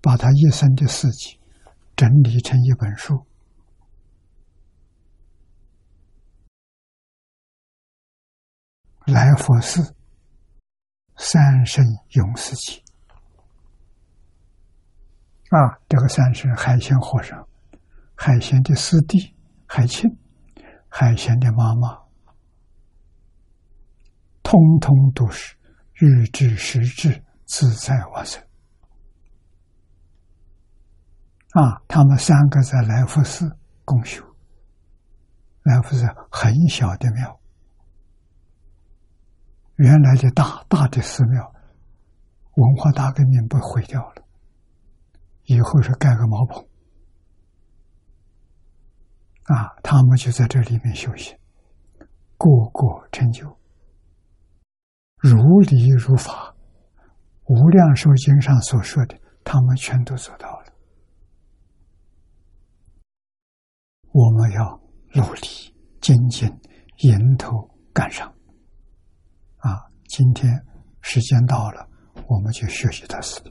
[0.00, 1.40] 把他一生的事迹
[1.96, 3.14] 整理成一本书，
[9.12, 9.96] 《来佛寺
[11.16, 12.80] 三生永世记》
[15.56, 17.48] 啊，这个三生海鲜和尚、
[18.14, 19.34] 海鲜的师弟
[19.66, 20.16] 海清、
[20.88, 22.07] 海鲜的妈妈。
[24.48, 25.54] 通通都是
[25.92, 28.42] 日至时至自在往生。
[31.50, 34.24] 啊，他们三个在来福寺共修。
[35.64, 37.38] 来福寺很小的庙，
[39.76, 41.52] 原来的大大的寺庙，
[42.54, 44.24] 文化大革命被毁掉了，
[45.44, 46.66] 以后是盖个茅棚。
[49.44, 51.36] 啊，他们就在这里面修行，
[52.38, 53.57] 个个成就，
[55.18, 56.54] 如理如法，
[57.52, 60.72] 《无量寿经》上所说的，他们全都做到了。
[64.12, 64.80] 我们要
[65.14, 65.40] 努力
[66.00, 66.48] 精进，
[66.98, 67.50] 迎头
[67.92, 68.28] 赶上。
[69.56, 69.76] 啊，
[70.08, 70.52] 今天
[71.00, 71.88] 时间到了，
[72.28, 73.42] 我们就学习到此。